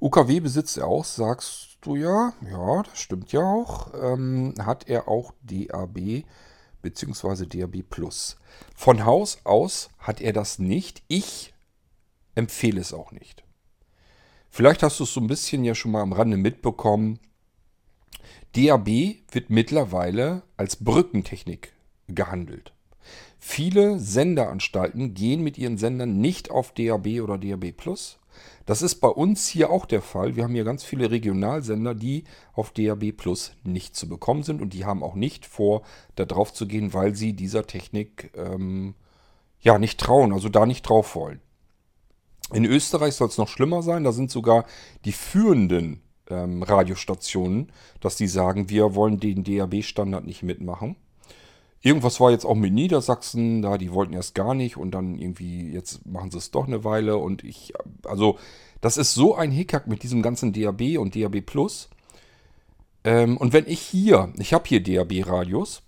UKW 0.00 0.40
besitzt 0.40 0.78
er 0.78 0.86
auch, 0.86 1.04
sagst 1.04 1.76
du 1.82 1.94
ja, 1.94 2.32
ja, 2.50 2.82
das 2.82 2.98
stimmt 2.98 3.32
ja 3.32 3.42
auch. 3.42 3.92
Ähm, 3.94 4.54
hat 4.58 4.88
er 4.88 5.08
auch 5.08 5.32
DAB 5.42 6.24
bzw. 6.82 7.46
DAB 7.46 7.82
Plus. 7.82 8.36
Von 8.74 9.04
Haus 9.04 9.40
aus 9.44 9.90
hat 9.98 10.20
er 10.20 10.32
das 10.32 10.58
nicht. 10.58 11.02
Ich 11.08 11.52
empfehle 12.34 12.80
es 12.80 12.94
auch 12.94 13.12
nicht. 13.12 13.44
Vielleicht 14.50 14.82
hast 14.82 14.98
du 15.00 15.04
es 15.04 15.12
so 15.12 15.20
ein 15.20 15.26
bisschen 15.26 15.64
ja 15.64 15.74
schon 15.74 15.92
mal 15.92 16.02
am 16.02 16.12
Rande 16.12 16.36
mitbekommen. 16.36 17.18
DAB 18.56 18.88
wird 19.30 19.50
mittlerweile 19.50 20.42
als 20.56 20.76
Brückentechnik 20.76 21.72
gehandelt. 22.08 22.72
Viele 23.38 24.00
Senderanstalten 24.00 25.14
gehen 25.14 25.42
mit 25.42 25.56
ihren 25.56 25.78
Sendern 25.78 26.20
nicht 26.20 26.50
auf 26.50 26.72
DAB 26.72 27.20
oder 27.22 27.38
DAB 27.38 27.72
Plus. 27.72 28.19
Das 28.66 28.82
ist 28.82 28.96
bei 28.96 29.08
uns 29.08 29.48
hier 29.48 29.70
auch 29.70 29.86
der 29.86 30.02
Fall. 30.02 30.36
Wir 30.36 30.44
haben 30.44 30.54
hier 30.54 30.64
ganz 30.64 30.84
viele 30.84 31.10
Regionalsender, 31.10 31.94
die 31.94 32.24
auf 32.52 32.70
DAB 32.70 33.12
Plus 33.12 33.52
nicht 33.64 33.96
zu 33.96 34.08
bekommen 34.08 34.42
sind 34.42 34.60
und 34.60 34.72
die 34.72 34.84
haben 34.84 35.02
auch 35.02 35.14
nicht 35.14 35.46
vor, 35.46 35.82
da 36.16 36.24
drauf 36.24 36.52
zu 36.52 36.66
gehen, 36.66 36.94
weil 36.94 37.14
sie 37.14 37.32
dieser 37.32 37.66
Technik 37.66 38.30
ähm, 38.36 38.94
ja 39.60 39.78
nicht 39.78 40.00
trauen, 40.00 40.32
also 40.32 40.48
da 40.48 40.66
nicht 40.66 40.82
drauf 40.82 41.14
wollen. 41.14 41.40
In 42.52 42.64
Österreich 42.64 43.14
soll 43.14 43.28
es 43.28 43.38
noch 43.38 43.48
schlimmer 43.48 43.82
sein. 43.82 44.04
Da 44.04 44.12
sind 44.12 44.30
sogar 44.30 44.64
die 45.04 45.12
führenden 45.12 46.02
ähm, 46.28 46.62
Radiostationen, 46.62 47.70
dass 48.00 48.16
die 48.16 48.26
sagen, 48.26 48.68
wir 48.68 48.94
wollen 48.94 49.20
den 49.20 49.44
DAB-Standard 49.44 50.24
nicht 50.24 50.42
mitmachen. 50.42 50.96
Irgendwas 51.82 52.20
war 52.20 52.30
jetzt 52.30 52.44
auch 52.44 52.54
mit 52.54 52.72
Niedersachsen, 52.72 53.62
da 53.62 53.78
die 53.78 53.92
wollten 53.92 54.12
erst 54.12 54.34
gar 54.34 54.54
nicht 54.54 54.76
und 54.76 54.90
dann 54.90 55.16
irgendwie, 55.16 55.72
jetzt 55.72 56.06
machen 56.06 56.30
sie 56.30 56.38
es 56.38 56.50
doch 56.50 56.66
eine 56.66 56.84
Weile 56.84 57.16
und 57.16 57.42
ich, 57.42 57.72
also 58.04 58.38
das 58.80 58.96
ist 58.96 59.14
so 59.14 59.34
ein 59.34 59.50
Hickhack 59.50 59.86
mit 59.86 60.02
diesem 60.02 60.22
ganzen 60.22 60.52
DAB 60.52 60.98
und 60.98 61.16
DAB 61.16 61.40
Plus. 61.40 61.88
Ähm, 63.04 63.36
und 63.38 63.52
wenn 63.52 63.66
ich 63.66 63.80
hier, 63.80 64.32
ich 64.38 64.52
habe 64.52 64.68
hier 64.68 64.82
DAB-Radios, 64.82 65.82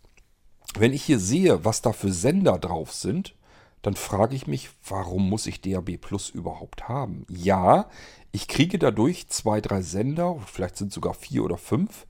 wenn 0.79 0.95
ich 0.95 1.03
hier 1.03 1.19
sehe, 1.19 1.65
was 1.65 1.83
da 1.83 1.93
für 1.93 2.13
Sender 2.13 2.59
drauf 2.59 2.93
sind, 2.93 3.35
dann 3.83 3.95
frage 3.95 4.37
ich 4.37 4.47
mich, 4.47 4.71
warum 4.89 5.29
muss 5.29 5.47
ich 5.47 5.61
DAB 5.61 5.99
Plus 5.99 6.31
überhaupt 6.31 6.89
haben? 6.89 7.27
Ja, 7.29 7.91
ich 8.31 8.49
kriege 8.49 8.79
dadurch 8.79 9.29
zwei, 9.29 9.61
drei 9.61 9.83
Sender, 9.83 10.39
vielleicht 10.47 10.77
sind 10.77 10.93
sogar 10.93 11.13
vier 11.13 11.45
oder 11.45 11.59
fünf, 11.59 12.07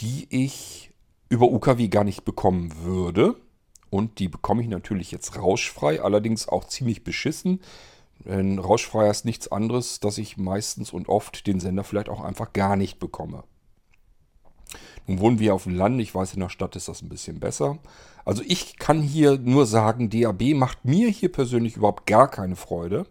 die 0.00 0.26
ich 0.28 0.89
über 1.30 1.50
UKW 1.50 1.88
gar 1.88 2.04
nicht 2.04 2.24
bekommen 2.24 2.72
würde. 2.82 3.36
Und 3.88 4.18
die 4.18 4.28
bekomme 4.28 4.62
ich 4.62 4.68
natürlich 4.68 5.10
jetzt 5.10 5.36
rauschfrei, 5.36 6.02
allerdings 6.02 6.46
auch 6.46 6.64
ziemlich 6.64 7.02
beschissen. 7.02 7.60
Denn 8.24 8.58
rauschfrei 8.58 9.08
ist 9.08 9.24
nichts 9.24 9.50
anderes, 9.50 10.00
dass 10.00 10.18
ich 10.18 10.36
meistens 10.36 10.92
und 10.92 11.08
oft 11.08 11.46
den 11.46 11.58
Sender 11.58 11.84
vielleicht 11.84 12.10
auch 12.10 12.20
einfach 12.20 12.52
gar 12.52 12.76
nicht 12.76 12.98
bekomme. 12.98 13.44
Nun 15.06 15.18
wohnen 15.18 15.38
wir 15.38 15.54
auf 15.54 15.64
dem 15.64 15.74
Land, 15.74 16.00
ich 16.00 16.14
weiß, 16.14 16.34
in 16.34 16.40
der 16.40 16.50
Stadt 16.50 16.76
ist 16.76 16.88
das 16.88 17.02
ein 17.02 17.08
bisschen 17.08 17.40
besser. 17.40 17.78
Also 18.24 18.42
ich 18.46 18.78
kann 18.78 19.00
hier 19.02 19.38
nur 19.38 19.66
sagen, 19.66 20.10
DAB 20.10 20.54
macht 20.54 20.84
mir 20.84 21.08
hier 21.08 21.32
persönlich 21.32 21.76
überhaupt 21.76 22.06
gar 22.06 22.28
keine 22.28 22.54
Freude. 22.54 23.06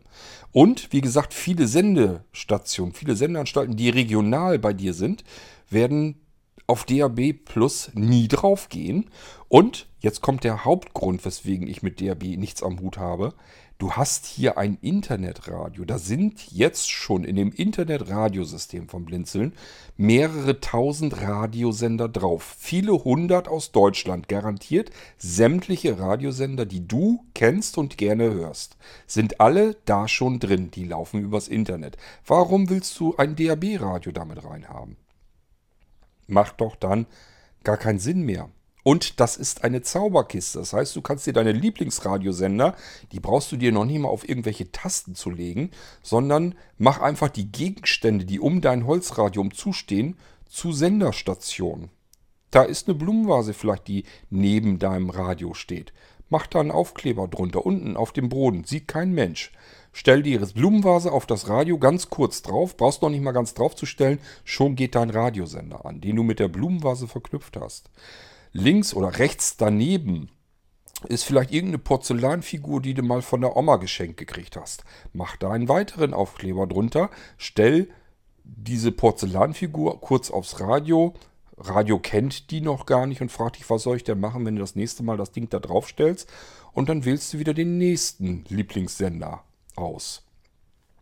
Und 0.52 0.94
wie 0.94 1.02
gesagt, 1.02 1.34
viele 1.34 1.68
Sendestationen, 1.68 2.94
viele 2.94 3.16
Sendeanstalten, 3.16 3.76
die 3.76 3.90
regional 3.90 4.60
bei 4.60 4.72
dir 4.72 4.94
sind, 4.94 5.24
werden 5.70 6.22
auf 6.70 6.86
DAB 6.86 7.34
Plus 7.34 7.92
nie 7.96 8.28
draufgehen. 8.28 9.10
Und 9.48 9.88
jetzt 10.00 10.22
kommt 10.22 10.44
der 10.44 10.64
Hauptgrund, 10.66 11.26
weswegen 11.26 11.68
ich 11.68 11.82
mit 11.82 12.00
DAB 12.00 12.24
nichts 12.38 12.62
am 12.62 12.80
Hut 12.80 12.98
habe. 12.98 13.34
Du 13.80 13.94
hast 13.94 14.26
hier 14.26 14.58
ein 14.58 14.78
Internetradio. 14.82 15.86
Da 15.86 15.98
sind 15.98 16.52
jetzt 16.52 16.92
schon 16.92 17.24
in 17.24 17.38
dem 17.38 17.54
Internetradiosystem 17.54 18.90
von 18.90 19.06
Blinzeln 19.06 19.54
mehrere 19.96 20.60
tausend 20.60 21.22
Radiosender 21.22 22.10
drauf. 22.10 22.58
Viele 22.60 23.06
hundert 23.06 23.48
aus 23.48 23.72
Deutschland. 23.72 24.28
Garantiert 24.28 24.92
sämtliche 25.18 25.98
Radiosender, 25.98 26.66
die 26.66 26.86
du 26.86 27.24
kennst 27.34 27.78
und 27.78 27.98
gerne 27.98 28.34
hörst, 28.34 28.76
sind 29.08 29.40
alle 29.40 29.78
da 29.86 30.10
schon 30.10 30.40
drin. 30.40 30.72
Die 30.72 30.84
laufen 30.84 31.22
übers 31.22 31.48
Internet. 31.48 31.96
Warum 32.28 32.70
willst 32.70 33.00
du 33.00 33.16
ein 33.16 33.38
DAB-Radio 33.38 34.12
damit 34.12 34.44
reinhaben? 34.44 34.98
Macht 36.30 36.62
doch 36.62 36.76
dann 36.76 37.08
gar 37.64 37.78
keinen 37.78 38.00
Sinn 38.00 38.22
mehr. 38.22 38.50
Und 38.84 39.20
das 39.20 39.36
ist 39.36 39.64
eine 39.64 39.82
Zauberkiste. 39.82 40.60
Das 40.60 40.74
heißt, 40.74 40.96
du 40.96 41.02
kannst 41.02 41.28
dir 41.28 41.34
deine 41.34 41.52
Lieblingsradiosender, 41.52 42.76
die 43.12 43.20
brauchst 43.20 43.52
du 43.52 43.58
dir 43.58 43.72
noch 43.72 43.86
nie 43.86 44.00
mal 44.00 44.08
auf 44.08 44.28
irgendwelche 44.28 44.72
Tasten 44.72 45.16
zu 45.16 45.30
legen, 45.30 45.72
sondern 46.02 46.56
mach 46.78 47.00
einfach 47.02 47.30
die 47.30 47.52
Gegenstände, 47.52 48.26
die 48.26 48.40
um 48.40 48.62
dein 48.62 48.88
Holzradio 48.88 49.48
zustehen, 49.50 50.18
zu 50.48 50.72
Senderstationen. 50.72 51.90
Da 52.52 52.64
ist 52.64 52.88
eine 52.88 52.98
Blumenvase 52.98 53.54
vielleicht, 53.54 53.88
die 53.88 54.06
neben 54.30 54.80
deinem 54.80 55.10
Radio 55.10 55.54
steht. 55.54 55.94
Mach 56.30 56.48
da 56.48 56.60
einen 56.60 56.72
Aufkleber 56.72 57.28
drunter, 57.28 57.66
unten 57.66 57.98
auf 57.98 58.12
dem 58.12 58.30
Boden. 58.30 58.64
Sieht 58.64 58.88
kein 58.88 59.12
Mensch. 59.12 59.52
Stell 59.92 60.24
die 60.24 60.38
Blumenvase 60.38 61.12
auf 61.12 61.26
das 61.26 61.50
Radio 61.50 61.78
ganz 61.78 62.10
kurz 62.10 62.42
drauf, 62.42 62.78
brauchst 62.78 63.02
noch 63.02 63.10
nicht 63.10 63.24
mal 63.24 63.32
ganz 63.32 63.54
drauf 63.54 63.76
zu 63.76 63.86
stellen, 63.86 64.20
schon 64.44 64.76
geht 64.76 64.96
dein 64.96 65.10
Radiosender 65.10 65.86
an, 65.86 66.00
den 66.02 66.16
du 66.16 66.24
mit 66.24 66.40
der 66.40 66.48
Blumenvase 66.48 67.08
verknüpft 67.08 67.58
hast 67.58 67.90
links 68.52 68.94
oder 68.94 69.20
rechts 69.20 69.58
daneben 69.58 70.30
ist 71.08 71.24
vielleicht 71.24 71.52
irgendeine 71.52 71.78
Porzellanfigur, 71.78 72.82
die 72.82 72.94
du 72.94 73.04
mal 73.04 73.22
von 73.22 73.40
der 73.40 73.56
Oma 73.56 73.78
geschenkt 73.78 74.18
gekriegt 74.18 74.58
hast. 74.58 74.84
Mach 75.14 75.38
da 75.38 75.52
einen 75.52 75.70
weiteren 75.70 76.14
Aufkleber 76.14 76.68
drunter, 76.68 77.10
stell 77.38 77.88
diese 78.44 78.92
Porzellanfigur 78.92 80.02
kurz 80.02 80.30
aufs 80.30 80.60
Radio. 80.60 81.14
Radio 81.58 82.00
kennt 82.00 82.52
die 82.52 82.60
noch 82.60 82.86
gar 82.86 83.06
nicht 83.06 83.22
und 83.22 83.32
fragt 83.32 83.58
dich, 83.58 83.70
was 83.70 83.84
soll 83.84 83.96
ich 83.96 84.04
denn 84.04 84.20
machen, 84.20 84.46
wenn 84.46 84.56
du 84.56 84.62
das 84.62 84.76
nächste 84.76 85.04
Mal 85.04 85.16
das 85.16 85.32
Ding 85.32 85.48
da 85.50 85.60
drauf 85.60 85.88
stellst. 85.88 86.30
Und 86.74 86.90
dann 86.90 87.06
wählst 87.06 87.34
du 87.34 87.40
wieder 87.40 87.54
den 87.54 87.78
nächsten 87.78 88.44
Lieblingssender 88.50 89.44
aus. 89.80 90.24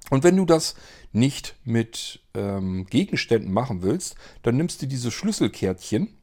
Und 0.09 0.23
wenn 0.23 0.37
du 0.37 0.45
das 0.45 0.75
nicht 1.11 1.55
mit 1.63 2.21
ähm, 2.33 2.85
Gegenständen 2.89 3.51
machen 3.51 3.81
willst, 3.81 4.15
dann 4.43 4.57
nimmst 4.57 4.81
du 4.81 4.85
diese 4.85 5.11
Schlüsselkärtchen 5.11 6.17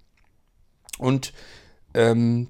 und 0.98 1.32
ähm, 1.92 2.48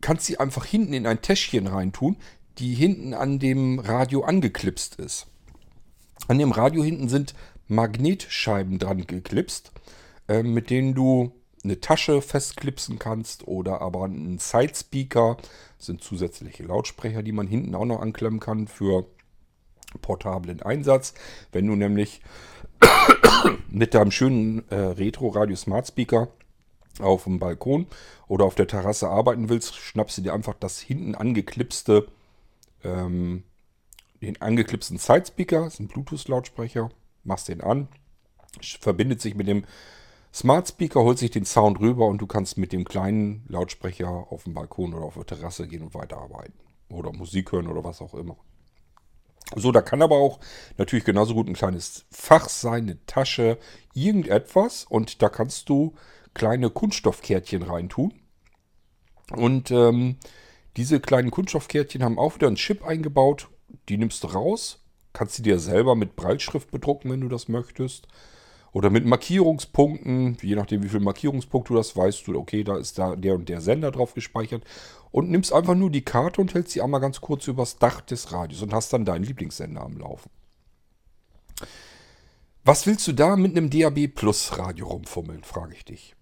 kannst 0.00 0.26
sie 0.26 0.38
einfach 0.38 0.64
hinten 0.64 0.92
in 0.92 1.06
ein 1.06 1.22
Täschchen 1.22 1.66
reintun, 1.66 2.16
die 2.58 2.74
hinten 2.74 3.14
an 3.14 3.38
dem 3.38 3.78
Radio 3.78 4.22
angeklipst 4.22 4.96
ist. 4.96 5.26
An 6.26 6.38
dem 6.38 6.52
Radio 6.52 6.82
hinten 6.82 7.08
sind 7.08 7.34
Magnetscheiben 7.68 8.78
dran 8.78 9.06
geklipst, 9.06 9.72
äh, 10.26 10.42
mit 10.42 10.70
denen 10.70 10.94
du 10.94 11.32
eine 11.62 11.80
Tasche 11.80 12.22
festklipsen 12.22 12.98
kannst 12.98 13.46
oder 13.46 13.80
aber 13.80 14.04
einen 14.04 14.38
Sidespeaker. 14.38 15.36
Das 15.76 15.86
sind 15.86 16.02
zusätzliche 16.02 16.64
Lautsprecher, 16.64 17.22
die 17.22 17.32
man 17.32 17.46
hinten 17.46 17.74
auch 17.74 17.84
noch 17.84 18.00
anklemmen 18.00 18.40
kann 18.40 18.66
für 18.66 19.06
portablen 20.00 20.62
Einsatz. 20.62 21.14
Wenn 21.52 21.66
du 21.66 21.76
nämlich 21.76 22.20
mit 23.70 23.94
deinem 23.94 24.10
schönen 24.10 24.68
äh, 24.70 24.74
Retro 24.74 25.28
Radio 25.28 25.56
Smart 25.56 25.88
Speaker 25.88 26.28
auf 27.00 27.24
dem 27.24 27.38
Balkon 27.38 27.86
oder 28.26 28.44
auf 28.44 28.54
der 28.54 28.66
Terrasse 28.66 29.08
arbeiten 29.08 29.48
willst, 29.48 29.76
schnappst 29.76 30.18
du 30.18 30.22
dir 30.22 30.34
einfach 30.34 30.54
das 30.58 30.80
hinten 30.80 31.14
angeklipste, 31.14 32.08
ähm, 32.84 33.44
den 34.20 34.40
angeklipsten 34.40 34.98
Sidespeaker, 34.98 35.64
das 35.64 35.74
ist 35.74 35.80
ein 35.80 35.88
Bluetooth-Lautsprecher, 35.88 36.90
machst 37.24 37.48
den 37.48 37.60
an, 37.60 37.88
verbindet 38.60 39.20
sich 39.20 39.34
mit 39.34 39.46
dem 39.46 39.64
Smart 40.32 40.68
Speaker, 40.68 41.02
holt 41.02 41.18
sich 41.18 41.30
den 41.30 41.44
Sound 41.44 41.80
rüber 41.80 42.06
und 42.06 42.18
du 42.18 42.26
kannst 42.26 42.58
mit 42.58 42.72
dem 42.72 42.84
kleinen 42.84 43.44
Lautsprecher 43.48 44.08
auf 44.08 44.44
dem 44.44 44.54
Balkon 44.54 44.94
oder 44.94 45.04
auf 45.04 45.14
der 45.14 45.26
Terrasse 45.26 45.66
gehen 45.66 45.82
und 45.82 45.94
weiterarbeiten. 45.94 46.54
Oder 46.90 47.12
Musik 47.12 47.52
hören 47.52 47.68
oder 47.68 47.84
was 47.84 48.00
auch 48.00 48.14
immer. 48.14 48.36
So, 49.56 49.72
da 49.72 49.80
kann 49.80 50.02
aber 50.02 50.16
auch 50.16 50.40
natürlich 50.76 51.04
genauso 51.04 51.34
gut 51.34 51.48
ein 51.48 51.54
kleines 51.54 52.04
Fach 52.10 52.48
sein, 52.48 52.84
eine 52.84 53.06
Tasche, 53.06 53.58
irgendetwas. 53.94 54.84
Und 54.84 55.22
da 55.22 55.28
kannst 55.28 55.68
du 55.68 55.94
kleine 56.34 56.70
Kunststoffkärtchen 56.70 57.62
reintun. 57.62 58.12
Und 59.34 59.70
ähm, 59.70 60.16
diese 60.76 61.00
kleinen 61.00 61.30
Kunststoffkärtchen 61.30 62.02
haben 62.02 62.18
auch 62.18 62.34
wieder 62.34 62.46
einen 62.46 62.56
Chip 62.56 62.84
eingebaut. 62.84 63.48
Die 63.88 63.98
nimmst 63.98 64.22
du 64.22 64.28
raus, 64.28 64.84
kannst 65.12 65.38
du 65.38 65.42
dir 65.42 65.58
selber 65.58 65.94
mit 65.94 66.16
Breitschrift 66.16 66.70
bedrucken, 66.70 67.10
wenn 67.10 67.20
du 67.20 67.28
das 67.28 67.48
möchtest. 67.48 68.06
Oder 68.72 68.90
mit 68.90 69.06
Markierungspunkten, 69.06 70.36
je 70.42 70.54
nachdem 70.54 70.82
wie 70.82 70.88
viel 70.88 71.00
Markierungspunkt 71.00 71.70
du 71.70 71.74
das 71.74 71.96
weißt 71.96 72.26
du, 72.26 72.38
okay, 72.38 72.64
da 72.64 72.76
ist 72.76 72.98
da 72.98 73.16
der 73.16 73.34
und 73.34 73.48
der 73.48 73.60
Sender 73.60 73.90
drauf 73.90 74.14
gespeichert. 74.14 74.64
Und 75.10 75.30
nimmst 75.30 75.52
einfach 75.52 75.74
nur 75.74 75.90
die 75.90 76.04
Karte 76.04 76.40
und 76.40 76.52
hältst 76.52 76.72
sie 76.72 76.82
einmal 76.82 77.00
ganz 77.00 77.20
kurz 77.20 77.48
übers 77.48 77.78
Dach 77.78 78.02
des 78.02 78.32
Radios 78.32 78.62
und 78.62 78.74
hast 78.74 78.92
dann 78.92 79.06
deinen 79.06 79.24
Lieblingssender 79.24 79.80
am 79.80 79.96
Laufen. 79.96 80.30
Was 82.64 82.86
willst 82.86 83.08
du 83.08 83.12
da 83.12 83.36
mit 83.36 83.56
einem 83.56 83.70
DAB 83.70 84.08
Plus 84.08 84.58
Radio 84.58 84.88
rumfummeln, 84.88 85.42
frage 85.42 85.74
ich 85.74 85.86
dich. 85.86 86.14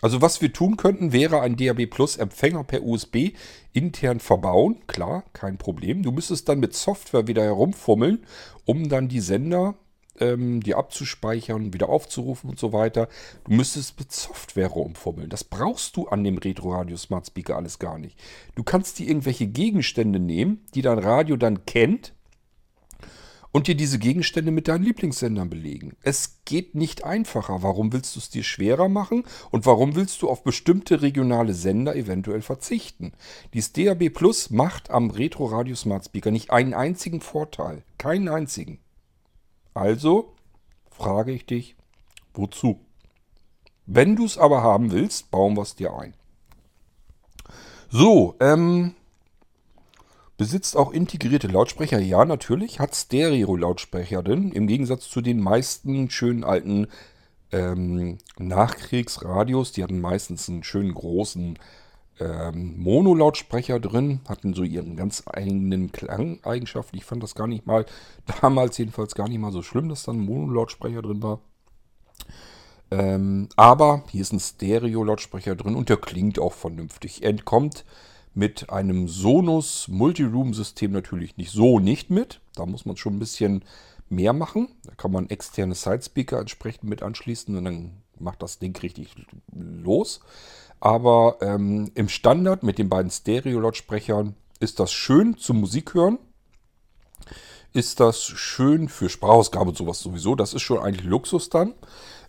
Also 0.00 0.22
was 0.22 0.40
wir 0.40 0.52
tun 0.52 0.76
könnten, 0.76 1.12
wäre 1.12 1.40
ein 1.40 1.56
DAB 1.56 1.86
Plus 1.86 2.16
Empfänger 2.16 2.62
per 2.62 2.84
USB 2.84 3.32
intern 3.72 4.20
verbauen. 4.20 4.86
Klar, 4.86 5.24
kein 5.32 5.58
Problem. 5.58 6.04
Du 6.04 6.12
müsstest 6.12 6.48
dann 6.48 6.60
mit 6.60 6.74
Software 6.74 7.26
wieder 7.26 7.42
herumfummeln, 7.42 8.24
um 8.64 8.88
dann 8.88 9.08
die 9.08 9.18
Sender, 9.18 9.74
ähm, 10.20 10.62
die 10.62 10.74
abzuspeichern, 10.74 11.72
wieder 11.72 11.88
aufzurufen 11.88 12.50
und 12.50 12.58
so 12.58 12.72
weiter. 12.72 13.08
Du 13.44 13.54
müsstest 13.54 13.98
mit 13.98 14.12
Software 14.12 14.68
herumfummeln. 14.68 15.30
Das 15.30 15.44
brauchst 15.44 15.96
du 15.96 16.08
an 16.08 16.24
dem 16.24 16.38
Retro 16.38 16.74
Radio 16.74 16.96
Smart 16.96 17.26
Speaker 17.26 17.56
alles 17.56 17.78
gar 17.78 17.98
nicht. 17.98 18.18
Du 18.54 18.62
kannst 18.62 18.98
dir 18.98 19.08
irgendwelche 19.08 19.46
Gegenstände 19.46 20.18
nehmen, 20.18 20.64
die 20.74 20.82
dein 20.82 20.98
Radio 20.98 21.36
dann 21.36 21.64
kennt 21.66 22.12
und 23.52 23.66
dir 23.66 23.74
diese 23.74 23.98
Gegenstände 23.98 24.50
mit 24.50 24.68
deinen 24.68 24.84
Lieblingssendern 24.84 25.48
belegen. 25.48 25.96
Es 26.02 26.40
geht 26.44 26.74
nicht 26.74 27.04
einfacher. 27.04 27.62
Warum 27.62 27.92
willst 27.92 28.14
du 28.14 28.20
es 28.20 28.30
dir 28.30 28.42
schwerer 28.42 28.88
machen 28.88 29.24
und 29.50 29.66
warum 29.66 29.96
willst 29.96 30.22
du 30.22 30.28
auf 30.28 30.44
bestimmte 30.44 31.02
regionale 31.02 31.54
Sender 31.54 31.96
eventuell 31.96 32.42
verzichten? 32.42 33.12
Dies 33.54 33.72
DAB 33.72 34.10
Plus 34.10 34.50
macht 34.50 34.90
am 34.90 35.10
Retro 35.10 35.46
Radio 35.46 35.74
Smart 35.74 36.04
Speaker 36.04 36.30
nicht 36.30 36.50
einen 36.50 36.74
einzigen 36.74 37.20
Vorteil. 37.20 37.82
Keinen 37.96 38.28
einzigen. 38.28 38.78
Also 39.78 40.34
frage 40.90 41.30
ich 41.30 41.46
dich, 41.46 41.76
wozu? 42.34 42.80
Wenn 43.86 44.16
du 44.16 44.24
es 44.24 44.36
aber 44.36 44.60
haben 44.60 44.90
willst, 44.90 45.30
bauen 45.30 45.56
wir 45.56 45.62
es 45.62 45.76
dir 45.76 45.94
ein. 45.94 46.14
So, 47.88 48.34
ähm, 48.40 48.96
Besitzt 50.36 50.76
auch 50.76 50.92
integrierte 50.92 51.48
Lautsprecher? 51.48 51.98
Ja, 51.98 52.24
natürlich. 52.24 52.78
Hat 52.78 52.94
Stereo-Lautsprecher 52.94 54.22
drin. 54.22 54.52
Im 54.52 54.68
Gegensatz 54.68 55.08
zu 55.08 55.20
den 55.20 55.40
meisten 55.40 56.10
schönen 56.10 56.44
alten 56.44 56.86
ähm, 57.50 58.18
Nachkriegsradios. 58.38 59.72
Die 59.72 59.82
hatten 59.82 60.00
meistens 60.00 60.48
einen 60.48 60.62
schönen 60.62 60.94
großen 60.94 61.58
ähm, 62.20 62.74
Mono-Lautsprecher 62.78 63.80
drin. 63.80 64.20
Hatten 64.28 64.54
so 64.54 64.62
ihren 64.62 64.96
ganz 64.96 65.24
eigenen 65.26 65.92
Klangeigenschaften. 65.92 66.98
Ich 66.98 67.04
fand 67.04 67.22
das 67.22 67.34
gar 67.34 67.46
nicht 67.46 67.66
mal, 67.66 67.86
damals 68.40 68.78
jedenfalls 68.78 69.14
gar 69.14 69.28
nicht 69.28 69.38
mal 69.38 69.52
so 69.52 69.62
schlimm, 69.62 69.88
dass 69.88 70.04
da 70.04 70.12
ein 70.12 70.20
Mono-Lautsprecher 70.20 71.02
drin 71.02 71.22
war. 71.22 71.40
Ähm, 72.90 73.48
aber 73.56 74.04
hier 74.10 74.22
ist 74.22 74.32
ein 74.32 74.40
Stereo-Lautsprecher 74.40 75.56
drin 75.56 75.76
und 75.76 75.88
der 75.88 75.98
klingt 75.98 76.38
auch 76.38 76.54
vernünftig. 76.54 77.22
Er 77.22 77.30
entkommt 77.30 77.84
mit 78.34 78.70
einem 78.70 79.08
Sonos 79.08 79.88
Multiroom-System 79.88 80.92
natürlich 80.92 81.36
nicht 81.36 81.50
so 81.50 81.80
nicht 81.80 82.10
mit. 82.10 82.40
Da 82.54 82.66
muss 82.66 82.86
man 82.86 82.96
schon 82.96 83.16
ein 83.16 83.18
bisschen 83.18 83.64
mehr 84.08 84.32
machen. 84.32 84.68
Da 84.84 84.94
kann 84.94 85.12
man 85.12 85.28
externe 85.28 85.74
Sidespeaker 85.74 86.38
entsprechend 86.38 86.88
mit 86.88 87.02
anschließen 87.02 87.56
und 87.56 87.64
dann 87.64 88.02
macht 88.18 88.42
das 88.42 88.58
Ding 88.58 88.76
richtig 88.78 89.14
los. 89.52 90.20
Aber 90.80 91.38
ähm, 91.40 91.90
im 91.94 92.08
Standard 92.08 92.62
mit 92.62 92.78
den 92.78 92.88
beiden 92.88 93.10
Stereo-Lautsprechern 93.10 94.34
ist 94.60 94.80
das 94.80 94.92
schön 94.92 95.36
zum 95.36 95.60
Musik 95.60 95.94
hören. 95.94 96.18
Ist 97.72 98.00
das 98.00 98.22
schön 98.22 98.88
für 98.88 99.08
Sprachausgabe 99.08 99.70
und 99.70 99.76
sowas 99.76 100.00
sowieso. 100.00 100.34
Das 100.34 100.54
ist 100.54 100.62
schon 100.62 100.78
eigentlich 100.78 101.06
Luxus 101.06 101.50
dann. 101.50 101.74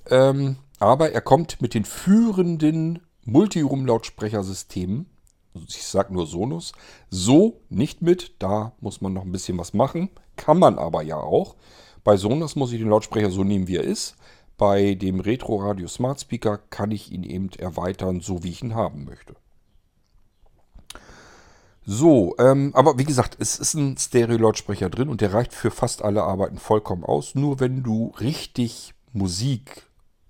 Ähm, 0.10 0.58
aber 0.80 1.12
er 1.12 1.22
kommt 1.22 1.62
mit 1.62 1.74
den 1.74 1.86
führenden 1.86 3.00
Multiroom-Lautsprechersystemen 3.26 5.06
ich 5.68 5.84
sage 5.86 6.14
nur 6.14 6.28
Sonos, 6.28 6.74
so 7.10 7.62
nicht 7.70 8.02
mit. 8.02 8.34
Da 8.40 8.74
muss 8.80 9.02
man 9.02 9.14
noch 9.14 9.24
ein 9.24 9.32
bisschen 9.32 9.58
was 9.58 9.74
machen. 9.74 10.10
Kann 10.36 10.60
man 10.60 10.78
aber 10.78 11.02
ja 11.02 11.18
auch. 11.18 11.56
Bei 12.04 12.18
Sonos 12.18 12.56
muss 12.56 12.72
ich 12.72 12.80
den 12.80 12.90
Lautsprecher 12.90 13.30
so 13.30 13.44
nehmen, 13.44 13.68
wie 13.68 13.78
er 13.78 13.84
ist. 13.84 14.16
Bei 14.60 14.94
dem 14.94 15.22
Retro 15.22 15.56
Radio 15.56 15.88
Smart 15.88 16.20
Speaker 16.20 16.58
kann 16.70 16.92
ich 16.92 17.14
ihn 17.14 17.24
eben 17.24 17.50
erweitern, 17.58 18.20
so 18.20 18.44
wie 18.44 18.50
ich 18.50 18.62
ihn 18.62 18.76
haben 18.76 19.06
möchte. 19.06 19.38
So, 21.86 22.36
ähm, 22.40 22.72
aber 22.76 23.00
wie 23.00 23.06
gesagt, 23.06 23.38
es 23.40 23.58
ist 23.58 23.74
ein 23.74 23.98
Stereo-Lautsprecher 23.98 24.90
drin 24.90 25.08
und 25.08 25.22
der 25.22 25.34
reicht 25.34 25.54
für 25.54 25.72
fast 25.72 26.04
alle 26.04 26.24
Arbeiten 26.24 26.58
vollkommen 26.58 27.06
aus. 27.06 27.36
Nur 27.36 27.62
wenn 27.62 27.84
du 27.84 28.14
richtig 28.20 28.94
Musik 29.14 29.88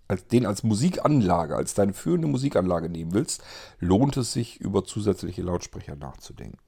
als, 0.08 0.28
den 0.28 0.46
als 0.46 0.62
Musikanlage, 0.62 1.56
als 1.56 1.74
deine 1.74 1.94
führende 1.94 2.28
Musikanlage 2.28 2.88
nehmen 2.88 3.16
willst, 3.16 3.44
lohnt 3.80 4.16
es 4.16 4.32
sich, 4.32 4.62
über 4.62 4.86
zusätzliche 4.86 5.42
Lautsprecher 5.42 5.96
nachzudenken. 5.96 6.60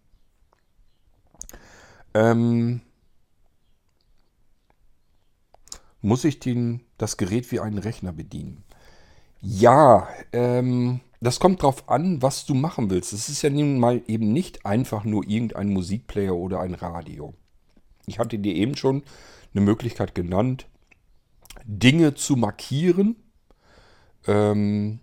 Ähm, 2.15 2.81
muss 6.01 6.23
ich 6.23 6.39
den, 6.39 6.81
das 6.97 7.17
Gerät 7.17 7.51
wie 7.51 7.59
einen 7.59 7.77
Rechner 7.77 8.11
bedienen? 8.11 8.63
Ja, 9.41 10.07
ähm, 10.33 10.99
das 11.19 11.39
kommt 11.39 11.61
drauf 11.61 11.89
an, 11.89 12.21
was 12.21 12.45
du 12.45 12.53
machen 12.53 12.89
willst. 12.89 13.13
Es 13.13 13.29
ist 13.29 13.41
ja 13.41 13.49
nun 13.49 13.79
mal 13.79 14.01
eben 14.07 14.33
nicht 14.33 14.65
einfach 14.65 15.03
nur 15.03 15.27
irgendein 15.27 15.69
Musikplayer 15.69 16.35
oder 16.35 16.59
ein 16.59 16.75
Radio. 16.75 17.33
Ich 18.07 18.19
hatte 18.19 18.39
dir 18.39 18.55
eben 18.55 18.75
schon 18.75 19.03
eine 19.53 19.63
Möglichkeit 19.63 20.15
genannt, 20.15 20.67
Dinge 21.65 22.15
zu 22.15 22.35
markieren 22.35 23.15
ähm, 24.27 24.99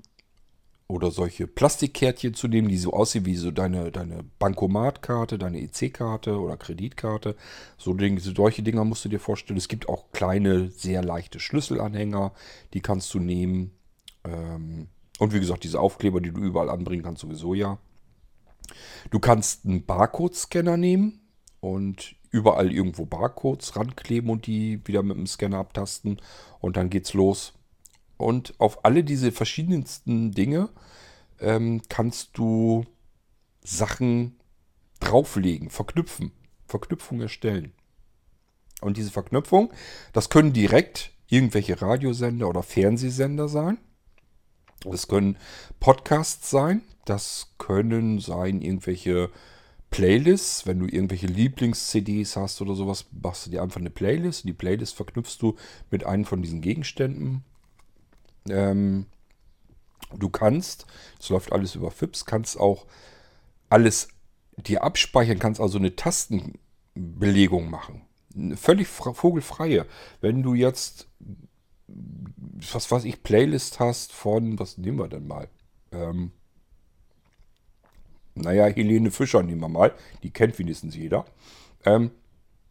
oder 0.89 1.11
solche 1.11 1.47
Plastikkärtchen 1.47 2.33
zu 2.33 2.49
nehmen, 2.49 2.69
die 2.69 2.79
so 2.79 2.95
aussehen 2.95 3.27
wie 3.27 3.37
so 3.37 3.51
deine, 3.51 3.93
deine 3.93 4.25
Bankomatkarte, 4.39 5.39
deine 5.39 5.61
EC-Karte 5.61 6.41
oder 6.41 6.57
Kreditkarte. 6.57 7.37
So 7.77 7.95
solche 8.35 8.63
Dinger 8.63 8.85
musst 8.85 9.05
du 9.05 9.11
dir 9.11 9.21
vorstellen. 9.21 9.59
Es 9.59 9.69
gibt 9.69 9.89
auch 9.89 10.11
kleine, 10.13 10.71
sehr 10.71 11.05
leichte 11.05 11.41
Schlüsselanhänger, 11.41 12.33
die 12.73 12.81
kannst 12.81 13.13
du 13.13 13.19
nehmen. 13.19 13.73
Ähm, 14.25 14.89
und 15.19 15.35
wie 15.35 15.41
gesagt, 15.41 15.65
diese 15.65 15.79
Aufkleber, 15.79 16.23
die 16.23 16.33
du 16.33 16.41
überall 16.41 16.71
anbringen 16.71 17.03
kannst, 17.03 17.21
sowieso 17.21 17.53
ja. 17.53 17.79
Du 19.11 19.19
kannst 19.19 19.67
einen 19.67 19.85
Barcode-Scanner 19.85 20.79
nehmen 20.79 21.21
und 21.61 22.15
überall 22.31 22.73
irgendwo 22.73 23.05
Barcodes 23.05 23.77
rankleben 23.77 24.31
und 24.31 24.47
die 24.47 24.81
wieder 24.87 25.03
mit 25.03 25.19
dem 25.19 25.27
Scanner 25.27 25.59
abtasten. 25.59 26.21
Und 26.61 26.79
dann 26.79 26.89
geht's 26.89 27.13
los. 27.13 27.58
Und 28.19 28.55
auf 28.59 28.85
alle 28.85 29.05
diese 29.05 29.33
verschiedensten 29.33 30.33
Dinge 30.33 30.69
ähm, 31.41 31.81
kannst 31.89 32.37
du 32.37 32.85
Sachen 33.65 34.37
drauflegen, 35.01 35.71
verknüpfen, 35.71 36.33
Verknüpfung 36.67 37.21
erstellen. 37.21 37.73
Und 38.81 38.97
diese 38.97 39.11
Verknüpfung, 39.11 39.73
das 40.13 40.29
können 40.29 40.53
direkt 40.53 41.13
irgendwelche 41.29 41.81
Radiosender 41.81 42.49
oder 42.49 42.63
Fernsehsender 42.63 43.49
sein. 43.49 43.79
Das 44.85 45.09
können 45.09 45.37
Podcasts 45.81 46.51
sein. 46.51 46.83
Das 47.05 47.53
können 47.59 48.21
sein 48.21 48.61
irgendwelche 48.61 49.31
Playlists, 49.91 50.67
wenn 50.67 50.79
du 50.79 50.87
irgendwelche 50.87 51.27
Lieblings-CDs 51.27 52.37
hast 52.37 52.61
oder 52.61 52.75
sowas, 52.75 53.07
machst 53.11 53.47
du 53.47 53.51
dir 53.51 53.63
einfach 53.63 53.81
eine 53.81 53.91
Playlist. 53.91 54.45
Die 54.45 54.53
Playlist 54.53 54.95
verknüpfst 54.95 55.39
du 55.41 55.57
mit 55.91 56.05
einem 56.05 56.25
von 56.25 56.43
diesen 56.43 56.61
Gegenständen. 56.61 57.43
Ähm, 58.49 59.07
du 60.17 60.29
kannst, 60.29 60.87
es 61.21 61.29
läuft 61.29 61.53
alles 61.53 61.75
über 61.75 61.91
FIPS, 61.91 62.25
kannst 62.25 62.59
auch 62.59 62.87
alles 63.69 64.09
dir 64.57 64.83
abspeichern, 64.83 65.39
kannst 65.39 65.61
also 65.61 65.79
eine 65.79 65.95
Tastenbelegung 65.97 67.71
machen. 67.71 68.03
Eine 68.35 68.57
völlig 68.57 68.89
vogelfreie. 68.89 69.87
Wenn 70.21 70.43
du 70.43 70.55
jetzt, 70.55 71.09
was 71.87 72.91
weiß 72.91 73.05
ich, 73.05 73.23
Playlist 73.23 73.81
hast 73.81 74.13
von, 74.13 74.59
was 74.59 74.79
nehmen 74.79 74.99
wir 74.99 75.09
denn 75.09 75.27
mal? 75.27 75.49
Ähm, 75.93 76.33
naja, 78.35 78.67
Helene 78.67 79.11
Fischer 79.11 79.43
nehmen 79.43 79.61
wir 79.61 79.69
mal. 79.69 79.95
Die 80.23 80.31
kennt 80.31 80.59
wenigstens 80.59 80.95
jeder. 80.95 81.25
Ähm, 81.85 82.11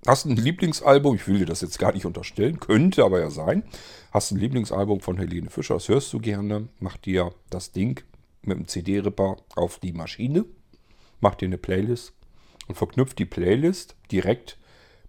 hast 0.07 0.25
ein 0.25 0.35
Lieblingsalbum, 0.35 1.15
ich 1.15 1.27
will 1.27 1.39
dir 1.39 1.45
das 1.45 1.61
jetzt 1.61 1.79
gar 1.79 1.93
nicht 1.93 2.05
unterstellen, 2.05 2.59
könnte 2.59 3.03
aber 3.03 3.19
ja 3.19 3.29
sein. 3.29 3.63
Hast 4.11 4.31
ein 4.31 4.39
Lieblingsalbum 4.39 5.01
von 5.01 5.17
Helene 5.17 5.49
Fischer, 5.49 5.75
das 5.75 5.89
hörst 5.89 6.11
du 6.13 6.19
gerne. 6.19 6.69
Mach 6.79 6.97
dir 6.97 7.33
das 7.49 7.71
Ding 7.71 8.03
mit 8.41 8.57
dem 8.57 8.67
CD-Ripper 8.67 9.37
auf 9.55 9.79
die 9.79 9.93
Maschine. 9.93 10.45
Mach 11.19 11.35
dir 11.35 11.47
eine 11.47 11.57
Playlist 11.57 12.13
und 12.67 12.75
verknüpft 12.75 13.19
die 13.19 13.25
Playlist 13.25 13.95
direkt 14.11 14.57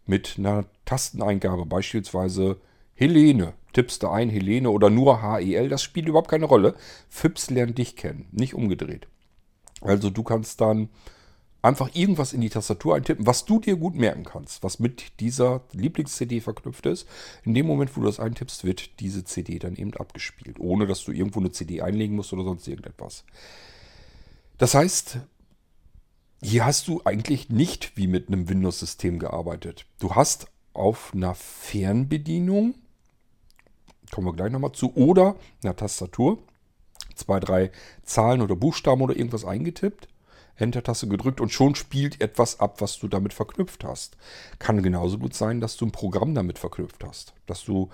mit 0.07 0.37
einer 0.39 0.65
Tasteneingabe. 0.85 1.67
Beispielsweise 1.67 2.61
Helene. 2.95 3.55
Tippst 3.75 4.03
du 4.03 4.09
ein 4.09 4.31
Helene 4.31 4.71
oder 4.71 4.91
nur 4.91 5.23
HEL, 5.23 5.69
das 5.69 5.83
spielt 5.83 6.09
überhaupt 6.09 6.31
keine 6.31 6.47
Rolle. 6.47 6.75
FIPS 7.09 7.51
lernt 7.51 7.79
dich 7.79 7.95
kennen, 7.95 8.27
nicht 8.33 8.55
umgedreht. 8.55 9.07
Also 9.81 10.11
du 10.11 10.25
kannst 10.25 10.61
dann 10.61 10.89
einfach 11.69 11.95
irgendwas 11.95 12.33
in 12.33 12.41
die 12.41 12.49
Tastatur 12.49 12.97
eintippen, 12.97 13.27
was 13.27 13.45
du 13.45 13.61
dir 13.61 13.77
gut 13.77 13.95
merken 13.95 14.25
kannst, 14.25 14.63
was 14.63 14.79
mit 14.79 15.21
dieser 15.21 15.63
Lieblings-CD 15.73 16.41
verknüpft 16.41 16.87
ist. 16.87 17.07
In 17.45 17.55
dem 17.55 17.67
Moment, 17.67 17.97
wo 17.97 18.01
du 18.01 18.07
das 18.07 18.21
eintippst, 18.21 18.65
wird 18.65 19.01
diese 19.01 19.25
CD 19.25 19.59
dann 19.59 19.77
eben 19.77 19.95
abgespielt, 19.95 20.59
ohne 20.59 20.87
dass 20.87 21.05
du 21.05 21.13
irgendwo 21.13 21.41
eine 21.41 21.53
CD 21.53 21.83
einlegen 21.83 22.17
musst 22.17 22.33
oder 22.33 22.45
sonst 22.45 22.67
irgendetwas. 22.67 23.25
Das 24.57 24.75
heißt, 24.75 25.19
hier 26.43 26.65
hast 26.65 26.89
du 26.89 27.03
eigentlich 27.05 27.49
nicht 27.49 27.97
wie 27.97 28.07
mit 28.07 28.29
einem 28.29 28.49
Windows-System 28.49 29.19
gearbeitet. 29.19 29.87
Du 30.01 30.15
hast 30.15 30.49
auf 30.73 31.13
einer 31.15 31.35
Fernbedienung, 31.35 32.75
kommen 34.11 34.27
wir 34.27 34.35
gleich 34.35 34.51
nochmal 34.51 34.73
zu, 34.73 34.95
oder 34.95 35.37
einer 35.63 35.77
Tastatur 35.77 36.39
zwei, 37.19 37.41
drei 37.41 37.71
Zahlen 38.05 38.41
oder 38.41 38.57
Buchstaben 38.57 39.03
oder 39.03 39.17
irgendwas 39.17 39.45
eingetippt, 39.45 40.09
Enter-Taste 40.59 41.09
gedrückt 41.09 41.41
und 41.41 41.53
schon 41.53 41.75
spielt 41.75 42.21
etwas 42.21 42.61
ab, 42.61 42.81
was 42.81 42.99
du 42.99 43.09
damit 43.09 43.33
verknüpft 43.33 43.85
hast. 43.85 44.17
Kann 44.59 44.83
genauso 44.83 45.19
gut 45.19 45.35
sein, 45.35 45.61
dass 45.61 45.77
du 45.77 45.87
ein 45.87 45.93
Programm 45.93 46.35
damit 46.35 46.59
verknüpft 46.59 47.05
hast. 47.05 47.35
Dass 47.47 47.65
du 47.65 47.91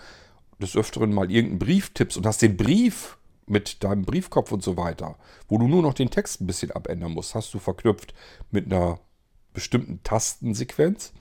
des 0.61 0.77
Öfteren 0.77 1.13
mal 1.13 1.31
irgendeinen 1.31 1.59
Brief 1.59 1.91
tippst 1.91 2.17
und 2.17 2.27
hast 2.27 2.43
den 2.43 2.57
Brief 2.57 3.19
mit 3.47 3.85
deinem 3.85 4.05
Briefkopf 4.05 4.53
und 4.53 4.63
so 4.63 4.77
weiter, 4.77 5.17
wo 5.49 5.59
du 5.59 5.69
nur 5.69 5.83
noch 5.83 5.95
den 5.95 6.11
Text 6.11 6.41
ein 6.41 6.47
bisschen 6.47 6.71
abändern 6.71 7.13
musst, 7.13 7.35
hast 7.35 7.53
du 7.53 7.59
verknüpft 7.59 8.15
mit 8.51 8.67
einer 8.67 9.01
bestimmten 9.53 10.03
Tastensequenz 10.03 11.13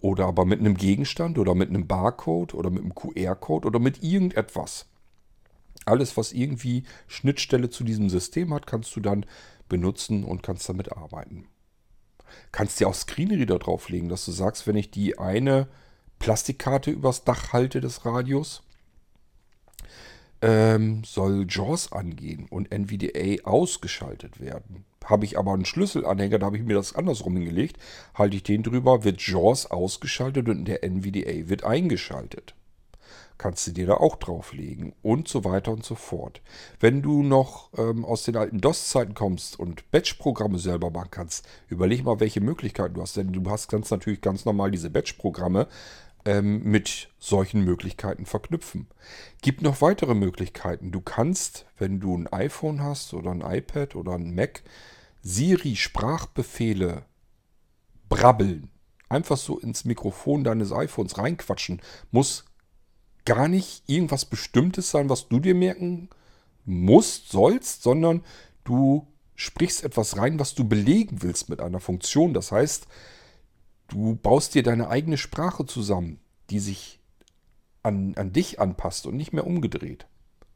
oder 0.00 0.26
aber 0.26 0.44
mit 0.44 0.60
einem 0.60 0.76
Gegenstand 0.76 1.38
oder 1.38 1.54
mit 1.54 1.68
einem 1.68 1.86
Barcode 1.86 2.54
oder 2.54 2.70
mit 2.70 2.82
einem 2.82 2.94
QR-Code 2.94 3.68
oder 3.68 3.78
mit 3.78 4.02
irgendetwas. 4.02 4.86
Alles, 5.84 6.16
was 6.16 6.32
irgendwie 6.32 6.84
Schnittstelle 7.06 7.70
zu 7.70 7.84
diesem 7.84 8.08
System 8.08 8.52
hat, 8.54 8.66
kannst 8.66 8.94
du 8.94 9.00
dann 9.00 9.26
benutzen 9.72 10.22
und 10.22 10.42
kannst 10.42 10.68
damit 10.68 10.92
arbeiten. 10.92 11.48
Kannst 12.52 12.78
dir 12.78 12.88
auch 12.88 12.94
Screenreader 12.94 13.58
drauflegen, 13.58 14.10
dass 14.10 14.26
du 14.26 14.30
sagst, 14.30 14.66
wenn 14.66 14.76
ich 14.76 14.90
die 14.90 15.18
eine 15.18 15.66
Plastikkarte 16.18 16.90
übers 16.90 17.24
Dach 17.24 17.54
halte 17.54 17.80
des 17.80 18.04
Radios, 18.04 18.62
ähm, 20.42 21.02
soll 21.04 21.46
JAWS 21.48 21.92
angehen 21.92 22.46
und 22.50 22.70
NVDA 22.70 23.42
ausgeschaltet 23.44 24.40
werden. 24.40 24.84
Habe 25.04 25.24
ich 25.24 25.38
aber 25.38 25.54
einen 25.54 25.64
Schlüsselanhänger, 25.64 26.38
da 26.38 26.46
habe 26.46 26.58
ich 26.58 26.62
mir 26.62 26.74
das 26.74 26.94
andersrum 26.94 27.34
hingelegt, 27.36 27.78
halte 28.14 28.36
ich 28.36 28.42
den 28.42 28.62
drüber, 28.62 29.04
wird 29.04 29.26
JAWS 29.26 29.70
ausgeschaltet 29.70 30.48
und 30.50 30.66
der 30.66 30.84
NVDA 30.84 31.48
wird 31.48 31.64
eingeschaltet 31.64 32.54
kannst 33.42 33.66
du 33.66 33.72
dir 33.72 33.88
da 33.88 33.94
auch 33.94 34.14
drauflegen 34.14 34.94
und 35.02 35.26
so 35.26 35.44
weiter 35.44 35.72
und 35.72 35.84
so 35.84 35.96
fort. 35.96 36.40
Wenn 36.78 37.02
du 37.02 37.24
noch 37.24 37.70
ähm, 37.76 38.04
aus 38.04 38.22
den 38.22 38.36
alten 38.36 38.60
DOS-Zeiten 38.60 39.14
kommst 39.14 39.58
und 39.58 39.90
Batch-Programme 39.90 40.60
selber 40.60 40.90
machen 40.90 41.10
kannst, 41.10 41.44
überleg 41.66 42.04
mal, 42.04 42.20
welche 42.20 42.40
Möglichkeiten 42.40 42.94
du 42.94 43.02
hast. 43.02 43.16
Denn 43.16 43.32
du 43.32 43.50
hast 43.50 43.66
ganz 43.68 43.90
natürlich 43.90 44.20
ganz 44.20 44.44
normal 44.44 44.70
diese 44.70 44.90
Batch-Programme 44.90 45.66
ähm, 46.24 46.62
mit 46.62 47.10
solchen 47.18 47.64
Möglichkeiten 47.64 48.26
verknüpfen. 48.26 48.86
Gibt 49.40 49.60
noch 49.60 49.80
weitere 49.80 50.14
Möglichkeiten. 50.14 50.92
Du 50.92 51.00
kannst, 51.00 51.66
wenn 51.78 51.98
du 51.98 52.16
ein 52.16 52.32
iPhone 52.32 52.80
hast 52.80 53.12
oder 53.12 53.32
ein 53.32 53.40
iPad 53.40 53.96
oder 53.96 54.12
ein 54.12 54.36
Mac, 54.36 54.62
Siri-Sprachbefehle 55.22 57.06
brabbeln. 58.08 58.70
Einfach 59.08 59.36
so 59.36 59.58
ins 59.58 59.84
Mikrofon 59.84 60.44
deines 60.44 60.70
iPhones 60.70 61.18
reinquatschen. 61.18 61.82
Muss 62.12 62.44
gar 63.24 63.48
nicht 63.48 63.82
irgendwas 63.86 64.24
Bestimmtes 64.24 64.90
sein, 64.90 65.08
was 65.08 65.28
du 65.28 65.38
dir 65.40 65.54
merken 65.54 66.08
musst, 66.64 67.30
sollst, 67.30 67.82
sondern 67.82 68.22
du 68.64 69.06
sprichst 69.34 69.84
etwas 69.84 70.16
rein, 70.18 70.38
was 70.38 70.54
du 70.54 70.64
belegen 70.68 71.22
willst 71.22 71.48
mit 71.48 71.60
einer 71.60 71.80
Funktion. 71.80 72.34
Das 72.34 72.52
heißt, 72.52 72.86
du 73.88 74.16
baust 74.16 74.54
dir 74.54 74.62
deine 74.62 74.88
eigene 74.88 75.18
Sprache 75.18 75.66
zusammen, 75.66 76.20
die 76.50 76.60
sich 76.60 77.00
an, 77.82 78.14
an 78.16 78.32
dich 78.32 78.60
anpasst 78.60 79.06
und 79.06 79.16
nicht 79.16 79.32
mehr 79.32 79.46
umgedreht. 79.46 80.06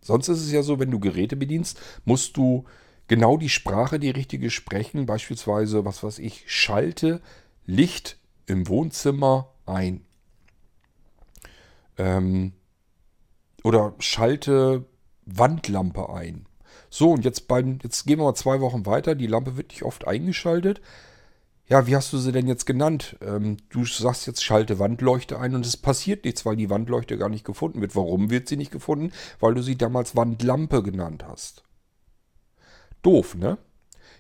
Sonst 0.00 0.29
ist 0.29 0.40
es 0.40 0.52
ja 0.52 0.62
so, 0.62 0.79
wenn 0.79 0.90
du 0.90 1.00
Geräte 1.00 1.37
bedienst, 1.37 1.81
musst 2.05 2.37
du 2.37 2.64
genau 3.09 3.37
die 3.37 3.48
Sprache, 3.48 3.98
die 3.98 4.11
richtige 4.11 4.50
sprechen. 4.50 5.07
Beispielsweise, 5.07 5.85
was 5.85 6.02
weiß 6.02 6.20
ich, 6.20 6.44
schalte 6.46 7.20
Licht 7.64 8.18
im 8.46 8.68
Wohnzimmer 8.68 9.52
ein. 9.66 10.05
Ähm, 11.98 12.52
oder 13.62 13.94
schalte 13.98 14.85
Wandlampe 15.24 16.11
ein. 16.11 16.46
So, 16.90 17.12
und 17.12 17.24
jetzt, 17.24 17.48
beim, 17.48 17.78
jetzt 17.82 18.06
gehen 18.06 18.18
wir 18.18 18.24
mal 18.24 18.35
zwei 18.35 18.61
Wochen 18.61 18.87
weiter. 18.87 19.14
Die 19.14 19.26
Lampe 19.26 19.56
wird 19.56 19.70
nicht 19.70 19.82
oft 19.82 20.06
eingeschaltet. 20.06 20.80
Ja, 21.68 21.88
wie 21.88 21.96
hast 21.96 22.12
du 22.12 22.18
sie 22.18 22.30
denn 22.30 22.46
jetzt 22.46 22.64
genannt? 22.64 23.16
Ähm, 23.20 23.56
du 23.70 23.85
sagst 23.85 24.26
jetzt, 24.28 24.44
schalte 24.44 24.78
Wandleuchte 24.78 25.38
ein 25.40 25.56
und 25.56 25.66
es 25.66 25.76
passiert 25.76 26.24
nichts, 26.24 26.46
weil 26.46 26.54
die 26.54 26.70
Wandleuchte 26.70 27.18
gar 27.18 27.28
nicht 27.28 27.44
gefunden 27.44 27.80
wird. 27.80 27.96
Warum 27.96 28.30
wird 28.30 28.48
sie 28.48 28.56
nicht 28.56 28.70
gefunden? 28.70 29.11
Weil 29.40 29.54
du 29.54 29.62
sie 29.62 29.76
damals 29.76 30.14
Wandlampe 30.14 30.85
genannt 30.85 31.24
hast. 31.26 31.64
Doof, 33.02 33.35
ne? 33.35 33.59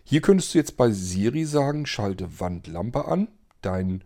Hier 0.02 0.20
könntest 0.22 0.54
du 0.54 0.58
jetzt 0.58 0.76
bei 0.76 0.90
Siri 0.90 1.44
sagen, 1.44 1.86
schalte 1.86 2.40
Wandlampe 2.40 3.06
an. 3.06 3.28
Dein 3.62 4.02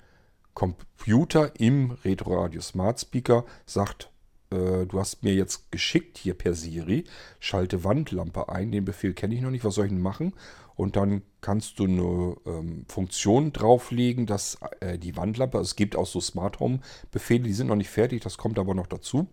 Computer 0.55 1.59
im 1.59 1.93
Retroradio 2.05 2.61
Smart 2.61 3.01
Speaker 3.01 3.45
sagt, 3.67 4.11
äh, 4.51 4.87
du 4.87 4.99
hast 4.99 5.23
mir 5.23 5.35
jetzt 5.35 5.71
geschickt 5.71 6.19
hier 6.19 6.35
per 6.35 6.55
Siri, 6.55 7.05
schalte 7.39 7.85
Wandlampe 7.85 8.49
ein. 8.49 8.73
Den 8.73 8.85
Befehl 8.85 9.15
kenne 9.15 9.35
ich 9.35 9.41
noch 9.41 9.51
nicht. 9.51 9.65
Was 9.65 9.75
soll 9.75 9.87
ich 9.87 9.93
denn 9.93 10.03
machen? 10.03 10.35
Und 10.77 10.97
dann 10.97 11.23
kannst 11.41 11.79
du 11.79 11.85
eine 11.85 12.37
ähm, 12.47 12.85
Funktion 12.89 13.53
drauflegen, 13.53 14.27
dass 14.27 14.59
äh, 14.81 14.99
die 14.99 15.17
Wandlampe, 15.17 15.59
also 15.59 15.69
es 15.69 15.77
gibt 15.77 15.95
auch 15.95 16.07
so 16.07 16.21
Smart 16.21 16.59
Home 16.61 16.81
Befehle, 17.11 17.45
die 17.45 17.53
sind 17.53 17.67
noch 17.67 17.77
nicht 17.77 17.91
fertig, 17.91 18.23
das 18.23 18.39
kommt 18.39 18.59
aber 18.59 18.75
noch 18.75 18.87
dazu. 18.87 19.29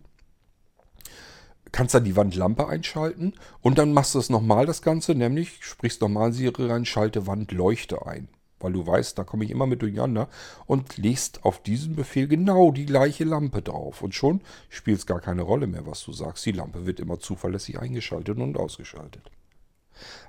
Kannst 1.72 1.94
dann 1.94 2.04
die 2.04 2.16
Wandlampe 2.16 2.66
einschalten 2.66 3.34
und 3.60 3.78
dann 3.78 3.92
machst 3.92 4.14
du 4.14 4.18
es 4.18 4.30
nochmal 4.30 4.66
das 4.66 4.82
Ganze, 4.82 5.14
nämlich 5.14 5.58
sprichst 5.64 6.00
nochmal 6.00 6.32
Siri 6.32 6.66
rein, 6.66 6.86
schalte 6.86 7.26
Wandleuchte 7.26 8.06
ein 8.06 8.28
weil 8.60 8.72
du 8.72 8.86
weißt, 8.86 9.18
da 9.18 9.24
komme 9.24 9.44
ich 9.44 9.50
immer 9.50 9.66
mit 9.66 9.82
durcheinander 9.82 10.28
und 10.66 10.96
legst 10.96 11.44
auf 11.44 11.62
diesen 11.62 11.96
Befehl 11.96 12.28
genau 12.28 12.72
die 12.72 12.86
gleiche 12.86 13.24
Lampe 13.24 13.62
drauf. 13.62 14.02
Und 14.02 14.14
schon 14.14 14.40
spielt 14.68 14.98
es 14.98 15.06
gar 15.06 15.20
keine 15.20 15.42
Rolle 15.42 15.66
mehr, 15.66 15.86
was 15.86 16.04
du 16.04 16.12
sagst. 16.12 16.44
Die 16.46 16.52
Lampe 16.52 16.86
wird 16.86 17.00
immer 17.00 17.18
zuverlässig 17.18 17.78
eingeschaltet 17.78 18.38
und 18.38 18.56
ausgeschaltet. 18.56 19.30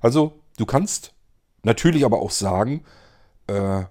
Also, 0.01 0.39
du 0.57 0.65
kannst 0.65 1.13
natürlich 1.63 2.05
aber 2.05 2.19
auch 2.19 2.31
sagen, 2.31 2.83
äh, 3.47 3.83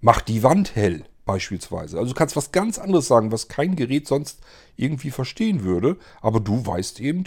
mach 0.00 0.20
die 0.20 0.42
Wand 0.42 0.76
hell 0.76 1.04
beispielsweise. 1.24 1.98
Also 1.98 2.12
du 2.12 2.18
kannst 2.18 2.36
was 2.36 2.52
ganz 2.52 2.78
anderes 2.78 3.08
sagen, 3.08 3.32
was 3.32 3.48
kein 3.48 3.76
Gerät 3.76 4.06
sonst 4.06 4.40
irgendwie 4.76 5.10
verstehen 5.10 5.64
würde, 5.64 5.96
aber 6.20 6.40
du 6.40 6.66
weißt 6.66 7.00
eben, 7.00 7.24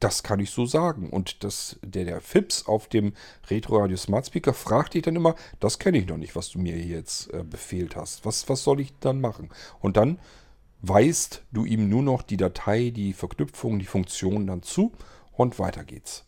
das 0.00 0.22
kann 0.22 0.40
ich 0.40 0.50
so 0.50 0.66
sagen. 0.66 1.10
Und 1.10 1.42
das, 1.44 1.78
der, 1.82 2.04
der 2.04 2.20
Fips 2.20 2.66
auf 2.66 2.88
dem 2.88 3.12
Retro 3.48 3.78
Radio 3.78 3.96
Smart 3.96 4.26
Speaker 4.26 4.52
fragt 4.52 4.94
dich 4.94 5.02
dann 5.02 5.16
immer, 5.16 5.34
das 5.60 5.78
kenne 5.78 5.98
ich 5.98 6.06
noch 6.06 6.18
nicht, 6.18 6.36
was 6.36 6.50
du 6.50 6.58
mir 6.58 6.78
jetzt 6.78 7.32
äh, 7.32 7.42
befehlt 7.42 7.96
hast. 7.96 8.24
Was, 8.24 8.48
was 8.48 8.62
soll 8.62 8.80
ich 8.80 8.92
dann 9.00 9.20
machen? 9.20 9.48
Und 9.80 9.96
dann 9.96 10.18
weist 10.82 11.42
du 11.52 11.64
ihm 11.64 11.88
nur 11.88 12.02
noch 12.02 12.22
die 12.22 12.36
Datei, 12.36 12.90
die 12.90 13.12
Verknüpfung, 13.12 13.78
die 13.78 13.86
Funktion 13.86 14.46
dann 14.46 14.62
zu 14.62 14.92
und 15.32 15.58
weiter 15.58 15.84
geht's. 15.84 16.24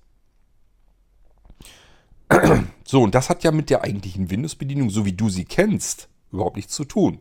So, 2.85 3.03
und 3.03 3.15
das 3.15 3.31
hat 3.31 3.45
ja 3.45 3.53
mit 3.53 3.71
der 3.71 3.83
eigentlichen 3.83 4.31
Windows-Bedienung, 4.31 4.91
so 4.91 5.05
wie 5.05 5.13
du 5.13 5.29
sie 5.29 5.45
kennst, 5.45 6.09
überhaupt 6.31 6.57
nichts 6.57 6.75
zu 6.75 6.85
tun. 6.85 7.21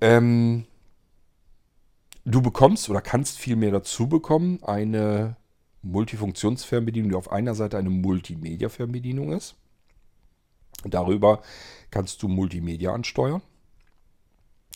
Ähm, 0.00 0.64
du 2.24 2.42
bekommst 2.42 2.88
oder 2.88 3.00
kannst 3.00 3.38
viel 3.38 3.56
mehr 3.56 3.70
dazu 3.70 4.08
bekommen, 4.08 4.62
eine 4.62 5.36
Multifunktionsfernbedienung, 5.82 7.10
die 7.10 7.16
auf 7.16 7.32
einer 7.32 7.54
Seite 7.54 7.78
eine 7.78 7.90
Multimedia-Fernbedienung 7.90 9.32
ist. 9.32 9.56
Darüber 10.84 11.42
kannst 11.90 12.22
du 12.22 12.28
Multimedia 12.28 12.92
ansteuern. 12.92 13.42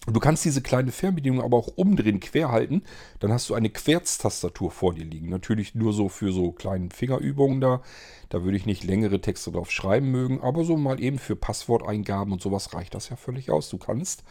Du 0.06 0.20
kannst 0.20 0.44
diese 0.44 0.62
kleine 0.62 0.92
Fernbedienung 0.92 1.42
aber 1.42 1.56
auch 1.56 1.66
umdrehen, 1.66 2.20
quer 2.20 2.52
halten. 2.52 2.82
Dann 3.18 3.32
hast 3.32 3.50
du 3.50 3.54
eine 3.54 3.70
Querztastatur 3.70 4.70
vor 4.70 4.94
dir 4.94 5.04
liegen. 5.04 5.28
Natürlich 5.30 5.74
nur 5.74 5.92
so 5.92 6.08
für 6.08 6.32
so 6.32 6.52
kleine 6.52 6.90
Fingerübungen 6.90 7.60
da. 7.60 7.82
Da 8.28 8.44
würde 8.44 8.56
ich 8.56 8.66
nicht 8.66 8.84
längere 8.84 9.20
Texte 9.20 9.50
drauf 9.50 9.72
schreiben 9.72 10.12
mögen. 10.12 10.40
Aber 10.40 10.62
so 10.62 10.76
mal 10.76 11.02
eben 11.02 11.18
für 11.18 11.34
Passworteingaben 11.34 12.32
und 12.32 12.40
sowas 12.40 12.72
reicht 12.72 12.94
das 12.94 13.08
ja 13.08 13.16
völlig 13.16 13.50
aus. 13.50 13.68
Du 13.68 13.78
kannst 13.78 14.22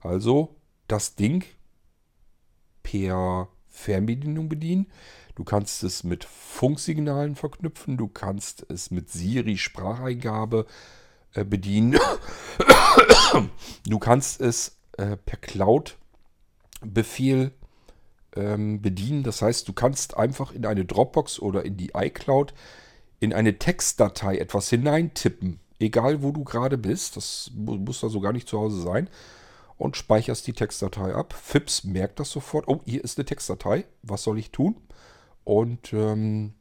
also 0.00 0.56
das 0.86 1.14
Ding 1.14 1.44
per 2.82 3.48
Fernbedienung 3.68 4.48
bedienen. 4.48 4.86
Du 5.34 5.44
kannst 5.44 5.82
es 5.82 6.04
mit 6.04 6.24
Funksignalen 6.24 7.36
verknüpfen. 7.36 7.96
Du 7.96 8.08
kannst 8.08 8.66
es 8.68 8.90
mit 8.90 9.10
Siri 9.10 9.56
Spracheingabe 9.56 10.66
äh, 11.34 11.44
bedienen. 11.44 11.98
Du 13.86 13.98
kannst 13.98 14.42
es 14.42 14.76
äh, 14.98 15.16
per 15.16 15.38
Cloud-Befehl 15.38 17.52
ähm, 18.36 18.82
bedienen. 18.82 19.22
Das 19.22 19.40
heißt, 19.40 19.66
du 19.66 19.72
kannst 19.72 20.18
einfach 20.18 20.52
in 20.52 20.66
eine 20.66 20.84
Dropbox 20.84 21.40
oder 21.40 21.64
in 21.64 21.78
die 21.78 21.92
iCloud 21.94 22.52
in 23.20 23.32
eine 23.32 23.58
Textdatei 23.58 24.36
etwas 24.36 24.68
hineintippen. 24.68 25.60
Egal, 25.78 26.22
wo 26.22 26.32
du 26.32 26.44
gerade 26.44 26.76
bist. 26.76 27.16
Das 27.16 27.50
muss 27.54 28.04
also 28.04 28.20
gar 28.20 28.32
nicht 28.32 28.48
zu 28.48 28.58
Hause 28.58 28.82
sein. 28.82 29.08
Und 29.76 29.96
speicherst 29.96 30.46
die 30.46 30.52
Textdatei 30.52 31.14
ab. 31.14 31.32
FIPS 31.32 31.84
merkt 31.84 32.20
das 32.20 32.30
sofort. 32.30 32.68
Oh, 32.68 32.82
hier 32.84 33.02
ist 33.02 33.18
eine 33.18 33.24
Textdatei. 33.24 33.84
Was 34.02 34.22
soll 34.22 34.38
ich 34.38 34.50
tun? 34.50 34.76
Und 35.44 35.92
ähm, 35.92 36.54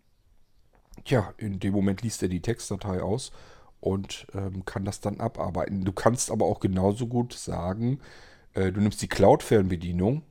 ja, 1.05 1.33
in 1.37 1.59
dem 1.59 1.73
Moment 1.73 2.01
liest 2.01 2.23
er 2.23 2.29
die 2.29 2.41
Textdatei 2.41 3.01
aus 3.01 3.31
und 3.79 4.27
ähm, 4.33 4.65
kann 4.65 4.85
das 4.85 5.01
dann 5.01 5.19
abarbeiten. 5.19 5.83
Du 5.83 5.91
kannst 5.91 6.31
aber 6.31 6.45
auch 6.45 6.59
genauso 6.59 7.07
gut 7.07 7.33
sagen, 7.33 7.99
äh, 8.53 8.71
du 8.71 8.79
nimmst 8.81 9.01
die 9.01 9.07
Cloud-Fernbedienung, 9.07 10.23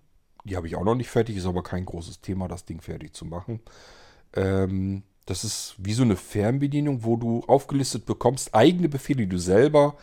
die 0.45 0.57
habe 0.57 0.67
ich 0.67 0.77
auch 0.77 0.85
noch 0.85 0.95
nicht 0.95 1.11
fertig, 1.11 1.37
ist 1.37 1.47
aber 1.47 1.63
kein 1.63 1.85
großes 1.85 2.21
Thema, 2.21 2.49
das 2.49 2.65
Ding 2.65 2.81
fertig 2.81 3.15
zu 3.15 3.25
machen. 3.25 3.61
Ähm, 4.35 5.03
das 5.27 5.45
ist 5.45 5.75
wie 5.79 5.93
so 5.93 6.03
eine 6.03 6.17
Fernbedienung, 6.17 7.05
wo 7.05 7.17
du 7.17 7.43
aufgelistet 7.47 8.07
bekommst, 8.07 8.55
eigene 8.55 8.89
Befehle, 8.89 9.23
die 9.23 9.29
du 9.29 9.39
selber 9.39 9.97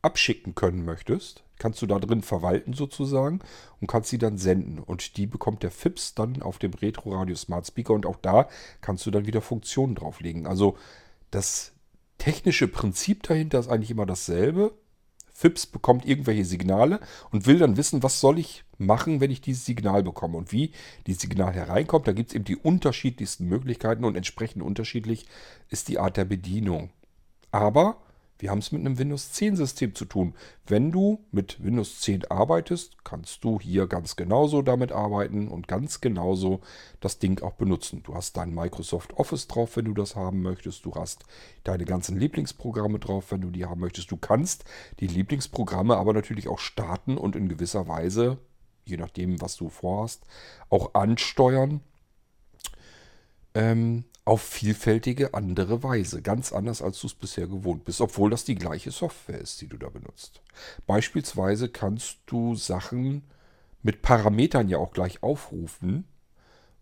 abschicken 0.00 0.54
können 0.54 0.84
möchtest. 0.84 1.44
Kannst 1.62 1.80
du 1.80 1.86
da 1.86 2.00
drin 2.00 2.22
verwalten 2.22 2.72
sozusagen 2.72 3.38
und 3.80 3.86
kannst 3.86 4.10
sie 4.10 4.18
dann 4.18 4.36
senden. 4.36 4.80
Und 4.80 5.16
die 5.16 5.28
bekommt 5.28 5.62
der 5.62 5.70
FIPS 5.70 6.16
dann 6.16 6.42
auf 6.42 6.58
dem 6.58 6.74
Retro 6.74 7.14
Radio 7.14 7.36
Smart 7.36 7.68
Speaker 7.68 7.94
und 7.94 8.04
auch 8.04 8.16
da 8.16 8.48
kannst 8.80 9.06
du 9.06 9.12
dann 9.12 9.26
wieder 9.28 9.40
Funktionen 9.40 9.94
drauflegen. 9.94 10.48
Also 10.48 10.76
das 11.30 11.70
technische 12.18 12.66
Prinzip 12.66 13.22
dahinter 13.22 13.60
ist 13.60 13.68
eigentlich 13.68 13.92
immer 13.92 14.06
dasselbe. 14.06 14.72
FIPS 15.32 15.66
bekommt 15.66 16.04
irgendwelche 16.04 16.44
Signale 16.44 16.98
und 17.30 17.46
will 17.46 17.60
dann 17.60 17.76
wissen, 17.76 18.02
was 18.02 18.18
soll 18.18 18.40
ich 18.40 18.64
machen, 18.78 19.20
wenn 19.20 19.30
ich 19.30 19.40
dieses 19.40 19.64
Signal 19.64 20.02
bekomme 20.02 20.38
und 20.38 20.50
wie 20.50 20.72
dieses 21.06 21.22
Signal 21.22 21.52
hereinkommt. 21.52 22.08
Da 22.08 22.12
gibt 22.12 22.30
es 22.30 22.34
eben 22.34 22.44
die 22.44 22.56
unterschiedlichsten 22.56 23.46
Möglichkeiten 23.46 24.04
und 24.04 24.16
entsprechend 24.16 24.64
unterschiedlich 24.64 25.26
ist 25.68 25.86
die 25.86 26.00
Art 26.00 26.16
der 26.16 26.24
Bedienung. 26.24 26.90
Aber 27.52 27.98
wir 28.42 28.50
haben 28.50 28.58
es 28.58 28.72
mit 28.72 28.80
einem 28.80 28.98
Windows 28.98 29.30
10 29.30 29.54
System 29.54 29.94
zu 29.94 30.04
tun. 30.04 30.34
Wenn 30.66 30.90
du 30.90 31.24
mit 31.30 31.62
Windows 31.62 32.00
10 32.00 32.24
arbeitest, 32.28 33.04
kannst 33.04 33.44
du 33.44 33.60
hier 33.60 33.86
ganz 33.86 34.16
genauso 34.16 34.62
damit 34.62 34.90
arbeiten 34.90 35.46
und 35.46 35.68
ganz 35.68 36.00
genauso 36.00 36.60
das 36.98 37.20
Ding 37.20 37.40
auch 37.40 37.52
benutzen. 37.52 38.02
Du 38.02 38.16
hast 38.16 38.36
dein 38.36 38.52
Microsoft 38.52 39.12
Office 39.12 39.46
drauf, 39.46 39.76
wenn 39.76 39.84
du 39.84 39.94
das 39.94 40.16
haben 40.16 40.42
möchtest. 40.42 40.84
Du 40.84 40.92
hast 40.96 41.24
deine 41.62 41.84
ganzen 41.84 42.18
Lieblingsprogramme 42.18 42.98
drauf, 42.98 43.30
wenn 43.30 43.42
du 43.42 43.50
die 43.50 43.64
haben 43.64 43.80
möchtest. 43.80 44.10
Du 44.10 44.16
kannst 44.16 44.64
die 44.98 45.06
Lieblingsprogramme 45.06 45.96
aber 45.96 46.12
natürlich 46.12 46.48
auch 46.48 46.58
starten 46.58 47.18
und 47.18 47.36
in 47.36 47.48
gewisser 47.48 47.86
Weise, 47.86 48.38
je 48.84 48.96
nachdem, 48.96 49.40
was 49.40 49.54
du 49.54 49.68
vorhast, 49.68 50.24
auch 50.68 50.94
ansteuern. 50.94 51.80
Ähm, 53.54 54.02
auf 54.24 54.42
vielfältige 54.42 55.34
andere 55.34 55.82
Weise. 55.82 56.22
Ganz 56.22 56.52
anders, 56.52 56.80
als 56.80 57.00
du 57.00 57.08
es 57.08 57.14
bisher 57.14 57.48
gewohnt 57.48 57.84
bist, 57.84 58.00
obwohl 58.00 58.30
das 58.30 58.44
die 58.44 58.54
gleiche 58.54 58.90
Software 58.90 59.40
ist, 59.40 59.60
die 59.60 59.66
du 59.66 59.76
da 59.76 59.88
benutzt. 59.88 60.42
Beispielsweise 60.86 61.68
kannst 61.68 62.18
du 62.26 62.54
Sachen 62.54 63.24
mit 63.82 64.02
Parametern 64.02 64.68
ja 64.68 64.78
auch 64.78 64.92
gleich 64.92 65.22
aufrufen 65.22 66.06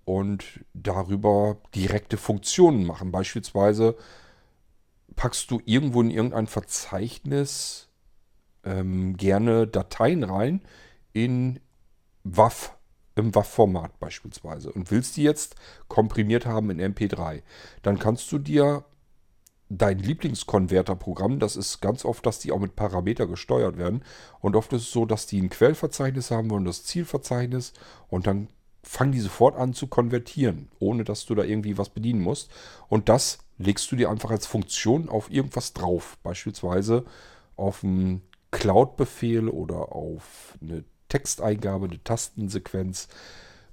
und 0.05 0.65
darüber 0.75 1.57
direkte 1.75 2.19
Funktionen 2.19 2.87
machen. 2.87 3.11
Beispielsweise 3.11 3.97
packst 5.17 5.51
du 5.51 5.63
irgendwo 5.65 6.03
in 6.03 6.11
irgendein 6.11 6.47
Verzeichnis 6.47 7.89
ähm, 8.65 9.17
gerne 9.17 9.67
Dateien 9.67 10.25
rein 10.25 10.61
in 11.13 11.61
WAF 12.23 12.77
im 13.21 13.35
WAV-Format 13.35 14.01
beispielsweise 14.01 14.73
und 14.73 14.91
willst 14.91 15.17
die 15.17 15.23
jetzt 15.23 15.57
komprimiert 15.89 16.47
haben 16.47 16.71
in 16.71 16.95
MP3, 16.95 17.43
dann 17.83 17.99
kannst 17.99 18.31
du 18.33 18.39
dir 18.39 18.85
dein 19.71 19.99
Lieblingskonverterprogramm, 19.99 21.39
das 21.39 21.57
ist 21.57 21.81
ganz 21.81 22.05
oft, 22.05 22.27
dass 22.27 22.41
die 22.41 22.51
auch 22.53 22.59
mit 22.59 22.75
Parameter 22.75 23.27
gesteuert 23.27 23.79
werden. 23.79 24.03
Und 24.41 24.57
oft 24.57 24.73
ist 24.73 24.83
es 24.83 24.91
so, 24.91 25.07
dass 25.07 25.27
die 25.27 25.41
ein 25.41 25.49
Quellverzeichnis 25.49 26.31
haben 26.33 26.51
wollen, 26.51 26.65
das 26.65 26.85
Zielverzeichnis. 26.85 27.73
Und 28.09 28.27
dann 28.27 28.49
fangen 28.83 29.13
die 29.13 29.21
sofort 29.21 29.57
an 29.57 29.73
zu 29.73 29.87
konvertieren, 29.87 30.69
ohne 30.81 31.05
dass 31.05 31.25
du 31.25 31.37
da 31.37 31.45
irgendwie 31.45 31.79
was 31.79 31.89
bedienen 31.89 32.21
musst. 32.21 32.51
Und 32.89 33.09
das 33.09 33.39
legst 33.59 33.91
du 33.93 33.97
dir 33.97 34.11
einfach 34.11 34.31
als 34.31 34.47
Funktion 34.47 35.09
auf 35.09 35.31
irgendwas 35.31 35.73
drauf. 35.73 36.19
Beispielsweise 36.25 37.05
auf 37.57 37.85
einen 37.85 38.23
Cloud-Befehl 38.51 39.49
oder 39.49 39.93
auf 39.93 40.59
eine 40.61 40.85
Texteingabe, 41.11 41.87
eine 41.87 42.03
Tastensequenz, 42.03 43.09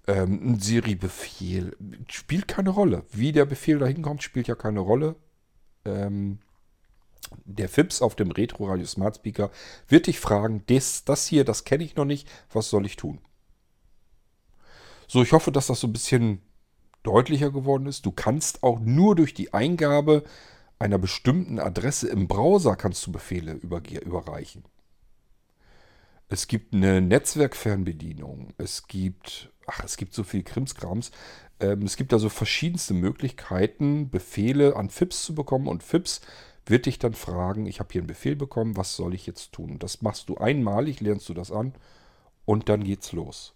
ähm, 0.07 0.41
ein 0.43 0.59
Siri-Befehl. 0.59 1.77
Spielt 2.09 2.49
keine 2.49 2.71
Rolle. 2.71 3.05
Wie 3.11 3.31
der 3.31 3.45
Befehl 3.45 3.79
da 3.79 3.85
hinkommt, 3.85 4.23
spielt 4.23 4.49
ja 4.49 4.55
keine 4.55 4.81
Rolle. 4.81 5.15
Ähm, 5.85 6.39
der 7.45 7.69
FIPS 7.69 8.01
auf 8.01 8.15
dem 8.15 8.31
Retro 8.31 8.65
Radio 8.65 8.85
Smart 8.85 9.15
Speaker 9.15 9.51
wird 9.87 10.07
dich 10.07 10.19
fragen, 10.19 10.63
das, 10.67 11.05
das 11.05 11.27
hier, 11.27 11.45
das 11.45 11.63
kenne 11.63 11.83
ich 11.83 11.95
noch 11.95 12.05
nicht, 12.05 12.29
was 12.51 12.69
soll 12.69 12.85
ich 12.85 12.95
tun? 12.95 13.19
So, 15.07 15.21
ich 15.21 15.31
hoffe, 15.31 15.51
dass 15.51 15.67
das 15.67 15.79
so 15.79 15.87
ein 15.87 15.93
bisschen 15.93 16.41
deutlicher 17.03 17.51
geworden 17.51 17.85
ist. 17.85 18.05
Du 18.05 18.11
kannst 18.11 18.63
auch 18.63 18.79
nur 18.79 19.15
durch 19.15 19.33
die 19.33 19.53
Eingabe 19.53 20.23
einer 20.79 20.97
bestimmten 20.97 21.59
Adresse 21.59 22.07
im 22.07 22.27
Browser 22.27 22.75
kannst 22.75 23.05
du 23.07 23.11
Befehle 23.11 23.53
überreichen. 23.53 24.63
Es 26.29 26.47
gibt 26.47 26.73
eine 26.73 27.01
Netzwerkfernbedienung. 27.01 28.53
Es 28.57 28.87
gibt, 28.87 29.51
ach, 29.65 29.83
es 29.83 29.97
gibt 29.97 30.13
so 30.13 30.23
viel 30.23 30.43
Krimskrams. 30.43 31.11
Ähm, 31.59 31.83
es 31.83 31.95
gibt 31.95 32.13
also 32.13 32.29
verschiedenste 32.29 32.93
Möglichkeiten, 32.93 34.09
Befehle 34.09 34.75
an 34.75 34.89
FIPS 34.89 35.23
zu 35.23 35.35
bekommen. 35.35 35.67
Und 35.67 35.83
FIPS 35.83 36.21
wird 36.65 36.85
dich 36.85 36.99
dann 36.99 37.13
fragen, 37.13 37.65
ich 37.65 37.79
habe 37.79 37.89
hier 37.93 38.01
einen 38.01 38.07
Befehl 38.07 38.35
bekommen, 38.35 38.75
was 38.75 38.95
soll 38.95 39.13
ich 39.13 39.25
jetzt 39.25 39.53
tun? 39.53 39.79
Das 39.79 40.01
machst 40.01 40.27
du 40.27 40.37
einmalig, 40.37 40.99
lernst 40.99 41.29
du 41.29 41.33
das 41.33 41.51
an 41.51 41.73
und 42.45 42.67
dann 42.67 42.83
geht's 42.83 43.13
los. 43.13 43.53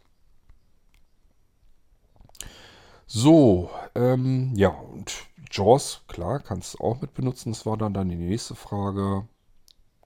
So, 3.05 3.69
ähm, 3.93 4.53
ja, 4.55 4.69
und 4.69 5.25
JAWS, 5.51 6.03
klar, 6.07 6.39
kannst 6.39 6.75
du 6.75 6.77
auch 6.83 7.01
mit 7.01 7.13
benutzen. 7.13 7.51
Das 7.51 7.65
war 7.65 7.75
dann, 7.75 7.93
dann 7.93 8.07
die 8.07 8.15
nächste 8.15 8.55
Frage. 8.55 9.27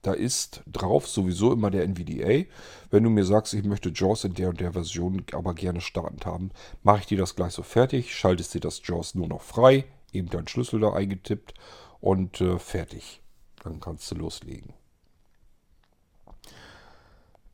Da 0.06 0.12
ist 0.12 0.62
drauf 0.68 1.08
sowieso 1.08 1.52
immer 1.52 1.68
der 1.68 1.82
NVDA. 1.82 2.48
Wenn 2.92 3.02
du 3.02 3.10
mir 3.10 3.24
sagst, 3.24 3.54
ich 3.54 3.64
möchte 3.64 3.88
JAWS 3.88 4.22
in 4.22 4.34
der 4.34 4.50
und 4.50 4.60
der 4.60 4.72
Version 4.72 5.24
aber 5.32 5.52
gerne 5.52 5.80
startend 5.80 6.24
haben, 6.26 6.52
mache 6.84 7.00
ich 7.00 7.06
dir 7.06 7.18
das 7.18 7.34
gleich 7.34 7.52
so 7.52 7.64
fertig, 7.64 8.14
schaltest 8.14 8.54
dir 8.54 8.60
das 8.60 8.80
JAWS 8.84 9.16
nur 9.16 9.26
noch 9.26 9.42
frei, 9.42 9.84
eben 10.12 10.28
deinen 10.28 10.46
Schlüssel 10.46 10.78
da 10.78 10.92
eingetippt 10.92 11.54
und 11.98 12.40
äh, 12.40 12.60
fertig. 12.60 13.20
Dann 13.64 13.80
kannst 13.80 14.08
du 14.12 14.14
loslegen. 14.14 14.74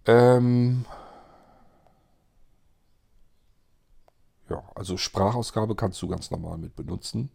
Ähm 0.04 0.84
ja, 4.50 4.62
also 4.74 4.98
Sprachausgabe 4.98 5.74
kannst 5.74 6.02
du 6.02 6.08
ganz 6.08 6.30
normal 6.30 6.58
mit 6.58 6.76
benutzen. 6.76 7.30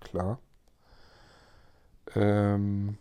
Klar. 0.00 0.40
Ähm 2.16 2.98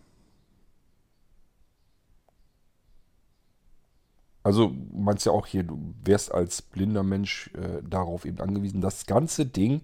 Also 4.44 4.74
meinst 4.92 5.26
ja 5.26 5.32
auch 5.32 5.46
hier, 5.46 5.64
du 5.64 5.94
wärst 6.04 6.34
als 6.34 6.62
blinder 6.62 7.04
Mensch 7.04 7.52
äh, 7.54 7.82
darauf 7.88 8.26
eben 8.26 8.40
angewiesen. 8.40 8.82
Das 8.82 9.06
ganze 9.06 9.46
Ding 9.46 9.82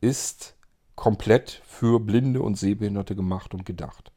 ist 0.00 0.56
komplett 0.96 1.62
für 1.64 2.00
Blinde 2.00 2.42
und 2.42 2.58
Sehbehinderte 2.58 3.14
gemacht 3.14 3.54
und 3.54 3.64
gedacht. 3.64 4.12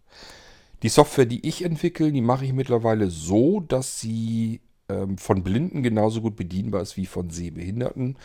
Die 0.83 0.89
Software, 0.89 1.25
die 1.25 1.47
ich 1.47 1.63
entwickle, 1.63 2.11
die 2.11 2.21
mache 2.21 2.45
ich 2.45 2.53
mittlerweile 2.53 3.09
so, 3.09 3.59
dass 3.59 3.99
sie 3.99 4.61
ähm, 4.89 5.17
von 5.17 5.43
Blinden 5.43 5.83
genauso 5.83 6.21
gut 6.21 6.35
bedienbar 6.35 6.81
ist 6.81 6.97
wie 6.97 7.05
von 7.05 7.29
Sehbehinderten. 7.29 8.17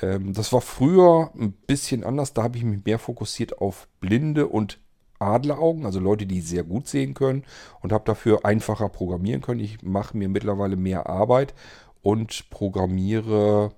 Ähm, 0.00 0.32
das 0.32 0.52
war 0.52 0.60
früher 0.60 1.30
ein 1.34 1.52
bisschen 1.52 2.04
anders. 2.04 2.32
Da 2.32 2.42
habe 2.42 2.58
ich 2.58 2.64
mich 2.64 2.84
mehr 2.84 2.98
fokussiert 2.98 3.58
auf 3.58 3.88
Blinde 4.00 4.46
und 4.46 4.78
Adleraugen, 5.20 5.86
also 5.86 6.00
Leute, 6.00 6.26
die 6.26 6.40
sehr 6.40 6.64
gut 6.64 6.88
sehen 6.88 7.14
können 7.14 7.44
und 7.80 7.92
habe 7.92 8.04
dafür 8.04 8.44
einfacher 8.44 8.88
programmieren 8.88 9.42
können. 9.42 9.60
Ich 9.60 9.82
mache 9.82 10.16
mir 10.16 10.28
mittlerweile 10.28 10.76
mehr 10.76 11.08
Arbeit 11.08 11.54
und 12.02 12.50
programmiere 12.50 13.72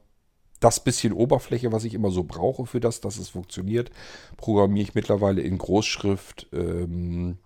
das 0.60 0.82
bisschen 0.82 1.12
Oberfläche, 1.12 1.72
was 1.72 1.84
ich 1.84 1.94
immer 1.94 2.10
so 2.10 2.22
brauche 2.22 2.66
für 2.66 2.80
das, 2.80 3.00
dass 3.00 3.18
es 3.18 3.30
funktioniert, 3.30 3.90
programmiere 4.36 4.88
ich 4.88 4.94
mittlerweile 4.94 5.42
in 5.42 5.58
Großschrift, 5.58 6.46
ähm, 6.52 7.38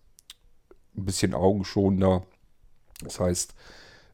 ein 0.97 1.05
bisschen 1.05 1.32
augenschonender. 1.34 2.24
Das 3.03 3.18
heißt, 3.18 3.55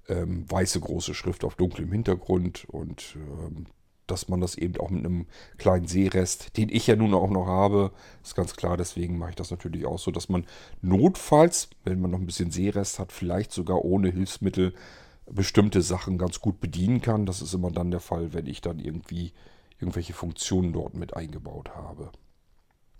ähm, 0.08 0.50
weiße 0.50 0.80
große 0.80 1.14
Schrift 1.14 1.44
auf 1.44 1.56
dunklem 1.56 1.90
Hintergrund 1.90 2.64
und 2.68 3.16
ähm, 3.16 3.66
dass 4.06 4.28
man 4.28 4.40
das 4.40 4.56
eben 4.56 4.78
auch 4.78 4.90
mit 4.90 5.04
einem 5.04 5.26
kleinen 5.58 5.86
Seerest, 5.86 6.56
den 6.56 6.68
ich 6.68 6.86
ja 6.86 6.96
nun 6.96 7.14
auch 7.14 7.30
noch 7.30 7.46
habe, 7.46 7.92
ist 8.22 8.34
ganz 8.34 8.54
klar, 8.56 8.76
deswegen 8.76 9.18
mache 9.18 9.30
ich 9.30 9.36
das 9.36 9.50
natürlich 9.50 9.86
auch 9.86 9.98
so, 9.98 10.10
dass 10.10 10.28
man 10.28 10.46
notfalls, 10.80 11.70
wenn 11.84 12.00
man 12.00 12.10
noch 12.10 12.18
ein 12.18 12.26
bisschen 12.26 12.50
Seerest 12.50 12.98
hat, 12.98 13.12
vielleicht 13.12 13.52
sogar 13.52 13.84
ohne 13.84 14.10
Hilfsmittel 14.10 14.74
bestimmte 15.30 15.82
Sachen 15.82 16.18
ganz 16.18 16.40
gut 16.40 16.60
bedienen 16.60 17.00
kann. 17.00 17.26
Das 17.26 17.42
ist 17.42 17.54
immer 17.54 17.70
dann 17.70 17.90
der 17.90 18.00
Fall, 18.00 18.32
wenn 18.32 18.46
ich 18.46 18.60
dann 18.60 18.78
irgendwie 18.78 19.32
irgendwelche 19.78 20.12
Funktionen 20.12 20.72
dort 20.72 20.94
mit 20.94 21.14
eingebaut 21.16 21.70
habe. 21.74 22.10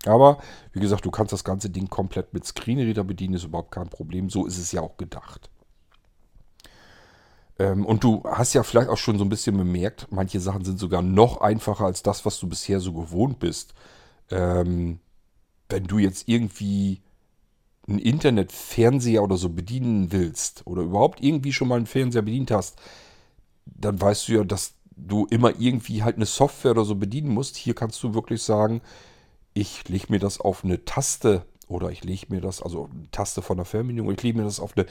Aber 0.05 0.39
wie 0.73 0.79
gesagt, 0.79 1.05
du 1.05 1.11
kannst 1.11 1.31
das 1.31 1.43
ganze 1.43 1.69
Ding 1.69 1.89
komplett 1.89 2.33
mit 2.33 2.45
Screenreader 2.45 3.03
bedienen, 3.03 3.35
ist 3.35 3.45
überhaupt 3.45 3.71
kein 3.71 3.89
Problem. 3.89 4.29
So 4.29 4.45
ist 4.45 4.57
es 4.57 4.71
ja 4.71 4.81
auch 4.81 4.97
gedacht. 4.97 5.49
Ähm, 7.59 7.85
und 7.85 8.03
du 8.03 8.23
hast 8.25 8.53
ja 8.53 8.63
vielleicht 8.63 8.89
auch 8.89 8.97
schon 8.97 9.17
so 9.17 9.25
ein 9.25 9.29
bisschen 9.29 9.57
bemerkt, 9.57 10.07
manche 10.09 10.39
Sachen 10.39 10.65
sind 10.65 10.79
sogar 10.79 11.01
noch 11.01 11.41
einfacher 11.41 11.85
als 11.85 12.03
das, 12.03 12.25
was 12.25 12.39
du 12.39 12.47
bisher 12.47 12.79
so 12.79 12.93
gewohnt 12.93 13.39
bist. 13.39 13.73
Ähm, 14.31 14.99
wenn 15.69 15.85
du 15.85 15.97
jetzt 15.99 16.27
irgendwie 16.27 17.01
einen 17.87 17.99
Internetfernseher 17.99 19.23
oder 19.23 19.37
so 19.37 19.49
bedienen 19.49 20.11
willst 20.11 20.65
oder 20.65 20.83
überhaupt 20.83 21.21
irgendwie 21.21 21.53
schon 21.53 21.67
mal 21.67 21.75
einen 21.75 21.85
Fernseher 21.85 22.21
bedient 22.21 22.51
hast, 22.51 22.79
dann 23.65 23.99
weißt 23.99 24.27
du 24.27 24.33
ja, 24.33 24.43
dass 24.43 24.75
du 24.95 25.25
immer 25.29 25.59
irgendwie 25.59 26.03
halt 26.03 26.15
eine 26.15 26.25
Software 26.25 26.71
oder 26.71 26.85
so 26.85 26.95
bedienen 26.95 27.33
musst. 27.33 27.57
Hier 27.57 27.75
kannst 27.75 28.01
du 28.03 28.13
wirklich 28.13 28.41
sagen, 28.43 28.81
ich 29.53 29.87
lege 29.89 30.07
mir 30.09 30.19
das 30.19 30.39
auf 30.39 30.63
eine 30.63 30.85
Taste 30.85 31.45
oder 31.67 31.89
ich 31.89 32.03
lege 32.03 32.27
mir 32.29 32.41
das, 32.41 32.61
also 32.61 32.89
eine 32.91 33.09
Taste 33.11 33.41
von 33.41 33.57
der 33.57 33.65
Fernbedienung, 33.65 34.11
ich 34.11 34.23
lege 34.23 34.37
mir 34.37 34.43
das 34.43 34.59
auf 34.59 34.77
eine 34.77 34.85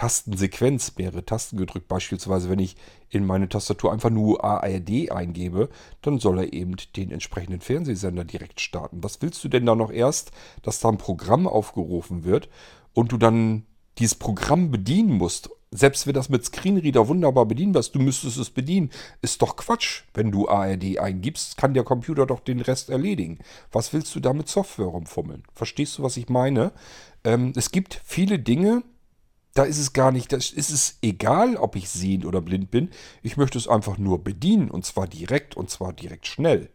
Tastensequenz, 0.00 0.94
mehrere 0.96 1.26
Tasten 1.26 1.58
gedrückt. 1.58 1.86
Beispielsweise, 1.86 2.48
wenn 2.48 2.58
ich 2.58 2.74
in 3.10 3.26
meine 3.26 3.50
Tastatur 3.50 3.92
einfach 3.92 4.08
nur 4.08 4.42
ARD 4.42 5.12
eingebe, 5.12 5.68
dann 6.00 6.18
soll 6.18 6.38
er 6.38 6.52
eben 6.54 6.76
den 6.96 7.10
entsprechenden 7.10 7.60
Fernsehsender 7.60 8.24
direkt 8.24 8.62
starten. 8.62 9.04
Was 9.04 9.20
willst 9.20 9.44
du 9.44 9.48
denn 9.48 9.66
da 9.66 9.74
noch 9.74 9.92
erst, 9.92 10.30
dass 10.62 10.80
da 10.80 10.88
ein 10.88 10.96
Programm 10.96 11.46
aufgerufen 11.46 12.24
wird 12.24 12.48
und 12.94 13.12
du 13.12 13.18
dann 13.18 13.66
dieses 13.98 14.14
Programm 14.14 14.70
bedienen 14.70 15.18
musst? 15.18 15.50
Selbst 15.70 16.06
wenn 16.06 16.14
das 16.14 16.30
mit 16.30 16.46
Screenreader 16.46 17.06
wunderbar 17.06 17.44
bedienbar 17.44 17.80
ist, 17.80 17.94
du 17.94 17.98
müsstest 17.98 18.38
es 18.38 18.48
bedienen. 18.48 18.88
Ist 19.20 19.42
doch 19.42 19.56
Quatsch. 19.56 20.04
Wenn 20.14 20.30
du 20.30 20.48
ARD 20.48 20.98
eingibst, 20.98 21.58
kann 21.58 21.74
der 21.74 21.84
Computer 21.84 22.24
doch 22.24 22.40
den 22.40 22.62
Rest 22.62 22.88
erledigen. 22.88 23.38
Was 23.70 23.92
willst 23.92 24.14
du 24.14 24.20
da 24.20 24.32
mit 24.32 24.48
Software 24.48 24.86
rumfummeln? 24.86 25.42
Verstehst 25.52 25.98
du, 25.98 26.02
was 26.02 26.16
ich 26.16 26.30
meine? 26.30 26.72
Ähm, 27.22 27.52
es 27.54 27.70
gibt 27.70 28.00
viele 28.02 28.38
Dinge, 28.38 28.82
da 29.54 29.64
ist 29.64 29.78
es 29.78 29.92
gar 29.92 30.12
nicht, 30.12 30.32
da 30.32 30.36
ist 30.36 30.52
es 30.52 30.98
egal, 31.02 31.56
ob 31.56 31.76
ich 31.76 31.88
sehend 31.88 32.24
oder 32.24 32.40
blind 32.40 32.70
bin. 32.70 32.90
Ich 33.22 33.36
möchte 33.36 33.58
es 33.58 33.68
einfach 33.68 33.98
nur 33.98 34.22
bedienen 34.22 34.70
und 34.70 34.84
zwar 34.84 35.08
direkt 35.08 35.56
und 35.56 35.70
zwar 35.70 35.92
direkt 35.92 36.26
schnell. 36.26 36.70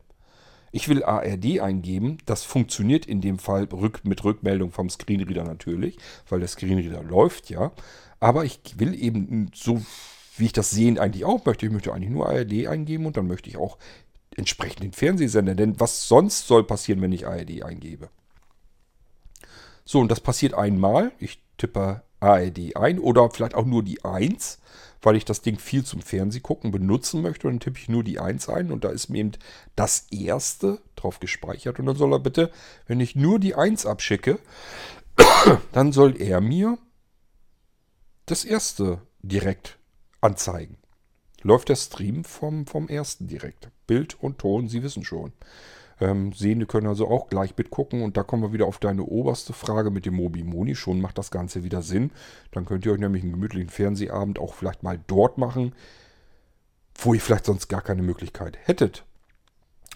Ich 0.72 0.90
will 0.90 1.04
ARD 1.04 1.62
eingeben, 1.62 2.18
das 2.26 2.44
funktioniert 2.44 3.06
in 3.06 3.22
dem 3.22 3.40
Fall 3.40 3.70
mit 4.04 4.24
Rückmeldung 4.26 4.72
vom 4.72 4.90
Screenreader 4.90 5.46
natürlich, 5.46 5.98
weil 6.28 6.40
der 6.40 6.50
Screenreader 6.50 7.02
läuft 7.02 7.50
ja. 7.50 7.72
Aber 8.20 8.44
ich 8.44 8.60
will 8.78 8.94
eben 8.94 9.52
so, 9.54 9.82
wie 10.36 10.48
ich 10.48 10.54
das 10.54 10.72
sehen 10.72 11.00
eigentlich 11.00 11.24
auch 11.24 11.46
möchte, 11.46 11.66
ich 11.66 11.72
möchte 11.72 11.94
eigentlich 11.94 12.10
nur 12.10 12.28
ARD 12.28 12.68
eingeben 12.68 13.06
und 13.06 13.16
dann 13.16 13.28
möchte 13.28 13.50
ich 13.50 13.56
auch 13.56 13.78
entsprechend 14.36 14.84
den 14.84 14.92
Fernsehsender, 14.92 15.56
denn 15.56 15.80
was 15.80 16.10
sonst 16.10 16.46
soll 16.46 16.66
passieren, 16.66 17.02
wenn 17.02 17.14
ich 17.14 17.26
ARD 17.26 17.64
eingebe? 17.64 18.10
So, 19.86 20.00
und 20.00 20.12
das 20.12 20.20
passiert 20.20 20.56
einmal. 20.56 21.14
Ich 21.20 21.42
tippe 21.58 22.02
ARD 22.26 22.76
ein 22.76 23.00
oder 23.00 23.30
vielleicht 23.30 23.56
auch 23.56 23.66
nur 23.66 23.84
die 23.84 24.04
1, 24.04 24.60
weil 25.02 25.16
ich 25.16 25.26
das 25.26 25.42
Ding 25.42 25.60
viel 25.60 25.86
zum 25.86 26.02
Fernsehgucken 26.02 26.72
benutzen 26.72 27.22
möchte. 27.22 27.48
Und 27.48 27.54
dann 27.54 27.60
tippe 27.60 27.80
ich 27.80 27.90
nur 27.90 28.04
die 28.04 28.20
1 28.20 28.50
ein 28.50 28.72
und 28.72 28.84
da 28.84 28.90
ist 28.90 29.10
mir 29.10 29.20
eben 29.20 29.32
das 29.76 30.08
erste 30.12 30.80
drauf 30.96 31.20
gespeichert. 31.20 31.80
Und 31.80 31.86
dann 31.86 31.96
soll 31.96 32.14
er 32.14 32.20
bitte, 32.20 32.52
wenn 32.88 33.00
ich 33.00 33.16
nur 33.16 33.40
die 33.40 33.56
1 33.56 33.86
abschicke, 33.86 34.40
dann 35.72 35.92
soll 35.92 36.20
er 36.20 36.42
mir 36.42 36.78
das 38.26 38.44
erste 38.44 39.02
direkt 39.22 39.78
anzeigen. 40.22 40.78
Läuft 41.44 41.70
der 41.70 41.76
Stream 41.76 42.24
vom, 42.24 42.66
vom 42.66 42.88
ersten 42.88 43.28
direkt. 43.28 43.70
Bild 43.86 44.20
und 44.20 44.40
Ton, 44.40 44.68
Sie 44.68 44.82
wissen 44.82 45.06
schon. 45.06 45.32
Ähm, 46.02 46.34
Sehende 46.34 46.66
können 46.66 46.88
also 46.88 47.08
auch 47.08 47.30
gleich 47.30 47.56
mitgucken. 47.58 48.02
Und 48.02 48.18
da 48.18 48.24
kommen 48.24 48.44
wir 48.44 48.54
wieder 48.54 48.66
auf 48.66 48.80
deine 48.80 49.04
oberste 49.04 49.54
Frage 49.54 49.92
mit 49.92 50.06
dem 50.06 50.16
Mobimoni. 50.16 50.76
Schon 50.76 51.02
macht 51.02 51.18
das 51.18 51.32
Ganze 51.32 51.64
wieder 51.64 51.82
Sinn. 51.82 52.12
Dann 52.52 52.66
könnt 52.66 52.86
ihr 52.86 52.92
euch 52.92 53.00
nämlich 53.00 53.24
einen 53.24 53.34
gemütlichen 53.34 53.70
Fernsehabend 53.70 54.40
auch 54.40 54.54
vielleicht 54.54 54.84
mal 54.84 55.00
dort 55.08 55.38
machen, 55.38 55.74
wo 56.96 57.14
ihr 57.14 57.22
vielleicht 57.22 57.46
sonst 57.46 57.68
gar 57.68 57.82
keine 57.82 58.02
Möglichkeit 58.02 58.58
hättet. 58.64 59.06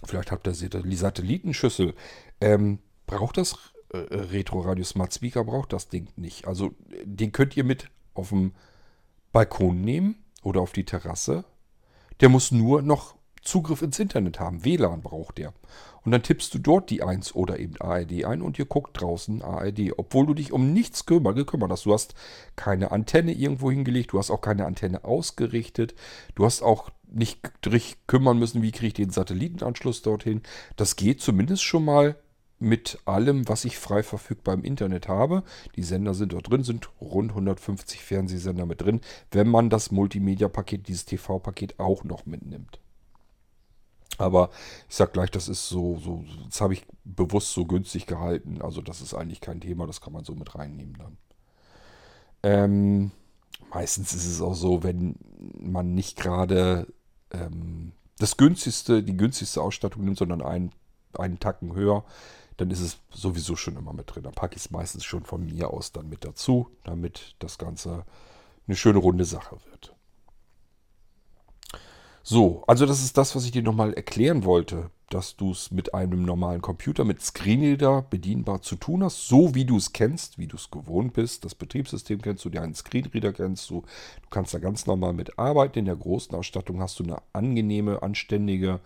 Vielleicht 0.04 0.32
habt 0.32 0.48
ihr 0.48 0.54
die 0.54 0.96
Satellitenschüssel. 0.96 1.94
Ähm, 2.40 2.80
braucht 3.06 3.38
das 3.38 3.56
äh, 3.90 3.98
Retro 3.98 4.62
Radio 4.62 4.86
Smart 4.86 5.14
Speaker? 5.14 5.44
Braucht 5.44 5.74
das 5.74 5.90
Ding 5.90 6.08
nicht. 6.16 6.48
Also 6.48 6.74
den 7.04 7.32
könnt 7.32 7.58
ihr 7.58 7.66
mit 7.66 7.90
auf 8.14 8.30
dem 8.30 8.54
Balkon 9.34 9.82
nehmen 9.82 10.24
oder 10.44 10.62
auf 10.62 10.72
die 10.72 10.86
Terrasse. 10.86 11.44
Der 12.22 12.30
muss 12.30 12.52
nur 12.52 12.82
noch 12.82 13.16
Zugriff 13.42 13.82
ins 13.82 14.00
Internet 14.00 14.40
haben. 14.40 14.64
WLAN 14.64 15.02
braucht 15.02 15.38
der. 15.38 15.54
Und 16.04 16.12
dann 16.12 16.24
tippst 16.24 16.54
du 16.54 16.60
dort 16.60 16.90
die 16.90 17.04
1 17.04 17.36
oder 17.36 17.60
eben 17.60 17.76
ARD 17.80 18.26
ein 18.26 18.42
und 18.42 18.58
ihr 18.58 18.66
guckt 18.66 19.00
draußen 19.00 19.42
ARD. 19.42 19.94
Obwohl 19.98 20.26
du 20.26 20.34
dich 20.34 20.52
um 20.54 20.74
nichts 20.74 21.06
kümmer, 21.06 21.34
gekümmert 21.34 21.72
hast. 21.72 21.86
Du 21.86 21.94
hast 21.94 22.16
keine 22.56 22.92
Antenne 22.92 23.34
irgendwo 23.34 23.70
hingelegt, 23.70 24.14
du 24.14 24.20
hast 24.20 24.32
auch 24.32 24.42
keine 24.42 24.66
Antenne 24.66 25.04
ausgerichtet. 25.04 25.96
Du 26.36 26.46
hast 26.46 26.62
auch 26.62 26.90
nicht 27.12 27.40
dich 27.66 27.98
kümmern 28.08 28.40
müssen, 28.40 28.62
wie 28.62 28.72
kriege 28.72 28.88
ich 28.88 28.94
den 28.94 29.10
Satellitenanschluss 29.10 30.02
dorthin. 30.02 30.42
Das 30.76 30.96
geht 30.96 31.22
zumindest 31.22 31.64
schon 31.64 31.86
mal 31.86 32.16
mit 32.60 33.00
allem, 33.06 33.48
was 33.48 33.66
ich 33.66 33.78
frei 33.78 34.04
verfügbar 34.04 34.54
im 34.54 34.64
Internet 34.64 35.08
habe. 35.08 35.44
Die 35.76 35.84
Sender 35.84 36.14
sind 36.14 36.34
dort 36.34 36.50
drin, 36.50 36.64
sind 36.64 36.90
rund 37.00 37.32
150 37.32 38.04
Fernsehsender 38.04 38.66
mit 38.66 38.82
drin, 38.82 39.02
wenn 39.32 39.48
man 39.48 39.70
das 39.70 39.92
Multimedia-Paket, 39.92 40.88
dieses 40.88 41.06
TV-Paket 41.06 41.80
auch 41.80 42.04
noch 42.04 42.26
mitnimmt. 42.26 42.80
Aber 44.20 44.50
ich 44.90 44.96
sag 44.96 45.14
gleich, 45.14 45.32
das 45.32 45.48
ist 45.48 45.70
so, 45.70 45.98
so, 45.98 46.26
das 46.46 46.60
habe 46.60 46.74
ich 46.74 46.86
bewusst 47.06 47.54
so 47.54 47.66
günstig 47.66 48.06
gehalten. 48.06 48.62
Also 48.62 48.82
das 48.82 49.02
ist 49.02 49.14
eigentlich 49.14 49.40
kein 49.40 49.62
Thema, 49.62 49.88
das 49.88 50.02
kann 50.02 50.14
man 50.14 50.26
so 50.26 50.36
mit 50.36 50.56
reinnehmen 50.56 50.98
dann. 50.98 51.18
Ähm, 52.44 53.12
meistens 53.74 54.14
ist 54.14 54.26
es 54.26 54.42
auch 54.42 54.56
so, 54.56 54.84
wenn 54.84 55.16
man 55.58 55.96
nicht 55.96 56.18
gerade 56.18 56.88
ähm, 57.32 57.94
das 58.18 58.36
günstigste, 58.36 59.04
die 59.04 59.16
günstigste 59.16 59.62
Ausstattung 59.62 60.04
nimmt, 60.04 60.18
sondern 60.18 60.42
einen, 60.42 60.72
einen 61.18 61.40
Tacken 61.40 61.74
höher, 61.74 62.04
dann 62.58 62.72
ist 62.72 62.82
es 62.82 62.98
sowieso 63.12 63.56
schon 63.56 63.78
immer 63.78 63.94
mit 63.94 64.14
drin. 64.14 64.24
Dann 64.24 64.34
packe 64.34 64.58
ich 64.58 64.66
es 64.66 64.72
meistens 64.72 65.06
schon 65.06 65.24
von 65.24 65.46
mir 65.46 65.70
aus 65.70 65.94
dann 65.94 66.10
mit 66.10 66.26
dazu, 66.26 66.70
damit 66.84 67.36
das 67.40 67.58
Ganze 67.58 68.06
eine 68.68 68.76
schöne 68.76 69.00
runde 69.00 69.24
Sache 69.24 69.58
wird. 69.72 69.96
So, 72.24 72.64
also 72.68 72.86
das 72.86 73.04
ist 73.04 73.18
das, 73.18 73.36
was 73.36 73.46
ich 73.46 73.52
dir 73.52 73.64
nochmal 73.64 73.94
erklären 73.94 74.44
wollte, 74.44 74.92
dass 75.10 75.36
du 75.36 75.52
es 75.52 75.72
mit 75.72 75.94
einem 75.94 76.24
normalen 76.24 76.62
Computer, 76.62 77.04
mit 77.04 77.22
Screenreader 77.22 78.04
bedienbar 78.04 78.62
zu 78.62 78.76
tun 78.76 79.04
hast, 79.04 79.28
so 79.28 79.56
wie 79.56 79.66
du 79.66 79.78
es 79.78 79.94
kennst, 79.94 80.38
wie 80.38 80.48
du 80.48 80.56
es 80.56 80.70
gewohnt 80.70 81.14
bist. 81.14 81.46
Das 81.46 81.56
Betriebssystem 81.56 82.22
kennst 82.22 82.46
du, 82.46 82.50
einen 82.52 82.76
Screenreader 82.76 83.34
kennst 83.34 83.70
du. 83.70 83.82
Du 84.22 84.30
kannst 84.30 84.54
da 84.54 84.60
ganz 84.60 84.86
normal 84.86 85.14
mit 85.14 85.40
arbeiten. 85.40 85.80
In 85.80 85.86
der 85.86 85.96
großen 85.96 86.36
Ausstattung 86.36 86.82
hast 86.82 87.00
du 87.00 87.04
eine 87.04 87.22
angenehme, 87.34 88.04
anständige 88.04 88.80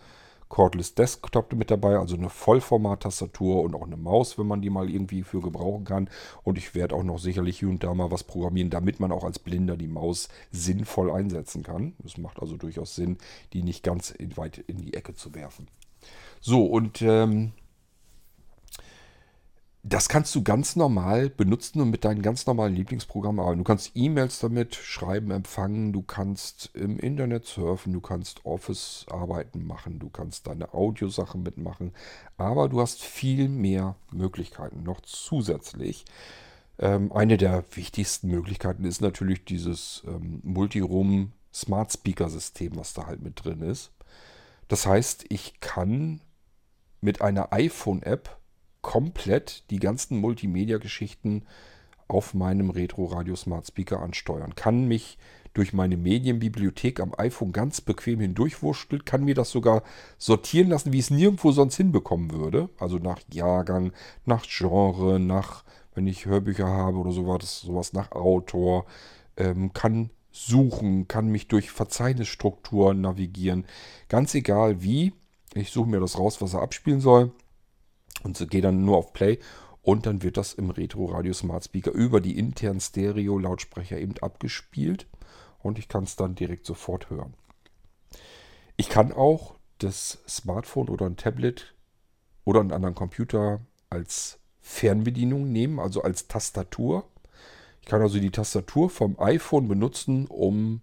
Cordless 0.53 0.93
Desktop 0.93 1.51
mit 1.53 1.71
dabei, 1.71 1.97
also 1.97 2.15
eine 2.15 2.29
Vollformat-Tastatur 2.29 3.63
und 3.63 3.73
auch 3.73 3.87
eine 3.87 3.97
Maus, 3.97 4.37
wenn 4.37 4.45
man 4.45 4.61
die 4.61 4.69
mal 4.69 4.87
irgendwie 4.87 5.23
für 5.23 5.41
gebrauchen 5.41 5.83
kann. 5.83 6.11
Und 6.43 6.59
ich 6.59 6.75
werde 6.75 6.93
auch 6.93 7.01
noch 7.01 7.17
sicherlich 7.17 7.57
hier 7.57 7.69
und 7.69 7.83
da 7.83 7.91
mal 7.95 8.11
was 8.11 8.23
programmieren, 8.23 8.69
damit 8.69 8.99
man 8.99 9.11
auch 9.11 9.23
als 9.23 9.39
Blinder 9.39 9.77
die 9.77 9.87
Maus 9.87 10.29
sinnvoll 10.51 11.09
einsetzen 11.09 11.63
kann. 11.63 11.93
Es 12.05 12.19
macht 12.19 12.39
also 12.39 12.55
durchaus 12.55 12.93
Sinn, 12.93 13.17
die 13.53 13.63
nicht 13.63 13.81
ganz 13.81 14.13
weit 14.35 14.59
in 14.59 14.77
die 14.77 14.93
Ecke 14.93 15.15
zu 15.15 15.33
werfen. 15.33 15.69
So, 16.39 16.63
und 16.67 17.01
ähm, 17.01 17.53
das 19.85 20.07
kannst 20.07 20.33
du 20.33 20.43
ganz 20.43 20.77
normal 20.77 21.29
benutzen 21.29 21.81
und 21.81 21.89
mit 21.89 22.05
deinen 22.05 22.21
ganz 22.21 22.45
normalen 22.45 22.73
Lieblingsprogrammen 22.73 23.41
arbeiten. 23.41 23.57
Du 23.59 23.65
kannst 23.65 23.91
E-Mails 23.95 24.39
damit 24.39 24.75
schreiben, 24.75 25.29
empfangen, 25.29 25.91
du 25.91 26.01
kannst 26.01 26.71
im 26.73 26.97
Internet 26.97 27.45
surfen, 27.45 27.91
du 27.91 27.99
kannst 27.99 28.45
Office-Arbeiten 28.45 29.65
machen, 29.67 29.99
du 29.99 30.09
kannst 30.09 30.47
deine 30.47 30.73
Audiosachen 30.73 31.43
mitmachen, 31.43 31.91
aber 32.37 32.69
du 32.69 32.79
hast 32.79 33.01
viel 33.01 33.49
mehr 33.49 33.97
Möglichkeiten 34.13 34.83
noch 34.83 35.01
zusätzlich. 35.01 36.05
Ähm, 36.79 37.11
eine 37.11 37.35
der 37.35 37.65
wichtigsten 37.73 38.29
Möglichkeiten 38.29 38.85
ist 38.85 39.01
natürlich 39.01 39.43
dieses 39.43 40.01
ähm, 40.07 40.39
Multiroom 40.43 41.33
Smart 41.53 41.91
Speaker 41.91 42.29
System, 42.29 42.77
was 42.77 42.93
da 42.93 43.05
halt 43.05 43.21
mit 43.21 43.43
drin 43.43 43.61
ist. 43.61 43.91
Das 44.69 44.87
heißt, 44.87 45.25
ich 45.27 45.59
kann 45.59 46.21
mit 47.01 47.21
einer 47.21 47.51
iPhone-App 47.51 48.37
komplett 48.83 49.63
die 49.71 49.79
ganzen 49.79 50.19
Multimedia-Geschichten 50.19 51.43
auf 52.07 52.35
meinem 52.35 52.69
Retro 52.69 53.05
Radio 53.05 53.35
Smart 53.35 53.65
Speaker 53.65 54.01
ansteuern. 54.01 54.53
Kann 54.53 54.87
mich 54.87 55.17
durch 55.53 55.73
meine 55.73 55.97
Medienbibliothek 55.97 56.99
am 56.99 57.13
iPhone 57.17 57.51
ganz 57.51 57.81
bequem 57.81 58.19
hindurchwurschteln, 58.19 59.05
kann 59.05 59.23
mir 59.23 59.35
das 59.35 59.51
sogar 59.51 59.83
sortieren 60.17 60.69
lassen, 60.69 60.91
wie 60.91 60.99
ich 60.99 61.05
es 61.05 61.11
nirgendwo 61.11 61.51
sonst 61.51 61.77
hinbekommen 61.77 62.31
würde. 62.31 62.69
Also 62.77 62.97
nach 62.97 63.19
Jahrgang, 63.31 63.93
nach 64.25 64.45
Genre, 64.47 65.19
nach, 65.19 65.63
wenn 65.95 66.05
ich 66.05 66.25
Hörbücher 66.25 66.67
habe 66.67 66.97
oder 66.97 67.11
sowas, 67.11 67.61
sowas 67.61 67.93
nach 67.93 68.11
Autor, 68.11 68.85
ähm, 69.37 69.73
kann 69.73 70.09
suchen, 70.31 71.07
kann 71.07 71.27
mich 71.27 71.47
durch 71.47 71.71
Verzeichnisstrukturen 71.71 72.99
navigieren. 72.99 73.65
Ganz 74.09 74.33
egal 74.33 74.81
wie, 74.81 75.13
ich 75.53 75.69
suche 75.69 75.89
mir 75.89 75.99
das 75.99 76.17
raus, 76.17 76.41
was 76.41 76.55
er 76.55 76.63
abspielen 76.63 76.99
soll 76.99 77.31
und 78.23 78.49
gehe 78.49 78.61
dann 78.61 78.85
nur 78.85 78.97
auf 78.97 79.13
Play 79.13 79.39
und 79.81 80.05
dann 80.05 80.23
wird 80.23 80.37
das 80.37 80.53
im 80.53 80.69
Retro 80.69 81.05
Radio 81.05 81.33
Smart 81.33 81.65
Speaker 81.65 81.91
über 81.91 82.21
die 82.21 82.37
internen 82.37 82.79
Stereo 82.79 83.37
Lautsprecher 83.37 83.99
eben 83.99 84.17
abgespielt 84.19 85.07
und 85.59 85.77
ich 85.77 85.87
kann 85.87 86.05
es 86.05 86.15
dann 86.15 86.35
direkt 86.35 86.65
sofort 86.65 87.09
hören. 87.09 87.33
Ich 88.77 88.89
kann 88.89 89.11
auch 89.11 89.55
das 89.77 90.19
Smartphone 90.27 90.89
oder 90.89 91.05
ein 91.05 91.17
Tablet 91.17 91.75
oder 92.45 92.61
einen 92.61 92.71
anderen 92.71 92.95
Computer 92.95 93.59
als 93.89 94.39
Fernbedienung 94.61 95.51
nehmen, 95.51 95.79
also 95.79 96.01
als 96.01 96.27
Tastatur. 96.27 97.09
Ich 97.81 97.87
kann 97.87 98.01
also 98.01 98.19
die 98.19 98.31
Tastatur 98.31 98.89
vom 98.89 99.19
iPhone 99.19 99.67
benutzen, 99.67 100.25
um 100.27 100.81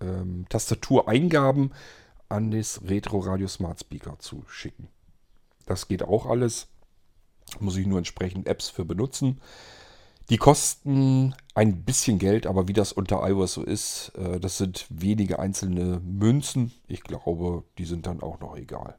ähm, 0.00 0.46
Tastatureingaben 0.50 1.72
an 2.28 2.50
das 2.50 2.82
Retro 2.84 3.20
Radio 3.20 3.48
Smart 3.48 3.80
Speaker 3.80 4.18
zu 4.18 4.44
schicken. 4.46 4.88
Das 5.70 5.86
geht 5.86 6.02
auch 6.02 6.26
alles. 6.26 6.66
Muss 7.60 7.76
ich 7.76 7.86
nur 7.86 7.98
entsprechend 7.98 8.48
Apps 8.48 8.68
für 8.68 8.84
benutzen. 8.84 9.40
Die 10.28 10.36
kosten 10.36 11.32
ein 11.54 11.84
bisschen 11.84 12.18
Geld, 12.18 12.48
aber 12.48 12.66
wie 12.66 12.72
das 12.72 12.92
unter 12.92 13.28
iOS 13.28 13.54
so 13.54 13.62
ist, 13.62 14.10
äh, 14.16 14.40
das 14.40 14.58
sind 14.58 14.86
wenige 14.88 15.38
einzelne 15.38 16.00
Münzen. 16.00 16.72
Ich 16.88 17.04
glaube, 17.04 17.62
die 17.78 17.84
sind 17.84 18.06
dann 18.06 18.20
auch 18.20 18.40
noch 18.40 18.56
egal. 18.56 18.98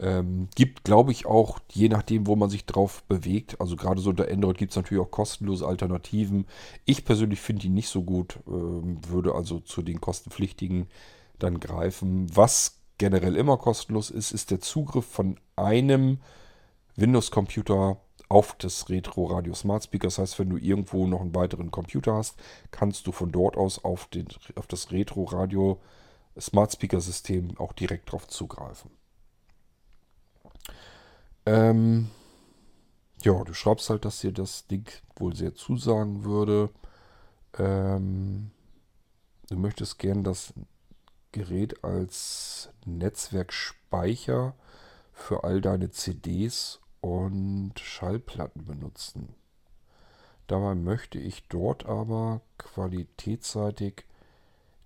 Ähm, 0.00 0.48
gibt, 0.56 0.82
glaube 0.82 1.12
ich, 1.12 1.24
auch, 1.24 1.60
je 1.70 1.88
nachdem, 1.88 2.26
wo 2.26 2.34
man 2.34 2.50
sich 2.50 2.66
drauf 2.66 3.04
bewegt, 3.04 3.60
also 3.60 3.76
gerade 3.76 4.00
so 4.00 4.10
unter 4.10 4.28
Android 4.28 4.58
gibt 4.58 4.72
es 4.72 4.76
natürlich 4.76 5.04
auch 5.04 5.10
kostenlose 5.12 5.68
Alternativen. 5.68 6.46
Ich 6.84 7.04
persönlich 7.04 7.40
finde 7.40 7.62
die 7.62 7.68
nicht 7.68 7.88
so 7.88 8.02
gut, 8.02 8.40
ähm, 8.48 8.98
würde 9.08 9.36
also 9.36 9.60
zu 9.60 9.82
den 9.82 10.00
kostenpflichtigen 10.00 10.88
dann 11.38 11.60
greifen. 11.60 12.26
Was 12.34 12.80
generell 12.98 13.36
immer 13.36 13.56
kostenlos 13.56 14.10
ist, 14.10 14.32
ist 14.32 14.50
der 14.50 14.60
Zugriff 14.60 15.06
von 15.06 15.38
einem 15.56 16.20
Windows-Computer 16.96 17.98
auf 18.28 18.54
das 18.58 18.88
Retro 18.88 19.26
Radio 19.26 19.54
Smart 19.54 19.84
Speaker. 19.84 20.08
Das 20.08 20.18
heißt, 20.18 20.38
wenn 20.38 20.50
du 20.50 20.56
irgendwo 20.56 21.06
noch 21.06 21.20
einen 21.20 21.34
weiteren 21.34 21.70
Computer 21.70 22.14
hast, 22.14 22.36
kannst 22.70 23.06
du 23.06 23.12
von 23.12 23.30
dort 23.30 23.56
aus 23.56 23.84
auf, 23.84 24.06
den, 24.06 24.26
auf 24.56 24.66
das 24.66 24.90
Retro 24.90 25.24
Radio 25.24 25.80
Smart 26.38 26.72
Speaker 26.72 27.00
System 27.00 27.56
auch 27.58 27.72
direkt 27.72 28.10
drauf 28.12 28.26
zugreifen. 28.26 28.90
Ähm, 31.46 32.10
ja, 33.22 33.44
du 33.44 33.54
schreibst 33.54 33.88
halt, 33.90 34.04
dass 34.04 34.20
dir 34.20 34.32
das 34.32 34.66
Ding 34.66 34.88
wohl 35.16 35.34
sehr 35.34 35.54
zusagen 35.54 36.24
würde. 36.24 36.70
Ähm, 37.58 38.50
du 39.48 39.56
möchtest 39.56 39.98
gern 39.98 40.24
das 40.24 40.52
Gerät 41.36 41.84
als 41.84 42.70
Netzwerkspeicher 42.86 44.54
für 45.12 45.44
all 45.44 45.60
deine 45.60 45.90
CDs 45.90 46.80
und 47.02 47.74
Schallplatten 47.78 48.64
benutzen. 48.64 49.34
Dabei 50.46 50.74
möchte 50.74 51.18
ich 51.18 51.46
dort 51.48 51.84
aber 51.84 52.40
qualitätsseitig 52.56 54.06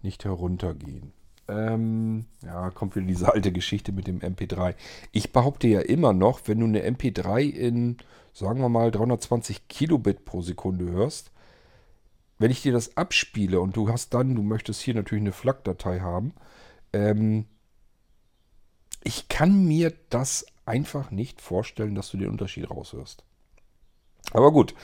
nicht 0.03 0.25
heruntergehen. 0.25 1.13
Ähm, 1.47 2.27
ja, 2.45 2.71
kommt 2.71 2.97
wieder 2.97 3.07
diese 3.07 3.33
alte 3.33 3.53
Geschichte 3.53 3.93
mit 3.93 4.09
dem 4.09 4.19
MP3. 4.19 4.75
Ich 5.13 5.33
behaupte 5.33 5.69
ja 5.69 5.81
immer 5.81 6.13
noch, 6.13 6.41
wenn 6.47 6.59
du 6.59 6.67
eine 6.67 6.85
MP3 6.85 7.43
in, 7.43 7.99
sagen 8.33 8.61
wir 8.61 8.69
mal, 8.69 8.91
320 8.91 9.69
Kilobit 9.69 10.25
pro 10.25 10.43
Sekunde 10.43 10.91
hörst, 10.91 11.31
wenn 12.41 12.51
ich 12.51 12.63
dir 12.63 12.73
das 12.73 12.97
abspiele 12.97 13.61
und 13.61 13.77
du 13.77 13.91
hast 13.91 14.15
dann, 14.15 14.35
du 14.35 14.43
möchtest 14.43 14.81
hier 14.81 14.95
natürlich 14.95 15.23
eine 15.23 15.33
FLAC-Datei 15.33 16.01
haben, 16.01 16.33
ähm, 16.95 17.45
ich 19.05 19.29
kann 19.29 19.67
mir 19.67 19.93
das 20.09 20.47
einfach 20.65 21.11
nicht 21.11 21.43
vorstellen, 21.43 21.95
dass 21.95 22.11
du 22.11 22.17
den 22.17 22.31
Unterschied 22.31 22.71
raushörst. 22.71 23.25
Aber 24.33 24.53
gut, 24.53 24.75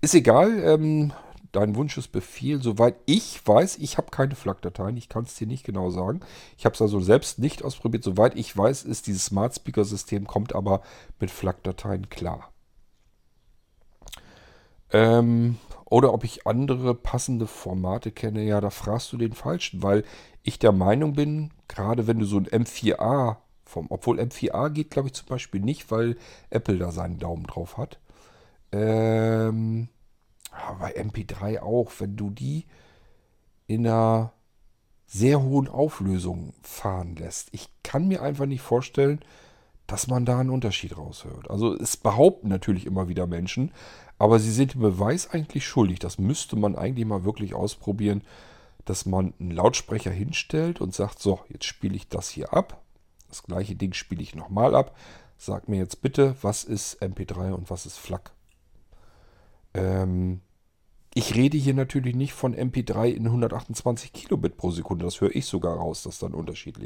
ist 0.00 0.14
egal. 0.14 0.58
Ähm, 0.58 1.12
dein 1.52 1.76
Wunsch 1.76 1.96
ist 1.98 2.08
Befehl. 2.08 2.60
Soweit 2.60 2.96
ich 3.06 3.46
weiß, 3.46 3.78
ich 3.78 3.96
habe 3.96 4.10
keine 4.10 4.34
FLAC-Dateien. 4.34 4.96
Ich 4.96 5.08
kann 5.08 5.22
es 5.22 5.36
dir 5.36 5.46
nicht 5.46 5.64
genau 5.64 5.90
sagen. 5.90 6.18
Ich 6.58 6.64
habe 6.64 6.74
es 6.74 6.82
also 6.82 6.98
selbst 6.98 7.38
nicht 7.38 7.62
ausprobiert. 7.62 8.02
Soweit 8.02 8.36
ich 8.36 8.56
weiß, 8.56 8.82
ist 8.82 9.06
dieses 9.06 9.26
Smart 9.26 9.54
Speaker-System, 9.54 10.26
kommt 10.26 10.52
aber 10.52 10.82
mit 11.20 11.30
FLAC-Dateien 11.30 12.08
klar. 12.08 12.52
Ähm, 14.90 15.58
oder 15.94 16.12
ob 16.12 16.24
ich 16.24 16.44
andere 16.44 16.92
passende 16.92 17.46
Formate 17.46 18.10
kenne, 18.10 18.42
ja, 18.42 18.60
da 18.60 18.70
fragst 18.70 19.12
du 19.12 19.16
den 19.16 19.32
Falschen, 19.32 19.84
weil 19.84 20.02
ich 20.42 20.58
der 20.58 20.72
Meinung 20.72 21.12
bin, 21.12 21.52
gerade 21.68 22.08
wenn 22.08 22.18
du 22.18 22.24
so 22.24 22.36
ein 22.36 22.48
M4A 22.48 23.36
vom, 23.64 23.86
obwohl 23.90 24.18
M4A 24.18 24.70
geht, 24.70 24.90
glaube 24.90 25.06
ich, 25.06 25.14
zum 25.14 25.28
Beispiel 25.28 25.60
nicht, 25.60 25.92
weil 25.92 26.16
Apple 26.50 26.78
da 26.78 26.90
seinen 26.90 27.20
Daumen 27.20 27.44
drauf 27.44 27.76
hat. 27.76 28.00
Ähm, 28.72 29.86
bei 30.80 30.96
MP3 31.00 31.60
auch, 31.60 31.92
wenn 32.00 32.16
du 32.16 32.30
die 32.30 32.66
in 33.68 33.86
einer 33.86 34.32
sehr 35.06 35.40
hohen 35.40 35.68
Auflösung 35.68 36.54
fahren 36.60 37.14
lässt. 37.14 37.50
Ich 37.52 37.68
kann 37.84 38.08
mir 38.08 38.20
einfach 38.20 38.46
nicht 38.46 38.62
vorstellen, 38.62 39.20
dass 39.86 40.08
man 40.08 40.24
da 40.24 40.40
einen 40.40 40.50
Unterschied 40.50 40.96
raushört. 40.96 41.50
Also 41.50 41.72
es 41.76 41.96
behaupten 41.96 42.48
natürlich 42.48 42.84
immer 42.84 43.08
wieder 43.08 43.28
Menschen, 43.28 43.70
aber 44.18 44.38
sie 44.38 44.52
sind 44.52 44.74
dem 44.74 44.80
Beweis 44.80 45.30
eigentlich 45.30 45.66
schuldig. 45.66 45.98
Das 45.98 46.18
müsste 46.18 46.56
man 46.56 46.76
eigentlich 46.76 47.06
mal 47.06 47.24
wirklich 47.24 47.54
ausprobieren, 47.54 48.22
dass 48.84 49.06
man 49.06 49.34
einen 49.40 49.50
Lautsprecher 49.50 50.10
hinstellt 50.10 50.80
und 50.80 50.94
sagt, 50.94 51.18
so, 51.20 51.40
jetzt 51.48 51.64
spiele 51.64 51.96
ich 51.96 52.08
das 52.08 52.28
hier 52.28 52.52
ab. 52.52 52.82
Das 53.28 53.42
gleiche 53.42 53.74
Ding 53.74 53.92
spiele 53.94 54.22
ich 54.22 54.34
nochmal 54.34 54.74
ab. 54.74 54.96
Sag 55.36 55.68
mir 55.68 55.78
jetzt 55.78 56.02
bitte, 56.02 56.36
was 56.42 56.64
ist 56.64 57.02
MP3 57.02 57.52
und 57.52 57.70
was 57.70 57.86
ist 57.86 57.98
FLAC. 57.98 58.30
Ähm, 59.74 60.40
ich 61.14 61.36
rede 61.36 61.56
hier 61.56 61.74
natürlich 61.74 62.16
nicht 62.16 62.32
von 62.32 62.56
MP3 62.56 63.08
in 63.08 63.26
128 63.26 64.12
Kilobit 64.12 64.56
pro 64.56 64.72
Sekunde. 64.72 65.04
Das 65.04 65.20
höre 65.20 65.34
ich 65.34 65.46
sogar 65.46 65.76
raus, 65.76 66.02
dass 66.02 66.18
da 66.18 66.26
ein 66.26 66.34
Unterschied, 66.34 66.76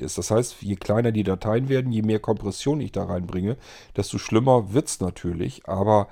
ist. 0.00 0.16
Das 0.18 0.30
heißt, 0.30 0.62
je 0.62 0.76
kleiner 0.76 1.10
die 1.10 1.24
Dateien 1.24 1.68
werden, 1.68 1.90
je 1.90 2.02
mehr 2.02 2.20
Kompression 2.20 2.80
ich 2.80 2.92
da 2.92 3.04
reinbringe, 3.04 3.56
desto 3.96 4.18
schlimmer 4.18 4.72
wird 4.72 4.86
es 4.86 5.00
natürlich. 5.00 5.68
Aber 5.68 6.06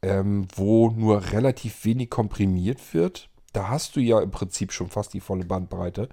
ähm, 0.00 0.48
wo 0.56 0.88
nur 0.90 1.32
relativ 1.32 1.84
wenig 1.84 2.08
komprimiert 2.08 2.94
wird, 2.94 3.28
da 3.52 3.68
hast 3.68 3.96
du 3.96 4.00
ja 4.00 4.20
im 4.20 4.30
Prinzip 4.30 4.72
schon 4.72 4.88
fast 4.88 5.12
die 5.12 5.20
volle 5.20 5.44
Bandbreite. 5.44 6.08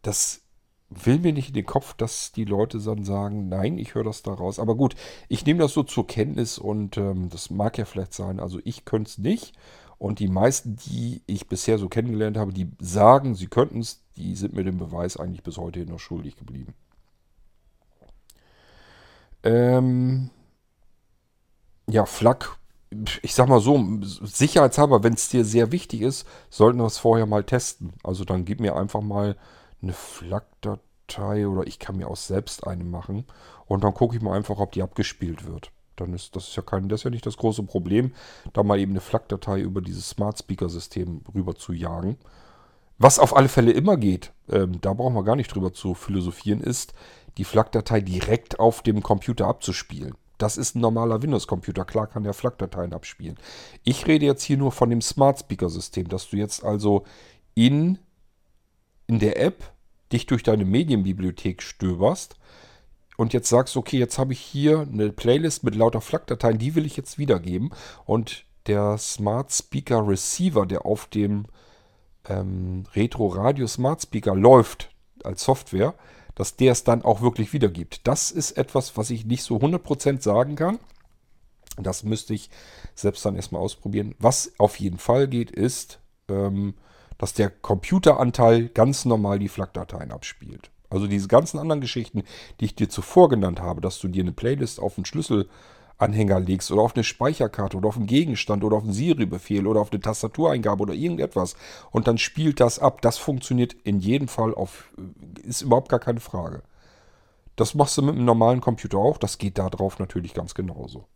Das 0.00 0.40
will 0.88 1.18
mir 1.18 1.32
nicht 1.32 1.48
in 1.48 1.54
den 1.54 1.66
Kopf, 1.66 1.94
dass 1.94 2.32
die 2.32 2.44
Leute 2.44 2.78
dann 2.78 3.04
sagen, 3.04 3.48
nein, 3.48 3.78
ich 3.78 3.94
höre 3.94 4.04
das 4.04 4.22
da 4.22 4.32
raus. 4.32 4.58
Aber 4.58 4.76
gut, 4.76 4.94
ich 5.28 5.44
nehme 5.44 5.60
das 5.60 5.72
so 5.72 5.82
zur 5.82 6.06
Kenntnis 6.06 6.58
und 6.58 6.96
ähm, 6.96 7.28
das 7.28 7.50
mag 7.50 7.76
ja 7.78 7.84
vielleicht 7.84 8.14
sein. 8.14 8.38
Also 8.40 8.60
ich 8.64 8.84
könnte 8.84 9.10
es 9.10 9.18
nicht. 9.18 9.54
Und 9.98 10.18
die 10.18 10.28
meisten, 10.28 10.76
die 10.76 11.22
ich 11.26 11.48
bisher 11.48 11.78
so 11.78 11.88
kennengelernt 11.88 12.36
habe, 12.36 12.52
die 12.52 12.70
sagen, 12.80 13.34
sie 13.34 13.46
könnten 13.46 13.80
es, 13.80 14.02
die 14.16 14.36
sind 14.36 14.54
mir 14.54 14.64
den 14.64 14.78
Beweis 14.78 15.16
eigentlich 15.16 15.42
bis 15.42 15.56
heute 15.56 15.86
noch 15.86 16.00
schuldig 16.00 16.36
geblieben. 16.36 16.74
Ähm, 19.42 20.30
ja, 21.88 22.04
Flak, 22.04 22.58
ich 23.22 23.34
sag 23.34 23.48
mal 23.48 23.60
so, 23.60 23.82
sicherheitshalber, 24.02 25.02
wenn 25.02 25.14
es 25.14 25.28
dir 25.28 25.44
sehr 25.44 25.72
wichtig 25.72 26.02
ist, 26.02 26.26
sollten 26.50 26.78
wir 26.78 26.86
es 26.86 26.98
vorher 26.98 27.26
mal 27.26 27.44
testen. 27.44 27.92
Also 28.02 28.24
dann 28.24 28.44
gib 28.44 28.60
mir 28.60 28.76
einfach 28.76 29.00
mal 29.00 29.36
eine 29.86 29.94
Flak-Datei 29.94 31.46
oder 31.48 31.66
ich 31.66 31.78
kann 31.78 31.96
mir 31.96 32.08
auch 32.08 32.16
selbst 32.16 32.66
eine 32.66 32.84
machen. 32.84 33.24
Und 33.66 33.84
dann 33.84 33.94
gucke 33.94 34.16
ich 34.16 34.22
mal 34.22 34.36
einfach, 34.36 34.58
ob 34.58 34.72
die 34.72 34.82
abgespielt 34.82 35.46
wird. 35.46 35.70
Dann 35.96 36.12
ist 36.12 36.36
das 36.36 36.48
ist 36.48 36.56
ja 36.56 36.62
kein, 36.62 36.88
das 36.88 37.00
ist 37.00 37.04
ja 37.04 37.10
nicht 37.10 37.26
das 37.26 37.38
große 37.38 37.62
Problem, 37.62 38.12
da 38.52 38.62
mal 38.62 38.78
eben 38.78 38.92
eine 38.92 39.00
FLAC-Datei 39.00 39.60
über 39.60 39.80
dieses 39.80 40.10
Smart 40.10 40.38
Speaker-System 40.38 41.22
rüber 41.34 41.54
zu 41.54 41.72
jagen. 41.72 42.18
Was 42.98 43.18
auf 43.18 43.36
alle 43.36 43.48
Fälle 43.48 43.72
immer 43.72 43.96
geht, 43.96 44.32
ähm, 44.50 44.80
da 44.80 44.92
brauchen 44.92 45.14
wir 45.14 45.24
gar 45.24 45.36
nicht 45.36 45.54
drüber 45.54 45.72
zu 45.72 45.94
philosophieren, 45.94 46.60
ist, 46.60 46.94
die 47.38 47.44
FLAC-Datei 47.44 48.00
direkt 48.00 48.58
auf 48.60 48.82
dem 48.82 49.02
Computer 49.02 49.46
abzuspielen. 49.46 50.14
Das 50.38 50.58
ist 50.58 50.76
ein 50.76 50.80
normaler 50.80 51.22
Windows-Computer. 51.22 51.84
Klar 51.84 52.06
kann 52.06 52.24
der 52.24 52.34
FLAC-Dateien 52.34 52.92
abspielen. 52.92 53.38
Ich 53.84 54.06
rede 54.06 54.26
jetzt 54.26 54.42
hier 54.42 54.58
nur 54.58 54.72
von 54.72 54.90
dem 54.90 55.00
Smart 55.00 55.40
Speaker-System, 55.40 56.08
dass 56.08 56.28
du 56.28 56.36
jetzt 56.36 56.62
also 56.62 57.04
in, 57.54 57.98
in 59.06 59.18
der 59.18 59.40
App 59.40 59.72
dich 60.12 60.26
durch 60.26 60.42
deine 60.42 60.64
Medienbibliothek 60.64 61.62
stöberst 61.62 62.36
und 63.16 63.32
jetzt 63.32 63.48
sagst, 63.48 63.76
okay, 63.76 63.98
jetzt 63.98 64.18
habe 64.18 64.32
ich 64.32 64.40
hier 64.40 64.80
eine 64.80 65.10
Playlist 65.10 65.64
mit 65.64 65.74
lauter 65.74 66.00
FLAC-Dateien, 66.00 66.58
die 66.58 66.74
will 66.74 66.86
ich 66.86 66.96
jetzt 66.96 67.18
wiedergeben. 67.18 67.70
Und 68.04 68.44
der 68.66 68.98
Smart 68.98 69.52
Speaker 69.52 70.06
Receiver, 70.06 70.66
der 70.66 70.84
auf 70.84 71.06
dem 71.06 71.46
ähm, 72.28 72.84
Retro 72.94 73.28
Radio 73.28 73.66
Smart 73.66 74.02
Speaker 74.02 74.34
läuft 74.34 74.90
als 75.24 75.44
Software, 75.44 75.94
dass 76.34 76.56
der 76.56 76.72
es 76.72 76.84
dann 76.84 77.02
auch 77.02 77.22
wirklich 77.22 77.52
wiedergibt. 77.54 78.06
Das 78.06 78.30
ist 78.30 78.52
etwas, 78.52 78.96
was 78.96 79.10
ich 79.10 79.24
nicht 79.24 79.42
so 79.42 79.56
100% 79.56 80.20
sagen 80.20 80.56
kann. 80.56 80.78
Das 81.78 82.04
müsste 82.04 82.34
ich 82.34 82.50
selbst 82.94 83.24
dann 83.24 83.36
erstmal 83.36 83.62
ausprobieren. 83.62 84.14
Was 84.18 84.52
auf 84.58 84.76
jeden 84.76 84.98
Fall 84.98 85.28
geht, 85.28 85.50
ist, 85.50 86.00
ähm, 86.28 86.74
dass 87.18 87.34
der 87.34 87.50
Computeranteil 87.50 88.68
ganz 88.68 89.04
normal 89.04 89.38
die 89.38 89.48
FLAC-Dateien 89.48 90.12
abspielt. 90.12 90.70
Also 90.90 91.06
diese 91.06 91.28
ganzen 91.28 91.58
anderen 91.58 91.80
Geschichten, 91.80 92.22
die 92.60 92.66
ich 92.66 92.74
dir 92.74 92.88
zuvor 92.88 93.28
genannt 93.28 93.60
habe, 93.60 93.80
dass 93.80 93.98
du 93.98 94.08
dir 94.08 94.22
eine 94.22 94.32
Playlist 94.32 94.80
auf 94.80 94.96
einen 94.96 95.04
Schlüsselanhänger 95.04 96.40
legst 96.40 96.70
oder 96.70 96.82
auf 96.82 96.94
eine 96.94 97.04
Speicherkarte 97.04 97.76
oder 97.76 97.88
auf 97.88 97.96
einen 97.96 98.06
Gegenstand 98.06 98.62
oder 98.62 98.76
auf 98.76 98.84
einen 98.84 98.92
Siri-Befehl 98.92 99.66
oder 99.66 99.80
auf 99.80 99.90
eine 99.90 100.00
Tastatureingabe 100.00 100.82
oder 100.82 100.94
irgendetwas 100.94 101.56
und 101.90 102.06
dann 102.06 102.18
spielt 102.18 102.60
das 102.60 102.78
ab, 102.78 103.02
das 103.02 103.18
funktioniert 103.18 103.74
in 103.84 103.98
jedem 103.98 104.28
Fall 104.28 104.54
auf, 104.54 104.92
ist 105.42 105.62
überhaupt 105.62 105.88
gar 105.88 106.00
keine 106.00 106.20
Frage. 106.20 106.62
Das 107.56 107.74
machst 107.74 107.96
du 107.96 108.02
mit 108.02 108.14
einem 108.14 108.26
normalen 108.26 108.60
Computer 108.60 108.98
auch, 108.98 109.18
das 109.18 109.38
geht 109.38 109.58
da 109.58 109.70
drauf 109.70 109.98
natürlich 109.98 110.34
ganz 110.34 110.54
genauso. 110.54 111.06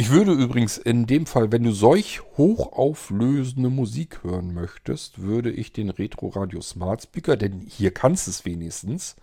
Ich 0.00 0.10
würde 0.10 0.30
übrigens 0.30 0.78
in 0.78 1.06
dem 1.06 1.26
Fall, 1.26 1.50
wenn 1.50 1.64
du 1.64 1.72
solch 1.72 2.20
hochauflösende 2.36 3.68
Musik 3.68 4.22
hören 4.22 4.54
möchtest, 4.54 5.22
würde 5.22 5.50
ich 5.50 5.72
den 5.72 5.90
Retro 5.90 6.28
Radio 6.28 6.60
Smart 6.60 7.02
Speaker, 7.02 7.36
denn 7.36 7.62
hier 7.66 7.92
kannst 7.92 8.28
du 8.28 8.30
es 8.30 8.44
wenigstens. 8.44 9.16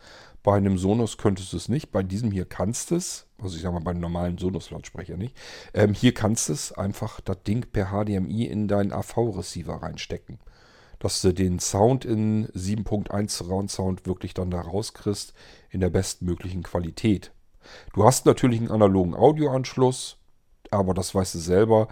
Bei 0.43 0.57
einem 0.57 0.78
Sonos 0.78 1.15
könntest 1.15 1.53
du 1.53 1.57
es 1.57 1.69
nicht. 1.69 1.93
Bei 1.93 2.03
diesem 2.03 2.30
hier 2.30 2.43
kannst 2.43 2.91
du 2.91 2.95
es. 2.95 3.26
Also 3.41 3.55
ich 3.55 3.61
sage 3.61 3.73
mal 3.73 3.84
bei 3.84 3.91
einem 3.91 4.01
normalen 4.01 4.38
Sonos-Lautsprecher 4.38 5.15
nicht. 5.15 5.34
Ähm, 5.73 5.93
hier 5.93 6.13
kannst 6.13 6.49
du 6.49 6.53
es 6.53 6.73
einfach 6.73 7.21
das 7.21 7.41
Ding 7.43 7.65
per 7.71 7.91
HDMI 7.91 8.43
in 8.43 8.67
deinen 8.67 8.91
AV-Receiver 8.91 9.76
reinstecken. 9.76 10.39
Dass 10.99 11.21
du 11.21 11.34
den 11.34 11.59
Sound 11.59 12.03
in 12.03 12.49
7.1 12.49 13.30
Surround 13.30 13.71
Sound 13.71 14.05
wirklich 14.05 14.34
dann 14.34 14.51
da 14.51 14.59
rauskriegst 14.59 15.34
in 15.69 15.80
der 15.80 15.89
bestmöglichen 15.89 16.63
Qualität. 16.63 17.32
Du 17.93 18.03
hast 18.03 18.26
natürlich 18.26 18.59
einen 18.59 18.71
analogen 18.71 19.15
Audioanschluss 19.15 20.17
aber 20.76 20.93
das 20.93 21.13
weißt 21.13 21.36
du 21.36 21.39
selber. 21.39 21.88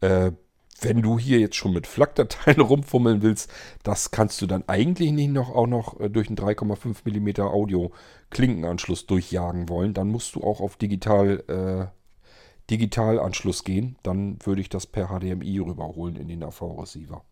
Äh, 0.00 0.32
wenn 0.80 1.02
du 1.02 1.18
hier 1.18 1.38
jetzt 1.38 1.56
schon 1.56 1.72
mit 1.72 1.86
FLAC-Dateien 1.86 2.60
rumfummeln 2.60 3.22
willst, 3.22 3.50
das 3.82 4.10
kannst 4.10 4.40
du 4.42 4.46
dann 4.46 4.64
eigentlich 4.66 5.12
nicht 5.12 5.30
noch 5.30 5.50
auch 5.50 5.66
noch 5.66 6.00
äh, 6.00 6.10
durch 6.10 6.28
einen 6.28 6.36
3,5 6.36 7.04
mm 7.04 7.42
Audio-Klinkenanschluss 7.42 9.06
durchjagen 9.06 9.68
wollen. 9.68 9.94
Dann 9.94 10.08
musst 10.08 10.34
du 10.34 10.42
auch 10.42 10.60
auf 10.60 10.76
digital, 10.76 11.44
äh, 11.48 11.86
Digitalanschluss 12.70 13.64
gehen. 13.64 13.96
Dann 14.02 14.38
würde 14.44 14.60
ich 14.60 14.68
das 14.68 14.86
per 14.86 15.08
HDMI 15.08 15.58
rüberholen 15.58 16.16
in 16.16 16.28
den 16.28 16.42
AV-Receiver. 16.42 17.22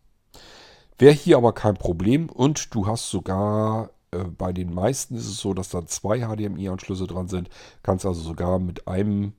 Wäre 0.97 1.13
hier 1.13 1.37
aber 1.37 1.53
kein 1.53 1.75
Problem 1.75 2.29
und 2.29 2.73
du 2.73 2.87
hast 2.87 3.09
sogar 3.09 3.89
äh, 4.11 4.23
bei 4.25 4.53
den 4.53 4.73
meisten 4.73 5.15
ist 5.15 5.27
es 5.27 5.37
so, 5.37 5.53
dass 5.53 5.69
da 5.69 5.85
zwei 5.85 6.19
HDMI-Anschlüsse 6.19 7.07
dran 7.07 7.27
sind. 7.27 7.49
Kannst 7.81 8.05
also 8.05 8.21
sogar 8.21 8.59
mit 8.59 8.87
einem 8.87 9.33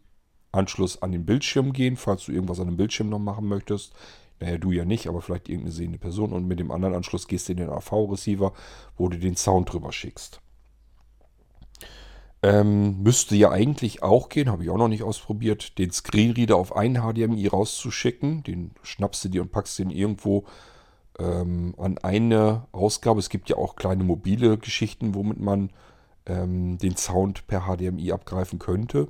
Anschluss 0.54 1.02
an 1.02 1.12
den 1.12 1.26
Bildschirm 1.26 1.72
gehen, 1.72 1.96
falls 1.96 2.24
du 2.24 2.32
irgendwas 2.32 2.60
an 2.60 2.66
dem 2.66 2.76
Bildschirm 2.76 3.08
noch 3.08 3.18
machen 3.18 3.46
möchtest. 3.48 3.92
Naja, 4.40 4.58
du 4.58 4.72
ja 4.72 4.84
nicht, 4.84 5.06
aber 5.06 5.22
vielleicht 5.22 5.48
irgendeine 5.48 5.74
sehende 5.74 5.98
Person. 5.98 6.32
Und 6.32 6.46
mit 6.46 6.58
dem 6.58 6.70
anderen 6.70 6.94
Anschluss 6.94 7.28
gehst 7.28 7.48
du 7.48 7.52
in 7.52 7.58
den 7.58 7.70
AV-Receiver, 7.70 8.52
wo 8.96 9.08
du 9.08 9.18
den 9.18 9.36
Sound 9.36 9.72
drüber 9.72 9.92
schickst. 9.92 10.40
Ähm, 12.42 13.02
müsste 13.02 13.36
ja 13.36 13.50
eigentlich 13.50 14.02
auch 14.02 14.28
gehen, 14.28 14.50
habe 14.50 14.64
ich 14.64 14.70
auch 14.70 14.76
noch 14.76 14.88
nicht 14.88 15.02
ausprobiert, 15.02 15.78
den 15.78 15.90
Screenreader 15.92 16.56
auf 16.56 16.76
einen 16.76 17.00
HDMI 17.00 17.46
rauszuschicken. 17.46 18.42
Den 18.42 18.72
schnappst 18.82 19.24
du 19.24 19.28
dir 19.30 19.42
und 19.42 19.50
packst 19.50 19.78
den 19.78 19.90
irgendwo 19.90 20.44
ähm, 21.18 21.74
an 21.78 21.96
eine 21.98 22.66
Ausgabe. 22.72 23.20
Es 23.20 23.30
gibt 23.30 23.48
ja 23.48 23.56
auch 23.56 23.76
kleine 23.76 24.04
mobile 24.04 24.58
Geschichten, 24.58 25.14
womit 25.14 25.40
man 25.40 25.70
ähm, 26.26 26.76
den 26.76 26.96
Sound 26.96 27.46
per 27.46 27.62
HDMI 27.62 28.12
abgreifen 28.12 28.58
könnte 28.58 29.08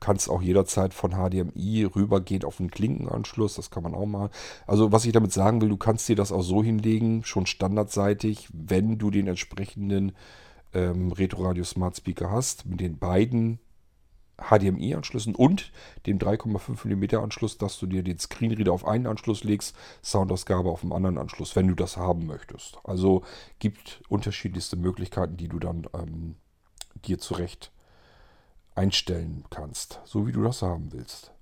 kannst 0.00 0.28
auch 0.28 0.42
jederzeit 0.42 0.92
von 0.92 1.12
HDMI 1.12 1.84
rübergehen 1.84 2.44
auf 2.44 2.60
einen 2.60 2.70
Klinkenanschluss. 2.70 3.54
Das 3.54 3.70
kann 3.70 3.82
man 3.82 3.94
auch 3.94 4.06
mal. 4.06 4.30
Also 4.66 4.92
was 4.92 5.04
ich 5.04 5.12
damit 5.12 5.32
sagen 5.32 5.60
will, 5.60 5.68
du 5.68 5.76
kannst 5.76 6.08
dir 6.08 6.16
das 6.16 6.32
auch 6.32 6.42
so 6.42 6.62
hinlegen, 6.62 7.24
schon 7.24 7.46
standardseitig, 7.46 8.48
wenn 8.52 8.98
du 8.98 9.10
den 9.10 9.26
entsprechenden 9.26 10.12
ähm, 10.74 11.12
Retro 11.12 11.44
Radio 11.44 11.64
Smart 11.64 11.96
Speaker 11.96 12.30
hast, 12.30 12.66
mit 12.66 12.80
den 12.80 12.98
beiden 12.98 13.58
HDMI-Anschlüssen 14.38 15.34
und 15.34 15.72
dem 16.04 16.18
3,5 16.18 16.86
mm 16.86 17.22
Anschluss, 17.22 17.56
dass 17.56 17.78
du 17.78 17.86
dir 17.86 18.02
den 18.02 18.18
Screenreader 18.18 18.72
auf 18.72 18.86
einen 18.86 19.06
Anschluss 19.06 19.44
legst, 19.44 19.74
Soundausgabe 20.04 20.68
auf 20.70 20.82
dem 20.82 20.92
anderen 20.92 21.16
Anschluss, 21.16 21.56
wenn 21.56 21.68
du 21.68 21.74
das 21.74 21.96
haben 21.96 22.26
möchtest. 22.26 22.78
Also 22.84 23.22
gibt 23.58 24.02
unterschiedlichste 24.08 24.76
Möglichkeiten, 24.76 25.38
die 25.38 25.48
du 25.48 25.58
dann 25.58 25.86
ähm, 25.94 26.36
dir 27.06 27.18
zurecht 27.18 27.72
einstellen 28.76 29.44
kannst, 29.50 30.00
so 30.04 30.26
wie 30.26 30.32
du 30.32 30.42
das 30.42 30.62
haben 30.62 30.92
willst. 30.92 31.32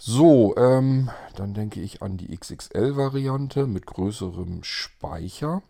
So, 0.00 0.56
ähm, 0.56 1.10
dann 1.34 1.54
denke 1.54 1.80
ich 1.80 2.02
an 2.02 2.16
die 2.16 2.36
XXL-Variante 2.36 3.66
mit 3.66 3.84
größerem 3.86 4.62
Speicher. 4.62 5.62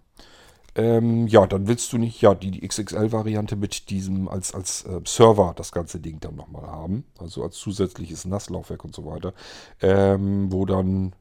Ähm, 0.75 1.27
ja, 1.27 1.47
dann 1.47 1.66
willst 1.66 1.93
du 1.93 1.99
nicht, 1.99 2.21
ja, 2.21 2.35
die, 2.35 2.51
die 2.51 2.66
XXL-Variante 2.66 3.57
mit 3.57 3.89
diesem 3.89 4.29
als, 4.29 4.55
als 4.55 4.85
äh, 4.85 5.01
Server 5.07 5.55
das 5.57 5.73
ganze 5.73 5.99
Ding 5.99 6.21
dann 6.21 6.37
nochmal 6.37 6.66
haben. 6.66 7.05
Also 7.19 7.43
als 7.43 7.57
zusätzliches 7.57 8.27
NAS-Laufwerk 8.27 8.85
und 8.85 8.95
so 8.95 9.07
weiter. 9.07 9.33
Ähm, 9.81 10.53
wo 10.53 10.66
dann 10.66 11.16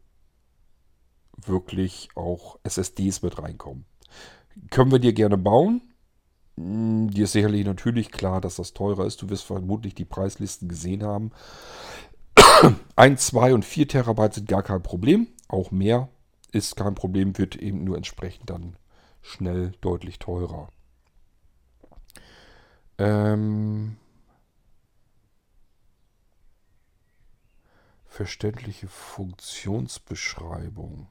wirklich 1.45 2.09
auch 2.15 2.59
SSDs 2.63 3.21
mit 3.21 3.41
reinkommen. 3.41 3.85
Können 4.69 4.91
wir 4.91 4.99
dir 4.99 5.13
gerne 5.13 5.37
bauen. 5.37 5.81
Hm, 6.57 7.09
dir 7.11 7.25
ist 7.25 7.33
sicherlich 7.33 7.65
natürlich 7.65 8.11
klar, 8.11 8.41
dass 8.41 8.55
das 8.55 8.73
teurer 8.73 9.05
ist. 9.05 9.21
Du 9.21 9.29
wirst 9.29 9.43
vermutlich 9.45 9.93
die 9.95 10.05
Preislisten 10.05 10.67
gesehen 10.67 11.03
haben. 11.03 11.31
1, 12.95 13.27
2 13.27 13.53
und 13.53 13.65
4 13.65 13.87
Terabyte 13.87 14.33
sind 14.35 14.47
gar 14.49 14.63
kein 14.63 14.83
Problem. 14.83 15.27
Auch 15.47 15.71
mehr 15.71 16.09
ist 16.51 16.75
kein 16.75 16.95
Problem, 16.95 17.37
wird 17.37 17.55
eben 17.55 17.83
nur 17.83 17.97
entsprechend 17.97 18.49
dann 18.49 18.75
schnell 19.21 19.73
deutlich 19.81 20.19
teurer. 20.19 20.69
Ähm 22.97 23.97
verständliche 28.05 28.87
Funktionsbeschreibung. 28.87 31.07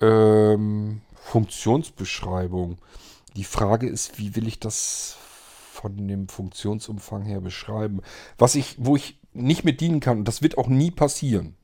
Ähm 0.00 1.02
Funktionsbeschreibung. 1.24 2.78
Die 3.36 3.44
Frage 3.44 3.88
ist, 3.88 4.18
wie 4.18 4.36
will 4.36 4.46
ich 4.46 4.60
das 4.60 5.16
von 5.72 6.06
dem 6.08 6.28
Funktionsumfang 6.28 7.22
her 7.22 7.40
beschreiben? 7.40 8.02
Was 8.38 8.54
ich, 8.54 8.76
wo 8.78 8.96
ich 8.96 9.18
nicht 9.32 9.64
mit 9.64 9.80
dienen 9.80 10.00
kann, 10.00 10.18
und 10.18 10.28
das 10.28 10.42
wird 10.42 10.58
auch 10.58 10.68
nie 10.68 10.90
passieren, 10.90 11.56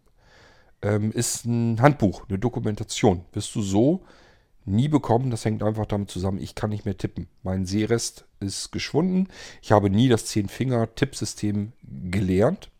ähm, 0.80 1.12
ist 1.12 1.44
ein 1.44 1.82
Handbuch, 1.82 2.28
eine 2.28 2.38
Dokumentation. 2.38 3.24
Wirst 3.32 3.54
du 3.54 3.62
so 3.62 4.04
nie 4.68 4.88
bekommen. 4.88 5.30
Das 5.30 5.44
hängt 5.44 5.62
einfach 5.62 5.86
damit 5.86 6.11
zusammen, 6.11 6.40
ich 6.40 6.54
kann 6.54 6.70
nicht 6.70 6.84
mehr 6.84 6.96
tippen. 6.96 7.28
Mein 7.42 7.66
Sehrest 7.66 8.26
ist 8.40 8.70
geschwunden. 8.70 9.28
Ich 9.62 9.72
habe 9.72 9.90
nie 9.90 10.09
das 10.09 10.26
Zehn-Finger-Tippsystem 10.26 11.72
gelernt. 11.82 12.70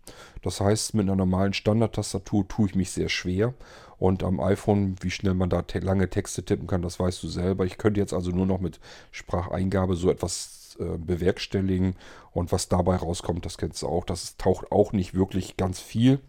Das 0.43 0.61
heißt, 0.61 0.95
mit 0.95 1.05
einer 1.05 1.17
normalen 1.17 1.53
Standardtastatur 1.53 2.47
tue 2.47 2.69
ich 2.69 2.75
mich 2.75 2.91
sehr 2.91 3.09
schwer. 3.09 3.55
Und 3.99 4.23
am 4.23 4.41
iPhone, 4.41 4.97
wie 5.01 5.11
schnell 5.11 5.35
man 5.35 5.51
da 5.51 5.63
te 5.63 5.81
lange 5.81 6.09
Texte 6.09 6.45
tippen 6.45 6.67
kann, 6.67 6.83
das 6.83 7.01
weißt 7.01 7.23
du 7.23 7.29
selber. 7.29 7.65
Ich 7.65 7.79
könnte 7.79 8.01
jetzt 8.01 8.13
also 8.13 8.31
nur 8.31 8.47
noch 8.47 8.61
mit 8.61 8.79
Spracheingabe 9.11 9.97
so 9.97 10.11
etwas 10.11 10.77
äh, 10.79 10.97
bewerkstelligen. 10.99 11.97
Und 12.33 12.53
was 12.53 12.69
dabei 12.69 12.97
rauskommt, 12.97 13.45
das 13.45 13.59
kennst 13.59 13.83
du 13.83 13.89
auch. 13.89 14.05
Das 14.05 14.37
taucht 14.37 14.71
auch 14.71 14.93
nicht 14.93 15.15
wirklich 15.15 15.57
ganz 15.57 15.81
viel. 15.81 16.21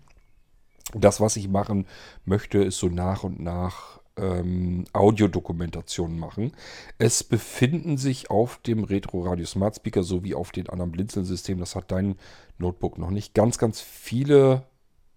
Das, 0.93 1.21
was 1.21 1.35
ich 1.35 1.47
machen 1.47 1.85
möchte, 2.25 2.57
ist 2.63 2.79
so 2.79 2.87
nach 2.87 3.23
und 3.23 3.39
nach 3.39 3.99
ähm, 4.17 4.85
Audiodokumentationen 4.93 6.17
machen. 6.17 6.51
Es 6.97 7.23
befinden 7.23 7.97
sich 7.97 8.29
auf 8.29 8.57
dem 8.57 8.83
Retro 8.83 9.21
Radio 9.21 9.45
Smart 9.45 9.75
Speaker 9.75 10.03
sowie 10.03 10.35
auf 10.35 10.51
den 10.51 10.69
anderen 10.69 10.91
Blinzeln-Systemen, 10.91 11.59
das 11.59 11.75
hat 11.75 11.91
dein 11.91 12.15
Notebook 12.57 12.97
noch 12.97 13.11
nicht, 13.11 13.33
ganz, 13.33 13.57
ganz 13.57 13.81
viele 13.81 14.63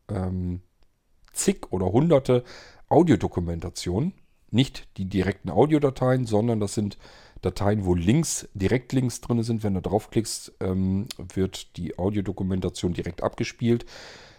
ähm, 0.09 0.61
zig 1.33 1.71
oder 1.71 1.93
hunderte 1.93 2.45
Audiodokumentationen. 2.89 4.13
Nicht 4.51 4.89
die 4.99 5.07
direkten 5.07 5.51
Audiodateien, 5.51 6.27
sondern 6.27 6.61
das 6.61 6.75
sind 6.75 6.99
Dateien, 7.41 7.85
wo 7.85 7.95
Links, 7.95 8.49
Direktlinks 8.55 9.21
drin 9.21 9.43
sind. 9.43 9.65
Wenn 9.65 9.75
du 9.75 9.83
draufklickst, 9.83 10.53
ähm, 10.61 11.07
wird 11.17 11.77
die 11.77 11.99
Audiodokumentation 11.99 12.93
direkt 12.93 13.23
abgespielt. 13.23 13.85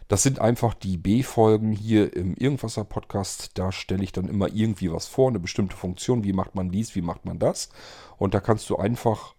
Das 0.07 0.23
sind 0.23 0.39
einfach 0.39 0.73
die 0.73 0.97
B-Folgen 0.97 1.71
hier 1.71 2.15
im 2.15 2.35
Irgendwasser-Podcast. 2.35 3.57
Da 3.57 3.71
stelle 3.71 4.03
ich 4.03 4.11
dann 4.11 4.27
immer 4.27 4.53
irgendwie 4.53 4.91
was 4.91 5.07
vor, 5.07 5.29
eine 5.29 5.39
bestimmte 5.39 5.75
Funktion. 5.75 6.23
Wie 6.23 6.33
macht 6.33 6.55
man 6.55 6.69
dies, 6.69 6.95
wie 6.95 7.01
macht 7.01 7.25
man 7.25 7.39
das? 7.39 7.69
Und 8.17 8.33
da 8.33 8.39
kannst 8.39 8.69
du 8.69 8.77
einfach 8.77 9.35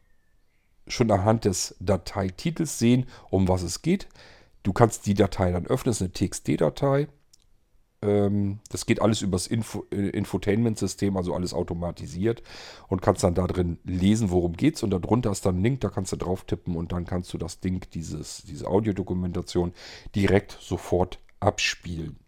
schon 0.86 1.10
anhand 1.10 1.44
des 1.44 1.76
Dateititels 1.80 2.78
sehen, 2.78 3.06
um 3.30 3.48
was 3.48 3.62
es 3.62 3.82
geht. 3.82 4.08
Du 4.62 4.72
kannst 4.72 5.06
die 5.06 5.14
Datei 5.14 5.52
dann 5.52 5.66
öffnen, 5.66 5.90
das 5.90 6.00
ist 6.00 6.02
eine 6.02 6.12
TXT-Datei. 6.12 7.08
Ähm, 8.04 8.58
das 8.70 8.86
geht 8.86 9.00
alles 9.00 9.22
übers 9.22 9.46
Info 9.46 9.86
äh, 9.90 10.10
Infotainment-System, 10.10 11.16
also 11.16 11.34
alles 11.34 11.54
automatisiert 11.54 12.42
und 12.88 13.00
kannst 13.00 13.24
dann 13.24 13.34
da 13.34 13.46
drin 13.46 13.78
lesen, 13.84 14.30
worum 14.30 14.52
geht 14.52 14.76
es. 14.76 14.82
Und 14.82 14.90
darunter 14.90 15.30
ist 15.30 15.46
dann 15.46 15.58
ein 15.58 15.62
Link, 15.62 15.80
da 15.80 15.88
kannst 15.88 16.12
du 16.12 16.16
drauf 16.16 16.44
tippen 16.44 16.76
und 16.76 16.92
dann 16.92 17.06
kannst 17.06 17.32
du 17.32 17.38
das 17.38 17.60
Ding, 17.60 17.86
dieses, 17.94 18.42
diese 18.44 18.66
Audiodokumentation, 18.66 19.72
direkt 20.14 20.58
sofort 20.60 21.18
abspielen. 21.40 22.18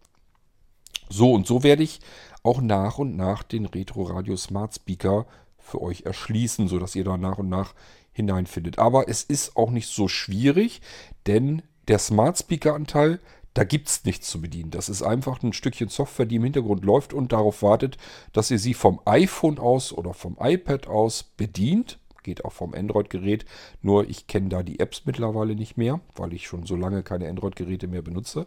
So 1.09 1.31
und 1.31 1.47
so 1.47 1.63
werde 1.63 1.83
ich 1.83 2.01
auch 2.43 2.61
nach 2.61 2.97
und 2.97 3.15
nach 3.15 3.43
den 3.43 3.65
Retro 3.65 4.03
Radio 4.03 4.35
Smart 4.35 4.73
Speaker 4.75 5.25
für 5.57 5.81
euch 5.81 6.03
erschließen, 6.03 6.67
sodass 6.67 6.95
ihr 6.95 7.03
da 7.03 7.17
nach 7.17 7.37
und 7.37 7.49
nach 7.49 7.73
hineinfindet. 8.11 8.79
Aber 8.79 9.07
es 9.07 9.23
ist 9.23 9.55
auch 9.55 9.69
nicht 9.69 9.87
so 9.87 10.07
schwierig, 10.07 10.81
denn 11.27 11.61
der 11.87 11.99
Smart 11.99 12.37
Speaker 12.37 12.73
Anteil 12.73 13.19
da 13.57 13.63
gibt 13.63 13.87
es 13.87 14.05
nichts 14.05 14.29
zu 14.29 14.39
bedienen. 14.39 14.69
Das 14.69 14.87
ist 14.87 15.01
einfach 15.01 15.41
ein 15.41 15.51
Stückchen 15.51 15.89
Software, 15.89 16.27
die 16.27 16.35
im 16.35 16.43
Hintergrund 16.43 16.85
läuft 16.85 17.11
und 17.11 17.31
darauf 17.31 17.63
wartet, 17.63 17.97
dass 18.31 18.51
ihr 18.51 18.59
sie 18.59 18.75
vom 18.75 19.01
iPhone 19.05 19.57
aus 19.57 19.91
oder 19.91 20.13
vom 20.13 20.37
iPad 20.39 20.85
aus 20.85 21.23
bedient. 21.23 21.97
Geht 22.21 22.45
auch 22.45 22.51
vom 22.51 22.75
Android-Gerät. 22.75 23.45
Nur 23.81 24.07
ich 24.07 24.27
kenne 24.27 24.49
da 24.49 24.61
die 24.61 24.79
Apps 24.79 25.05
mittlerweile 25.05 25.55
nicht 25.55 25.75
mehr, 25.75 26.01
weil 26.15 26.33
ich 26.33 26.45
schon 26.45 26.67
so 26.67 26.75
lange 26.75 27.01
keine 27.01 27.27
Android-Geräte 27.29 27.87
mehr 27.87 28.03
benutze. 28.03 28.45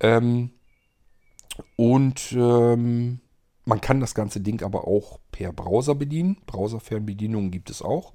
Ähm, 0.00 0.50
und 1.76 2.32
ähm, 2.32 3.20
man 3.64 3.80
kann 3.80 4.00
das 4.00 4.16
ganze 4.16 4.40
Ding 4.40 4.64
aber 4.64 4.88
auch 4.88 5.20
per 5.30 5.52
Browser 5.52 5.94
bedienen. 5.94 6.38
Browser-Fernbedienungen 6.46 7.52
gibt 7.52 7.70
es 7.70 7.82
auch. 7.82 8.14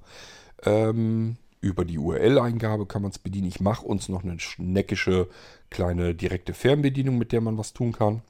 Ähm, 0.64 1.38
über 1.60 1.84
die 1.84 1.98
URL-Eingabe 1.98 2.86
kann 2.86 3.02
man 3.02 3.10
es 3.10 3.18
bedienen. 3.18 3.48
Ich 3.48 3.60
mache 3.60 3.84
uns 3.84 4.08
noch 4.08 4.24
eine 4.24 4.38
schneckische 4.40 5.28
kleine 5.68 6.14
direkte 6.14 6.54
Fernbedienung, 6.54 7.18
mit 7.18 7.32
der 7.32 7.40
man 7.40 7.58
was 7.58 7.72
tun 7.72 7.92
kann. 7.92 8.22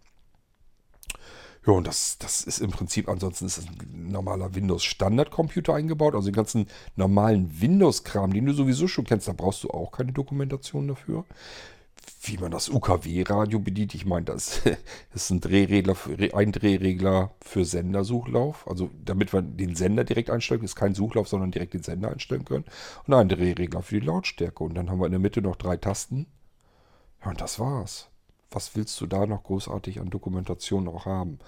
Ja, 1.66 1.74
und 1.74 1.86
das, 1.86 2.16
das 2.18 2.42
ist 2.42 2.60
im 2.60 2.70
Prinzip, 2.70 3.08
ansonsten 3.08 3.46
ist 3.46 3.58
es 3.58 3.66
ein 3.66 4.08
normaler 4.10 4.54
Windows-Standard-Computer 4.54 5.74
eingebaut. 5.74 6.14
Also 6.14 6.30
den 6.30 6.34
ganzen 6.34 6.66
normalen 6.96 7.60
Windows-Kram, 7.60 8.32
den 8.32 8.46
du 8.46 8.52
sowieso 8.52 8.88
schon 8.88 9.04
kennst, 9.04 9.28
da 9.28 9.32
brauchst 9.32 9.62
du 9.64 9.70
auch 9.70 9.92
keine 9.92 10.12
Dokumentation 10.12 10.88
dafür 10.88 11.24
wie 12.22 12.38
man 12.38 12.50
das 12.50 12.68
UKW-Radio 12.68 13.58
bedient. 13.60 13.94
Ich 13.94 14.04
meine, 14.04 14.26
das 14.26 14.62
ist 15.14 15.30
ein 15.30 15.40
Drehregler, 15.40 15.94
für, 15.94 16.16
ein 16.34 16.52
Drehregler 16.52 17.32
für 17.40 17.64
Sendersuchlauf. 17.64 18.66
Also 18.68 18.90
damit 19.04 19.32
wir 19.32 19.42
den 19.42 19.74
Sender 19.74 20.04
direkt 20.04 20.30
einstellen, 20.30 20.62
ist 20.62 20.76
kein 20.76 20.94
Suchlauf, 20.94 21.28
sondern 21.28 21.50
direkt 21.50 21.74
den 21.74 21.82
Sender 21.82 22.10
einstellen 22.10 22.44
können. 22.44 22.64
Und 23.06 23.14
ein 23.14 23.28
Drehregler 23.28 23.82
für 23.82 24.00
die 24.00 24.06
Lautstärke. 24.06 24.64
Und 24.64 24.74
dann 24.74 24.90
haben 24.90 25.00
wir 25.00 25.06
in 25.06 25.12
der 25.12 25.20
Mitte 25.20 25.42
noch 25.42 25.56
drei 25.56 25.76
Tasten. 25.76 26.26
Ja, 27.24 27.30
und 27.30 27.40
das 27.40 27.58
war's. 27.58 28.08
Was 28.52 28.74
willst 28.74 29.00
du 29.00 29.06
da 29.06 29.26
noch 29.26 29.44
großartig 29.44 30.00
an 30.00 30.10
Dokumentation 30.10 30.88
auch 30.88 31.06
haben? 31.06 31.38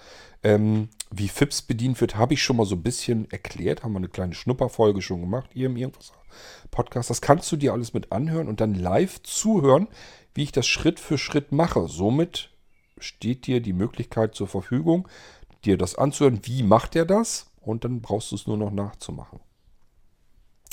Ähm, 0.44 0.88
wie 1.10 1.26
FIPS 1.26 1.62
bedient 1.62 2.00
wird, 2.00 2.14
habe 2.14 2.34
ich 2.34 2.42
schon 2.42 2.56
mal 2.56 2.66
so 2.66 2.76
ein 2.76 2.82
bisschen 2.82 3.28
erklärt. 3.30 3.82
Haben 3.82 3.92
wir 3.92 3.98
eine 3.98 4.08
kleine 4.08 4.34
Schnupperfolge 4.34 5.02
schon 5.02 5.20
gemacht 5.20 5.50
hier 5.52 5.66
im 5.66 5.76
Irgendwas 5.76 6.12
Podcast. 6.70 7.10
Das 7.10 7.20
kannst 7.20 7.50
du 7.50 7.56
dir 7.56 7.72
alles 7.72 7.92
mit 7.92 8.12
anhören 8.12 8.48
und 8.48 8.60
dann 8.60 8.74
live 8.74 9.22
zuhören, 9.22 9.88
wie 10.34 10.44
ich 10.44 10.52
das 10.52 10.66
Schritt 10.66 11.00
für 11.00 11.18
Schritt 11.18 11.52
mache. 11.52 11.88
Somit 11.88 12.50
steht 12.98 13.46
dir 13.46 13.60
die 13.60 13.72
Möglichkeit 13.72 14.34
zur 14.34 14.48
Verfügung, 14.48 15.08
dir 15.64 15.76
das 15.76 15.94
anzuhören. 15.94 16.40
Wie 16.44 16.62
macht 16.62 16.96
er 16.96 17.04
das? 17.04 17.50
Und 17.60 17.84
dann 17.84 18.00
brauchst 18.00 18.32
du 18.32 18.36
es 18.36 18.46
nur 18.46 18.56
noch 18.56 18.70
nachzumachen. 18.70 19.40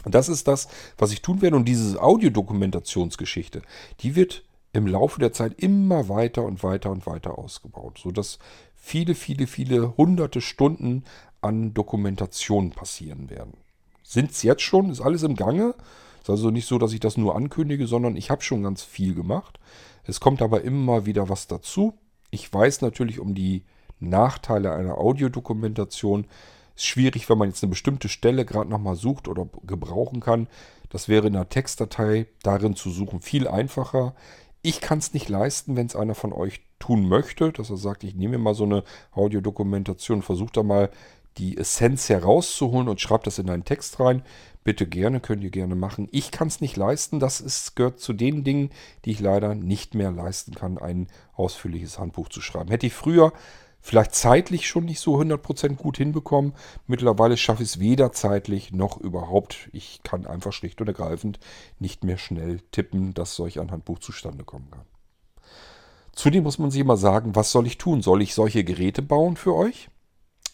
Das 0.05 0.29
ist 0.29 0.47
das, 0.47 0.67
was 0.97 1.11
ich 1.11 1.21
tun 1.21 1.41
werde. 1.41 1.57
Und 1.57 1.65
diese 1.65 2.01
Audiodokumentationsgeschichte, 2.01 3.61
die 3.99 4.15
wird 4.15 4.43
im 4.71 4.87
Laufe 4.87 5.19
der 5.19 5.33
Zeit 5.33 5.55
immer 5.57 6.09
weiter 6.09 6.43
und 6.43 6.63
weiter 6.63 6.91
und 6.91 7.05
weiter 7.05 7.37
ausgebaut, 7.37 7.99
sodass 8.01 8.39
viele, 8.75 9.15
viele, 9.15 9.47
viele 9.47 9.97
hunderte 9.97 10.41
Stunden 10.41 11.03
an 11.41 11.73
Dokumentation 11.73 12.71
passieren 12.71 13.29
werden. 13.29 13.57
Sind 14.03 14.31
es 14.31 14.43
jetzt 14.43 14.61
schon? 14.61 14.89
Ist 14.89 15.01
alles 15.01 15.23
im 15.23 15.35
Gange? 15.35 15.75
Ist 16.29 16.41
also 16.41 16.51
nicht 16.51 16.67
so, 16.67 16.77
dass 16.77 16.93
ich 16.93 16.99
das 16.99 17.17
nur 17.17 17.35
ankündige, 17.35 17.87
sondern 17.87 18.15
ich 18.15 18.29
habe 18.29 18.43
schon 18.43 18.61
ganz 18.61 18.83
viel 18.83 19.15
gemacht. 19.15 19.59
Es 20.03 20.19
kommt 20.19 20.43
aber 20.43 20.61
immer 20.61 21.07
wieder 21.07 21.27
was 21.27 21.47
dazu. 21.47 21.95
Ich 22.29 22.53
weiß 22.53 22.81
natürlich 22.81 23.19
um 23.19 23.33
die 23.33 23.63
Nachteile 23.99 24.71
einer 24.71 24.99
Audiodokumentation. 24.99 26.27
Ist 26.75 26.85
schwierig, 26.85 27.27
wenn 27.29 27.39
man 27.39 27.49
jetzt 27.49 27.63
eine 27.63 27.71
bestimmte 27.71 28.09
Stelle 28.09 28.45
gerade 28.45 28.69
nochmal 28.69 28.95
sucht 28.95 29.27
oder 29.27 29.47
gebrauchen 29.65 30.19
kann. 30.19 30.47
Das 30.89 31.09
wäre 31.09 31.27
in 31.27 31.35
einer 31.35 31.49
Textdatei 31.49 32.27
darin 32.43 32.75
zu 32.75 32.91
suchen 32.91 33.21
viel 33.21 33.47
einfacher. 33.47 34.13
Ich 34.61 34.81
kann 34.81 34.99
es 34.99 35.15
nicht 35.15 35.29
leisten, 35.29 35.75
wenn 35.75 35.87
es 35.87 35.95
einer 35.95 36.15
von 36.15 36.31
euch 36.31 36.61
tun 36.77 37.07
möchte, 37.07 37.51
dass 37.51 37.71
er 37.71 37.77
sagt, 37.77 38.03
ich 38.03 38.13
nehme 38.13 38.37
mir 38.37 38.43
mal 38.43 38.55
so 38.55 38.65
eine 38.65 38.83
Audiodokumentation, 39.13 40.21
versuche 40.21 40.51
da 40.53 40.61
mal 40.61 40.91
die 41.37 41.57
Essenz 41.57 42.09
herauszuholen 42.09 42.87
und 42.87 43.01
schreibt 43.01 43.25
das 43.25 43.39
in 43.39 43.49
einen 43.49 43.65
Text 43.65 43.99
rein. 43.99 44.23
Bitte 44.63 44.85
gerne, 44.85 45.19
könnt 45.19 45.43
ihr 45.43 45.51
gerne 45.51 45.75
machen. 45.75 46.07
Ich 46.11 46.31
kann 46.31 46.47
es 46.49 46.61
nicht 46.61 46.75
leisten. 46.75 47.19
Das 47.19 47.39
ist, 47.39 47.75
gehört 47.75 47.99
zu 47.99 48.13
den 48.13 48.43
Dingen, 48.43 48.71
die 49.05 49.11
ich 49.11 49.19
leider 49.19 49.55
nicht 49.55 49.95
mehr 49.95 50.11
leisten 50.11 50.53
kann, 50.53 50.77
ein 50.77 51.07
ausführliches 51.33 51.97
Handbuch 51.97 52.29
zu 52.29 52.41
schreiben. 52.41 52.69
Hätte 52.69 52.87
ich 52.87 52.93
früher 52.93 53.31
vielleicht 53.81 54.13
zeitlich 54.13 54.67
schon 54.67 54.85
nicht 54.85 54.99
so 54.99 55.17
100% 55.17 55.75
gut 55.75 55.97
hinbekommen. 55.97 56.53
Mittlerweile 56.87 57.37
schaffe 57.37 57.63
ich 57.63 57.69
es 57.69 57.79
weder 57.79 58.11
zeitlich 58.11 58.71
noch 58.71 58.97
überhaupt. 58.97 59.69
Ich 59.71 60.01
kann 60.03 60.25
einfach 60.25 60.53
schlicht 60.53 60.81
und 60.81 60.87
ergreifend 60.87 61.39
nicht 61.79 62.03
mehr 62.03 62.17
schnell 62.17 62.59
tippen, 62.71 63.13
dass 63.13 63.35
solch 63.35 63.59
ein 63.59 63.71
Handbuch 63.71 63.99
zustande 63.99 64.43
kommen 64.43 64.69
kann. 64.71 64.85
Zudem 66.11 66.43
muss 66.43 66.59
man 66.59 66.69
sich 66.69 66.81
immer 66.81 66.97
sagen, 66.97 67.35
was 67.35 67.51
soll 67.51 67.65
ich 67.65 67.77
tun? 67.77 68.01
Soll 68.01 68.21
ich 68.21 68.33
solche 68.33 68.65
Geräte 68.65 69.01
bauen 69.01 69.37
für 69.37 69.55
euch? 69.55 69.89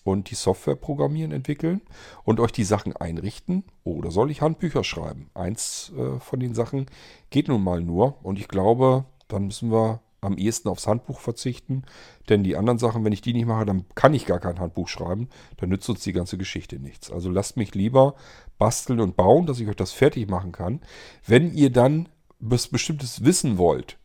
Und 0.05 0.29
die 0.29 0.35
Software 0.35 0.75
programmieren, 0.75 1.31
entwickeln 1.31 1.81
und 2.23 2.39
euch 2.39 2.51
die 2.51 2.63
Sachen 2.63 2.95
einrichten? 2.95 3.65
Oder 3.83 4.11
soll 4.11 4.31
ich 4.31 4.41
Handbücher 4.41 4.83
schreiben? 4.85 5.29
Eins 5.33 5.91
äh, 5.97 6.19
von 6.19 6.39
den 6.39 6.53
Sachen 6.53 6.85
geht 7.31 7.49
nun 7.49 7.63
mal 7.63 7.81
nur 7.81 8.23
und 8.23 8.39
ich 8.39 8.47
glaube, 8.47 9.05
dann 9.27 9.47
müssen 9.47 9.71
wir 9.71 10.01
am 10.21 10.37
ehesten 10.37 10.69
aufs 10.69 10.87
Handbuch 10.87 11.19
verzichten, 11.19 11.83
denn 12.29 12.43
die 12.43 12.55
anderen 12.55 12.77
Sachen, 12.77 13.03
wenn 13.03 13.13
ich 13.13 13.21
die 13.21 13.33
nicht 13.33 13.47
mache, 13.47 13.65
dann 13.65 13.85
kann 13.95 14.13
ich 14.13 14.25
gar 14.25 14.39
kein 14.39 14.59
Handbuch 14.59 14.87
schreiben, 14.87 15.29
dann 15.57 15.69
nützt 15.69 15.89
uns 15.89 16.03
die 16.03 16.13
ganze 16.13 16.37
Geschichte 16.37 16.79
nichts. 16.79 17.11
Also 17.11 17.29
lasst 17.29 17.57
mich 17.57 17.73
lieber 17.73 18.15
basteln 18.57 18.99
und 18.99 19.15
bauen, 19.15 19.47
dass 19.47 19.59
ich 19.59 19.67
euch 19.67 19.75
das 19.75 19.91
fertig 19.91 20.29
machen 20.29 20.51
kann. 20.51 20.81
Wenn 21.25 21.53
ihr 21.53 21.71
dann 21.71 22.09
was 22.39 22.67
Bestimmtes 22.67 23.23
wissen 23.23 23.57
wollt, 23.57 23.97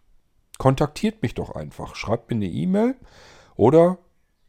kontaktiert 0.58 1.22
mich 1.22 1.34
doch 1.34 1.50
einfach. 1.50 1.94
Schreibt 1.94 2.30
mir 2.30 2.36
eine 2.36 2.48
E-Mail 2.48 2.96
oder 3.54 3.98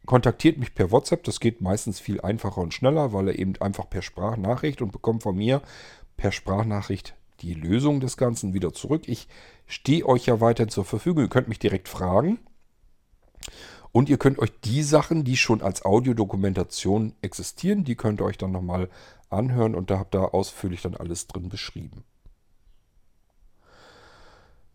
kontaktiert 0.06 0.58
mich 0.58 0.74
per 0.74 0.90
WhatsApp. 0.90 1.24
Das 1.24 1.40
geht 1.40 1.60
meistens 1.60 2.00
viel 2.00 2.20
einfacher 2.20 2.60
und 2.60 2.74
schneller, 2.74 3.12
weil 3.12 3.28
er 3.28 3.38
eben 3.38 3.54
einfach 3.60 3.88
per 3.88 4.02
Sprachnachricht 4.02 4.82
und 4.82 4.92
bekommt 4.92 5.22
von 5.22 5.36
mir 5.36 5.62
per 6.16 6.32
Sprachnachricht 6.32 7.14
die 7.40 7.54
Lösung 7.54 8.00
des 8.00 8.16
Ganzen 8.16 8.54
wieder 8.54 8.72
zurück. 8.72 9.02
Ich 9.06 9.28
stehe 9.66 10.06
euch 10.06 10.26
ja 10.26 10.40
weiter 10.40 10.68
zur 10.68 10.84
Verfügung. 10.84 11.24
Ihr 11.24 11.30
könnt 11.30 11.48
mich 11.48 11.58
direkt 11.58 11.88
fragen. 11.88 12.38
Und 13.90 14.08
ihr 14.08 14.16
könnt 14.16 14.38
euch 14.38 14.52
die 14.64 14.82
Sachen, 14.82 15.22
die 15.22 15.36
schon 15.36 15.60
als 15.60 15.84
Audiodokumentation 15.84 17.14
existieren, 17.20 17.84
die 17.84 17.94
könnt 17.94 18.20
ihr 18.20 18.24
euch 18.24 18.38
dann 18.38 18.52
nochmal 18.52 18.88
anhören 19.28 19.74
und 19.74 19.90
da 19.90 19.98
habt 19.98 20.14
ihr 20.14 20.32
ausführlich 20.34 20.80
dann 20.80 20.96
alles 20.96 21.26
drin 21.26 21.50
beschrieben. 21.50 22.04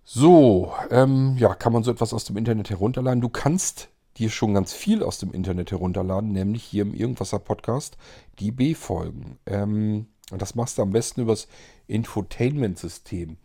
So, 0.04 0.72
ähm, 0.92 1.36
ja, 1.38 1.56
kann 1.56 1.74
man 1.74 1.84
so 1.84 1.92
etwas 1.92 2.14
aus 2.14 2.26
dem 2.26 2.38
Internet 2.38 2.70
herunterladen. 2.70 3.22
Du 3.22 3.30
kannst 3.30 3.90
dir 4.18 4.30
schon 4.30 4.54
ganz 4.54 4.74
viel 4.74 5.04
aus 5.04 5.20
dem 5.20 5.32
Internet 5.32 5.72
herunterladen, 5.72 6.32
nämlich 6.32 6.64
hier 6.64 6.84
im 6.84 6.94
Irgendwasser 6.94 7.40
Podcast 7.40 7.98
die 8.40 8.52
B-Folgen. 8.52 9.38
Ähm, 9.46 10.08
das 10.36 10.56
machst 10.56 10.78
du 10.78 10.82
am 10.82 10.92
besten 10.92 11.22
übers 11.22 11.48
Infotainment-System. 11.88 13.38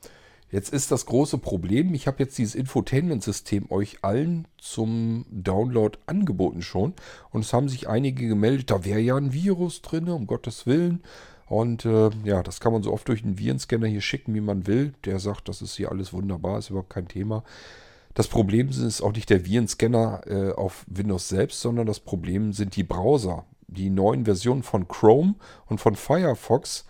Jetzt 0.51 0.71
ist 0.71 0.91
das 0.91 1.07
große 1.07 1.39
Problem, 1.39 1.95
ich 1.95 2.07
habe 2.07 2.23
jetzt 2.23 2.37
dieses 2.37 2.55
Infotainment-System 2.55 3.71
euch 3.71 3.99
allen 4.03 4.47
zum 4.59 5.25
Download 5.31 5.99
angeboten 6.05 6.61
schon. 6.61 6.93
Und 7.31 7.41
es 7.43 7.55
haben 7.55 7.71
sich 7.71 7.89
einige 7.89 8.29
gemeldet, 8.29 8.71
da 8.71 8.85
wäre 8.85 9.01
ja 9.01 9.17
ein 9.17 9.33
Virus 9.33 9.81
drin, 9.81 10.11
um 10.11 10.27
Gottes 10.27 10.67
Willen. 10.67 11.03
Und 11.47 11.87
äh, 11.87 12.11
ja, 12.25 12.43
das 12.43 12.61
kann 12.61 12.73
man 12.73 12.83
so 12.83 12.93
oft 12.93 13.09
durch 13.09 13.23
den 13.23 13.39
Virenscanner 13.39 13.87
hier 13.87 14.03
schicken, 14.03 14.35
wie 14.35 14.41
man 14.41 14.67
will. 14.67 14.93
Der 15.05 15.19
sagt, 15.19 15.49
das 15.49 15.63
ist 15.63 15.77
hier 15.77 15.91
alles 15.91 16.13
wunderbar, 16.13 16.59
ist 16.59 16.71
überhaupt 16.71 16.91
kein 16.91 17.09
Thema. 17.09 17.45
Das 18.15 18.29
Problem 18.29 18.69
ist 18.69 19.01
auch 19.01 19.13
nicht 19.13 19.31
der 19.31 19.47
Virenscanner 19.47 20.23
äh, 20.27 20.53
auf 20.53 20.85
Windows 20.87 21.29
selbst, 21.29 21.61
sondern 21.61 21.87
das 21.87 22.01
Problem 22.01 22.53
sind 22.53 22.77
die 22.77 22.85
Browser. 22.85 23.45
Die 23.69 23.89
neuen 23.89 24.27
Versionen 24.27 24.63
von 24.63 24.87
Chrome 24.87 25.35
und 25.67 25.81
von 25.81 25.97
Firefox 25.97 26.85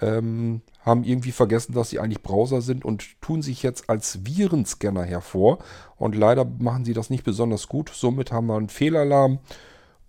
ähm, 0.00 0.62
haben 0.80 1.04
irgendwie 1.04 1.32
vergessen, 1.32 1.72
dass 1.72 1.90
sie 1.90 2.00
eigentlich 2.00 2.22
Browser 2.22 2.60
sind 2.62 2.84
und 2.84 3.20
tun 3.20 3.42
sich 3.42 3.62
jetzt 3.62 3.88
als 3.88 4.26
Virenscanner 4.26 5.04
hervor. 5.04 5.58
Und 5.96 6.16
leider 6.16 6.44
machen 6.44 6.84
sie 6.84 6.94
das 6.94 7.10
nicht 7.10 7.24
besonders 7.24 7.68
gut. 7.68 7.90
Somit 7.94 8.32
haben 8.32 8.46
wir 8.48 8.56
einen 8.56 8.68
Fehlalarm. 8.68 9.38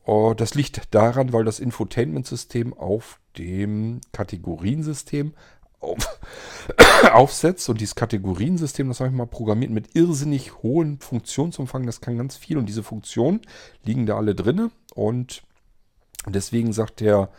Oh, 0.06 0.34
das 0.36 0.56
liegt 0.56 0.94
daran, 0.96 1.34
weil 1.34 1.44
das 1.44 1.60
Infotainment-System 1.60 2.74
auf 2.74 3.20
dem 3.38 4.02
Kategoriensystem 4.12 5.34
auf, 5.80 6.20
aufsetzt. 7.12 7.70
Und 7.70 7.82
dieses 7.82 7.96
Kategoriensystem, 7.96 8.88
das 8.88 9.00
habe 9.00 9.10
ich 9.10 9.16
mal 9.16 9.28
programmiert 9.28 9.72
mit 9.72 9.96
irrsinnig 9.96 10.64
hohem 10.64 11.00
Funktionsumfang. 11.00 11.86
Das 11.86 12.02
kann 12.02 12.18
ganz 12.18 12.36
viel. 12.36 12.58
Und 12.58 12.68
diese 12.68 12.84
Funktionen 12.84 13.42
liegen 13.84 14.06
da 14.06 14.18
alle 14.18 14.36
drin. 14.36 14.72
Und 14.96 15.44
deswegen 16.28 16.74
sagt 16.74 17.00
der 17.00 17.30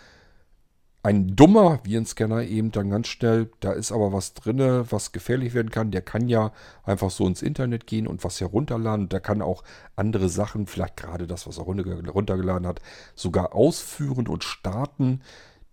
ein 1.03 1.36
dummer 1.36 1.80
Virenscanner 1.84 2.43
eben 2.43 2.72
dann 2.72 2.91
ganz 2.91 3.07
schnell, 3.07 3.51
da 3.61 3.72
ist 3.72 3.93
aber 3.93 4.12
was 4.12 4.34
drin, 4.34 4.59
was 4.91 5.12
gefährlich 5.12 5.55
werden 5.55 5.70
kann. 5.70 5.93
Der 5.93 6.03
kann 6.03 6.28
ja 6.28 6.53
einfach 6.84 7.11
so 7.11 7.26
ins 7.26 7.41
Internet 7.41 7.86
gehen 7.86 8.09
und 8.09 8.24
was 8.24 8.41
herunterladen. 8.41 9.09
Der 9.09 9.20
kann 9.20 9.41
auch 9.41 9.62
andere 9.95 10.28
Sachen, 10.28 10.66
vielleicht 10.66 10.97
gerade 10.97 11.26
das, 11.26 11.47
was 11.47 11.59
er 11.59 11.64
runtergeladen 11.64 12.66
hat, 12.66 12.80
sogar 13.14 13.55
ausführen 13.55 14.26
und 14.26 14.43
starten. 14.43 15.22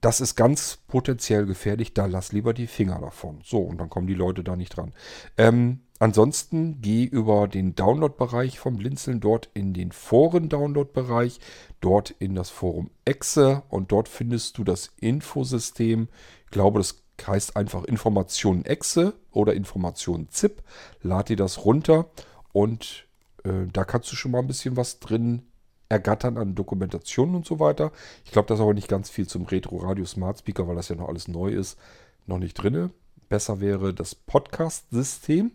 Das 0.06 0.22
ist 0.22 0.36
ganz 0.36 0.78
potenziell 0.86 1.48
gefährlich. 1.48 1.96
Da 1.96 2.06
lass 2.06 2.32
lieber 2.32 2.54
die 2.54 2.68
Finger 2.68 3.00
davon. 3.00 3.40
So, 3.44 3.58
und 3.58 3.80
dann 3.80 3.90
kommen 3.90 4.06
die 4.06 4.14
Leute 4.14 4.44
da 4.44 4.56
nicht 4.56 4.78
dran. 4.78 4.94
Ähm, 5.36 5.80
Ansonsten 5.98 6.80
geh 6.82 7.06
über 7.06 7.48
den 7.48 7.74
Download-Bereich 7.74 8.60
vom 8.60 8.78
Blinzeln 8.78 9.20
dort 9.20 9.50
in 9.56 9.74
den 9.74 9.92
Foren-Download-Bereich, 9.92 11.40
dort 11.82 12.12
in 12.12 12.36
das 12.36 12.52
Forum 12.52 12.92
Exe 13.06 13.64
und 13.70 13.92
dort 13.92 14.08
findest 14.08 14.60
du 14.60 14.64
das 14.64 14.92
Infosystem. 15.00 16.08
Ich 16.44 16.52
glaube, 16.52 16.80
das 16.80 17.02
heißt 17.26 17.56
einfach 17.56 17.86
Informationen 17.86 18.64
Exe 18.64 19.14
oder 19.32 19.56
Informationen 19.56 20.30
ZIP. 20.30 20.62
Lad 21.02 21.30
dir 21.30 21.38
das 21.38 21.66
runter 21.66 22.12
und 22.52 23.08
äh, 23.44 23.66
da 23.74 23.86
kannst 23.86 24.12
du 24.12 24.16
schon 24.16 24.32
mal 24.32 24.40
ein 24.40 24.48
bisschen 24.48 24.78
was 24.78 25.00
drin 25.00 25.48
ergattern 25.90 26.38
an 26.38 26.56
Dokumentationen 26.56 27.36
und 27.36 27.46
so 27.46 27.60
weiter. 27.60 27.92
Ich 28.24 28.32
glaube, 28.32 28.48
das 28.48 28.60
ist 28.60 28.64
aber 28.64 28.74
nicht 28.74 28.88
ganz 28.88 29.10
viel 29.10 29.28
zum 29.28 29.46
Retro 29.46 29.78
Radio 29.78 30.06
Smart 30.06 30.40
Speaker, 30.40 30.68
weil 30.68 30.76
das 30.76 30.90
ja 30.90 30.96
noch 30.96 31.08
alles 31.08 31.28
neu 31.28 31.50
ist, 31.50 31.78
noch 32.26 32.40
nicht 32.40 32.54
drin. 32.56 32.92
Besser 33.30 33.60
wäre 33.60 33.94
das 33.94 34.16
Podcast-System. 34.16 35.52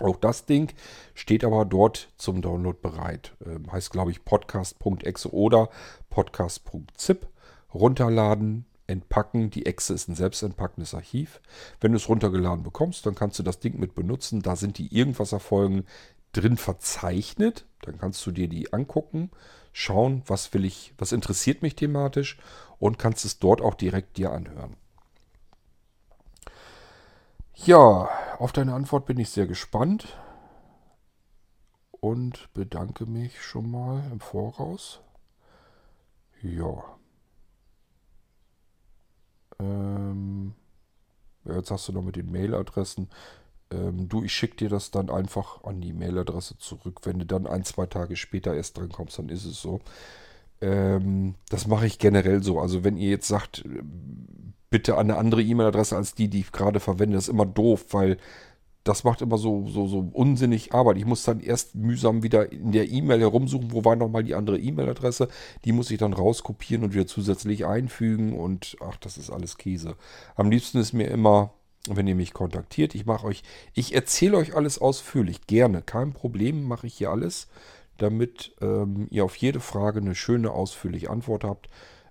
Auch 0.00 0.16
das 0.16 0.44
Ding 0.44 0.72
steht 1.14 1.44
aber 1.44 1.64
dort 1.64 2.08
zum 2.16 2.42
Download 2.42 2.78
bereit. 2.80 3.36
Ähm, 3.46 3.70
heißt, 3.70 3.92
glaube 3.92 4.10
ich, 4.10 4.24
podcast.exe 4.24 5.32
oder 5.32 5.68
podcast.zip. 6.10 7.28
Runterladen, 7.72 8.66
entpacken. 8.86 9.50
Die 9.50 9.66
Exe 9.66 9.94
ist 9.94 10.08
ein 10.08 10.14
selbstentpackendes 10.14 10.94
Archiv. 10.94 11.40
Wenn 11.80 11.92
du 11.92 11.96
es 11.96 12.08
runtergeladen 12.08 12.64
bekommst, 12.64 13.06
dann 13.06 13.14
kannst 13.14 13.38
du 13.38 13.42
das 13.42 13.60
Ding 13.60 13.78
mit 13.78 13.94
benutzen. 13.94 14.42
Da 14.42 14.56
sind 14.56 14.78
die 14.78 14.94
irgendwas 14.94 15.32
erfolgen 15.32 15.84
drin 16.32 16.56
verzeichnet. 16.56 17.64
Dann 17.84 17.98
kannst 17.98 18.24
du 18.26 18.30
dir 18.30 18.48
die 18.48 18.72
angucken, 18.72 19.30
schauen, 19.72 20.22
was 20.26 20.52
will 20.54 20.64
ich, 20.64 20.94
was 20.98 21.12
interessiert 21.12 21.62
mich 21.62 21.76
thematisch 21.76 22.38
und 22.78 22.98
kannst 22.98 23.24
es 23.24 23.38
dort 23.38 23.60
auch 23.60 23.74
direkt 23.74 24.16
dir 24.16 24.32
anhören. 24.32 24.76
Ja, 27.54 28.08
auf 28.38 28.52
deine 28.52 28.74
Antwort 28.74 29.06
bin 29.06 29.18
ich 29.18 29.30
sehr 29.30 29.46
gespannt 29.46 30.18
und 31.90 32.52
bedanke 32.52 33.06
mich 33.06 33.42
schon 33.42 33.70
mal 33.70 34.02
im 34.10 34.20
Voraus. 34.20 35.00
Ja. 36.42 36.82
Ähm, 39.58 40.54
jetzt 41.44 41.70
hast 41.70 41.88
du 41.88 41.92
noch 41.92 42.02
mit 42.02 42.16
den 42.16 42.32
Mailadressen. 42.32 43.08
Ähm, 43.74 44.08
du, 44.08 44.22
ich 44.22 44.32
schicke 44.32 44.56
dir 44.56 44.68
das 44.68 44.90
dann 44.90 45.10
einfach 45.10 45.64
an 45.64 45.80
die 45.80 45.92
Mailadresse 45.92 46.58
zurück. 46.58 47.00
Wenn 47.04 47.18
du 47.18 47.26
dann 47.26 47.46
ein, 47.46 47.64
zwei 47.64 47.86
Tage 47.86 48.16
später 48.16 48.54
erst 48.54 48.78
dran 48.78 48.90
kommst, 48.90 49.18
dann 49.18 49.28
ist 49.28 49.44
es 49.44 49.60
so. 49.60 49.80
Ähm, 50.60 51.34
das 51.50 51.66
mache 51.66 51.86
ich 51.86 51.98
generell 51.98 52.42
so. 52.42 52.60
Also 52.60 52.84
wenn 52.84 52.96
ihr 52.96 53.10
jetzt 53.10 53.28
sagt, 53.28 53.64
bitte 54.70 54.98
eine 54.98 55.16
andere 55.16 55.42
E-Mail-Adresse 55.42 55.96
als 55.96 56.14
die, 56.14 56.28
die 56.28 56.40
ich 56.40 56.52
gerade 56.52 56.80
verwende. 56.80 57.14
Das 57.14 57.24
ist 57.24 57.32
immer 57.32 57.46
doof, 57.46 57.86
weil 57.92 58.16
das 58.82 59.02
macht 59.02 59.22
immer 59.22 59.38
so, 59.38 59.66
so, 59.68 59.86
so 59.86 60.10
unsinnig 60.12 60.74
Arbeit. 60.74 60.98
Ich 60.98 61.06
muss 61.06 61.22
dann 61.22 61.40
erst 61.40 61.74
mühsam 61.74 62.22
wieder 62.22 62.52
in 62.52 62.72
der 62.72 62.90
E-Mail 62.90 63.20
herumsuchen, 63.20 63.72
wo 63.72 63.84
war 63.84 63.96
nochmal 63.96 64.24
die 64.24 64.34
andere 64.34 64.58
E-Mail-Adresse. 64.58 65.28
Die 65.64 65.72
muss 65.72 65.90
ich 65.90 65.98
dann 65.98 66.12
rauskopieren 66.12 66.84
und 66.84 66.92
wieder 66.92 67.06
zusätzlich 67.06 67.64
einfügen 67.64 68.38
und 68.38 68.76
ach, 68.80 68.96
das 68.96 69.16
ist 69.16 69.30
alles 69.30 69.58
Käse. 69.58 69.94
Am 70.36 70.50
liebsten 70.50 70.78
ist 70.78 70.92
mir 70.92 71.06
immer, 71.06 71.54
wenn 71.88 72.06
ihr 72.06 72.14
mich 72.14 72.32
kontaktiert, 72.32 72.94
ich 72.94 73.06
mache 73.06 73.26
euch, 73.26 73.42
ich 73.74 73.94
erzähle 73.94 74.36
euch 74.38 74.56
alles 74.56 74.78
ausführlich, 74.78 75.46
gerne, 75.46 75.82
kein 75.82 76.12
Problem, 76.12 76.64
mache 76.64 76.86
ich 76.86 76.94
hier 76.94 77.10
alles, 77.10 77.48
damit 77.98 78.54
ähm, 78.60 79.06
ihr 79.10 79.24
auf 79.24 79.36
jede 79.36 79.60
Frage 79.60 80.00
eine 80.00 80.14
schöne, 80.14 80.50
ausführliche 80.50 81.10
Antwort 81.10 81.44
habt. 81.44 81.68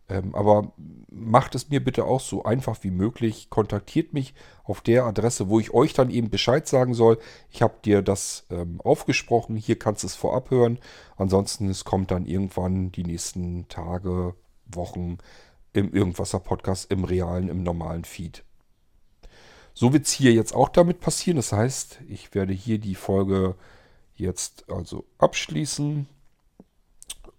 Ähm, 0.09 0.35
aber 0.35 0.73
macht 1.09 1.55
es 1.55 1.69
mir 1.69 1.83
bitte 1.83 2.05
auch 2.05 2.19
so 2.19 2.43
einfach 2.43 2.83
wie 2.83 2.91
möglich. 2.91 3.49
Kontaktiert 3.49 4.13
mich 4.13 4.33
auf 4.63 4.81
der 4.81 5.05
Adresse, 5.05 5.49
wo 5.49 5.59
ich 5.59 5.73
euch 5.73 5.93
dann 5.93 6.09
eben 6.09 6.29
Bescheid 6.29 6.67
sagen 6.67 6.93
soll. 6.93 7.17
Ich 7.49 7.61
habe 7.61 7.75
dir 7.83 8.01
das 8.01 8.45
ähm, 8.49 8.81
aufgesprochen. 8.81 9.55
Hier 9.55 9.79
kannst 9.79 10.03
du 10.03 10.07
es 10.07 10.15
vorab 10.15 10.51
hören. 10.51 10.79
Ansonsten 11.15 11.69
es 11.69 11.85
kommt 11.85 12.11
dann 12.11 12.25
irgendwann 12.25 12.91
die 12.91 13.03
nächsten 13.03 13.67
Tage, 13.69 14.35
Wochen 14.65 15.17
im 15.73 15.93
Irgendwasser 15.93 16.39
Podcast 16.39 16.91
im 16.91 17.03
realen, 17.03 17.49
im 17.49 17.63
normalen 17.63 18.05
Feed. 18.05 18.43
So 19.73 19.93
wird 19.93 20.05
es 20.05 20.11
hier 20.11 20.33
jetzt 20.33 20.53
auch 20.53 20.69
damit 20.69 20.99
passieren. 20.99 21.37
Das 21.37 21.51
heißt, 21.51 21.99
ich 22.07 22.33
werde 22.35 22.53
hier 22.53 22.77
die 22.77 22.95
Folge 22.95 23.55
jetzt 24.15 24.69
also 24.69 25.05
abschließen. 25.17 26.07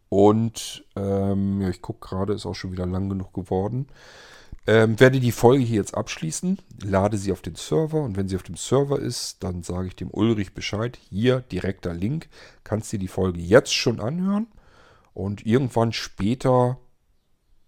Und 0.08 0.84
ähm, 0.96 1.60
ja, 1.60 1.68
ich 1.70 1.82
gucke 1.82 2.06
gerade, 2.06 2.34
ist 2.34 2.46
auch 2.46 2.54
schon 2.54 2.72
wieder 2.72 2.86
lang 2.86 3.08
genug 3.08 3.32
geworden. 3.32 3.88
Ähm, 4.66 4.98
werde 4.98 5.20
die 5.20 5.32
Folge 5.32 5.62
hier 5.62 5.76
jetzt 5.76 5.94
abschließen, 5.94 6.58
lade 6.82 7.18
sie 7.18 7.32
auf 7.32 7.42
den 7.42 7.54
Server 7.54 8.00
und 8.00 8.16
wenn 8.16 8.28
sie 8.28 8.36
auf 8.36 8.42
dem 8.42 8.56
Server 8.56 8.98
ist, 8.98 9.44
dann 9.44 9.62
sage 9.62 9.88
ich 9.88 9.96
dem 9.96 10.08
Ulrich 10.10 10.54
Bescheid. 10.54 10.98
Hier 11.10 11.40
direkter 11.40 11.92
Link, 11.92 12.28
kannst 12.62 12.90
dir 12.90 12.98
die 12.98 13.08
Folge 13.08 13.40
jetzt 13.40 13.74
schon 13.74 14.00
anhören 14.00 14.46
und 15.12 15.44
irgendwann 15.44 15.92
später 15.92 16.78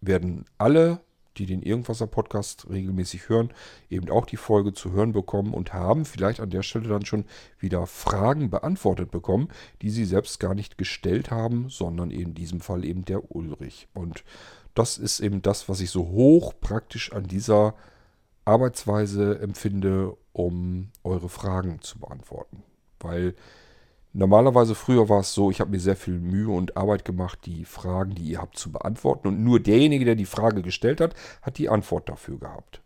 werden 0.00 0.46
alle 0.56 1.00
die 1.38 1.46
den 1.46 1.62
Irgendwasser 1.62 2.06
Podcast 2.06 2.68
regelmäßig 2.68 3.28
hören, 3.28 3.50
eben 3.90 4.10
auch 4.10 4.26
die 4.26 4.36
Folge 4.36 4.72
zu 4.72 4.92
hören 4.92 5.12
bekommen 5.12 5.54
und 5.54 5.72
haben 5.72 6.04
vielleicht 6.04 6.40
an 6.40 6.50
der 6.50 6.62
Stelle 6.62 6.88
dann 6.88 7.04
schon 7.04 7.24
wieder 7.58 7.86
Fragen 7.86 8.50
beantwortet 8.50 9.10
bekommen, 9.10 9.48
die 9.82 9.90
sie 9.90 10.04
selbst 10.04 10.40
gar 10.40 10.54
nicht 10.54 10.78
gestellt 10.78 11.30
haben, 11.30 11.68
sondern 11.68 12.10
in 12.10 12.34
diesem 12.34 12.60
Fall 12.60 12.84
eben 12.84 13.04
der 13.04 13.34
Ulrich. 13.34 13.88
Und 13.94 14.24
das 14.74 14.98
ist 14.98 15.20
eben 15.20 15.42
das, 15.42 15.68
was 15.68 15.80
ich 15.80 15.90
so 15.90 16.08
hoch 16.08 16.52
praktisch 16.60 17.12
an 17.12 17.24
dieser 17.24 17.74
Arbeitsweise 18.44 19.38
empfinde, 19.40 20.16
um 20.32 20.90
eure 21.02 21.28
Fragen 21.28 21.80
zu 21.80 21.98
beantworten. 21.98 22.62
Weil 23.00 23.34
Normalerweise 24.18 24.74
früher 24.74 25.10
war 25.10 25.20
es 25.20 25.34
so, 25.34 25.50
ich 25.50 25.60
habe 25.60 25.72
mir 25.72 25.78
sehr 25.78 25.94
viel 25.94 26.18
Mühe 26.18 26.48
und 26.48 26.74
Arbeit 26.78 27.04
gemacht, 27.04 27.40
die 27.44 27.66
Fragen, 27.66 28.14
die 28.14 28.22
ihr 28.22 28.40
habt, 28.40 28.56
zu 28.56 28.72
beantworten. 28.72 29.28
Und 29.28 29.44
nur 29.44 29.60
derjenige, 29.60 30.06
der 30.06 30.14
die 30.14 30.24
Frage 30.24 30.62
gestellt 30.62 31.02
hat, 31.02 31.14
hat 31.42 31.58
die 31.58 31.68
Antwort 31.68 32.08
dafür 32.08 32.38
gehabt. 32.38 32.80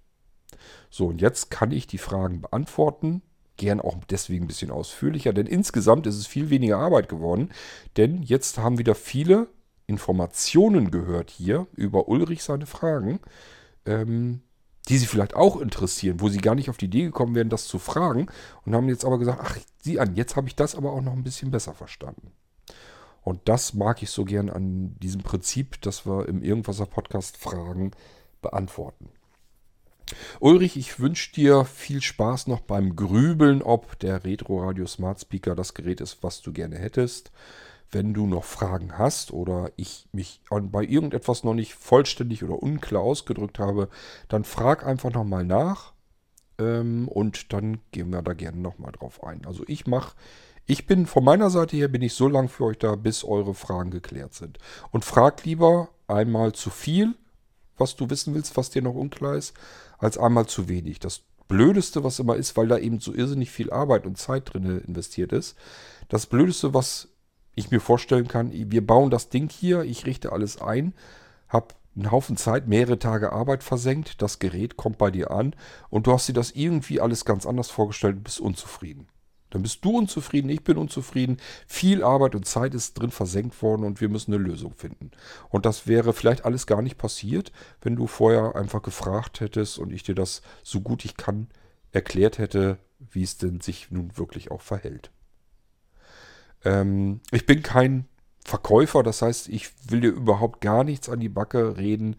So, 0.90 1.06
und 1.06 1.20
jetzt 1.20 1.48
kann 1.48 1.70
ich 1.70 1.86
die 1.86 1.98
Fragen 1.98 2.40
beantworten. 2.40 3.22
Gern 3.58 3.80
auch 3.80 3.96
deswegen 4.10 4.46
ein 4.46 4.48
bisschen 4.48 4.72
ausführlicher, 4.72 5.32
denn 5.32 5.46
insgesamt 5.46 6.08
ist 6.08 6.16
es 6.16 6.26
viel 6.26 6.50
weniger 6.50 6.78
Arbeit 6.78 7.08
geworden. 7.08 7.50
Denn 7.96 8.24
jetzt 8.24 8.58
haben 8.58 8.78
wieder 8.78 8.96
viele 8.96 9.46
Informationen 9.86 10.90
gehört 10.90 11.30
hier 11.30 11.68
über 11.76 12.08
Ulrich 12.08 12.42
seine 12.42 12.66
Fragen. 12.66 13.20
Ähm, 13.86 14.42
die 14.90 14.98
sie 14.98 15.06
vielleicht 15.06 15.36
auch 15.36 15.60
interessieren, 15.60 16.20
wo 16.20 16.28
sie 16.28 16.38
gar 16.38 16.56
nicht 16.56 16.68
auf 16.68 16.76
die 16.76 16.86
Idee 16.86 17.04
gekommen 17.04 17.36
wären, 17.36 17.48
das 17.48 17.68
zu 17.68 17.78
fragen 17.78 18.26
und 18.66 18.74
haben 18.74 18.88
jetzt 18.88 19.04
aber 19.04 19.18
gesagt, 19.18 19.38
ach, 19.40 19.56
sieh 19.80 20.00
an, 20.00 20.16
jetzt 20.16 20.34
habe 20.34 20.48
ich 20.48 20.56
das 20.56 20.74
aber 20.74 20.92
auch 20.92 21.00
noch 21.00 21.12
ein 21.12 21.22
bisschen 21.22 21.52
besser 21.52 21.74
verstanden. 21.74 22.32
Und 23.22 23.40
das 23.44 23.72
mag 23.72 24.02
ich 24.02 24.10
so 24.10 24.24
gern 24.24 24.50
an 24.50 24.96
diesem 24.98 25.22
Prinzip, 25.22 25.80
dass 25.82 26.06
wir 26.06 26.26
im 26.28 26.42
Irgendwaser 26.42 26.86
Podcast 26.86 27.36
Fragen 27.36 27.92
beantworten. 28.42 29.10
Ulrich, 30.40 30.76
ich 30.76 30.98
wünsche 30.98 31.32
dir 31.34 31.64
viel 31.64 32.02
Spaß 32.02 32.48
noch 32.48 32.60
beim 32.60 32.96
Grübeln, 32.96 33.62
ob 33.62 33.96
der 34.00 34.24
Retro 34.24 34.64
Radio 34.64 34.88
Smart 34.88 35.20
Speaker 35.20 35.54
das 35.54 35.72
Gerät 35.74 36.00
ist, 36.00 36.24
was 36.24 36.42
du 36.42 36.52
gerne 36.52 36.76
hättest. 36.76 37.30
Wenn 37.92 38.14
du 38.14 38.26
noch 38.26 38.44
Fragen 38.44 38.98
hast 38.98 39.32
oder 39.32 39.72
ich 39.76 40.08
mich 40.12 40.40
bei 40.48 40.84
irgendetwas 40.84 41.42
noch 41.42 41.54
nicht 41.54 41.74
vollständig 41.74 42.44
oder 42.44 42.62
unklar 42.62 43.02
ausgedrückt 43.02 43.58
habe, 43.58 43.88
dann 44.28 44.44
frag 44.44 44.86
einfach 44.86 45.12
nochmal 45.12 45.44
nach 45.44 45.92
ähm, 46.58 47.08
und 47.08 47.52
dann 47.52 47.80
gehen 47.90 48.10
wir 48.10 48.22
da 48.22 48.34
gerne 48.34 48.58
nochmal 48.58 48.92
drauf 48.92 49.24
ein. 49.24 49.44
Also 49.44 49.64
ich 49.66 49.86
mache, 49.86 50.14
ich 50.66 50.86
bin 50.86 51.06
von 51.06 51.24
meiner 51.24 51.50
Seite 51.50 51.76
her, 51.76 51.88
bin 51.88 52.02
ich 52.02 52.14
so 52.14 52.28
lang 52.28 52.48
für 52.48 52.64
euch 52.66 52.78
da, 52.78 52.94
bis 52.94 53.24
eure 53.24 53.54
Fragen 53.54 53.90
geklärt 53.90 54.34
sind. 54.34 54.58
Und 54.92 55.04
frag 55.04 55.44
lieber 55.44 55.88
einmal 56.06 56.52
zu 56.52 56.70
viel, 56.70 57.14
was 57.76 57.96
du 57.96 58.08
wissen 58.10 58.34
willst, 58.34 58.56
was 58.56 58.70
dir 58.70 58.82
noch 58.82 58.94
unklar 58.94 59.34
ist, 59.34 59.54
als 59.98 60.16
einmal 60.16 60.46
zu 60.46 60.68
wenig. 60.68 61.00
Das 61.00 61.22
Blödeste, 61.48 62.04
was 62.04 62.20
immer 62.20 62.36
ist, 62.36 62.56
weil 62.56 62.68
da 62.68 62.78
eben 62.78 63.00
so 63.00 63.12
irrsinnig 63.12 63.50
viel 63.50 63.72
Arbeit 63.72 64.06
und 64.06 64.16
Zeit 64.16 64.52
drin 64.52 64.80
investiert 64.86 65.32
ist. 65.32 65.56
Das 66.08 66.26
Blödeste, 66.26 66.72
was 66.74 67.08
ich 67.60 67.70
mir 67.70 67.80
vorstellen 67.80 68.28
kann, 68.28 68.50
wir 68.52 68.86
bauen 68.86 69.10
das 69.10 69.28
Ding 69.28 69.48
hier, 69.50 69.82
ich 69.82 70.06
richte 70.06 70.32
alles 70.32 70.60
ein, 70.60 70.94
habe 71.48 71.74
einen 71.96 72.10
Haufen 72.10 72.36
Zeit, 72.36 72.68
mehrere 72.68 72.98
Tage 72.98 73.32
Arbeit 73.32 73.62
versenkt, 73.62 74.22
das 74.22 74.38
Gerät 74.38 74.76
kommt 74.76 74.98
bei 74.98 75.10
dir 75.10 75.30
an 75.30 75.54
und 75.88 76.06
du 76.06 76.12
hast 76.12 76.28
dir 76.28 76.32
das 76.32 76.52
irgendwie 76.52 77.00
alles 77.00 77.24
ganz 77.24 77.46
anders 77.46 77.70
vorgestellt 77.70 78.16
und 78.16 78.24
bist 78.24 78.40
unzufrieden. 78.40 79.08
Dann 79.50 79.62
bist 79.62 79.84
du 79.84 79.98
unzufrieden, 79.98 80.48
ich 80.48 80.62
bin 80.62 80.76
unzufrieden, 80.76 81.38
viel 81.66 82.04
Arbeit 82.04 82.36
und 82.36 82.46
Zeit 82.46 82.72
ist 82.72 82.94
drin 82.94 83.10
versenkt 83.10 83.60
worden 83.62 83.84
und 83.84 84.00
wir 84.00 84.08
müssen 84.08 84.32
eine 84.32 84.42
Lösung 84.42 84.74
finden. 84.74 85.10
Und 85.48 85.66
das 85.66 85.88
wäre 85.88 86.12
vielleicht 86.12 86.44
alles 86.44 86.68
gar 86.68 86.82
nicht 86.82 86.98
passiert, 86.98 87.50
wenn 87.82 87.96
du 87.96 88.06
vorher 88.06 88.54
einfach 88.54 88.82
gefragt 88.82 89.40
hättest 89.40 89.78
und 89.78 89.92
ich 89.92 90.04
dir 90.04 90.14
das 90.14 90.42
so 90.62 90.80
gut 90.80 91.04
ich 91.04 91.16
kann 91.16 91.48
erklärt 91.92 92.38
hätte, 92.38 92.78
wie 93.10 93.24
es 93.24 93.38
denn 93.38 93.60
sich 93.60 93.90
nun 93.90 94.16
wirklich 94.16 94.52
auch 94.52 94.60
verhält. 94.60 95.10
Ähm, 96.64 97.20
ich 97.30 97.46
bin 97.46 97.62
kein 97.62 98.06
Verkäufer, 98.44 99.02
das 99.02 99.22
heißt, 99.22 99.48
ich 99.48 99.70
will 99.88 100.00
dir 100.00 100.10
überhaupt 100.10 100.60
gar 100.60 100.84
nichts 100.84 101.08
an 101.08 101.20
die 101.20 101.28
Backe 101.28 101.76
reden. 101.76 102.16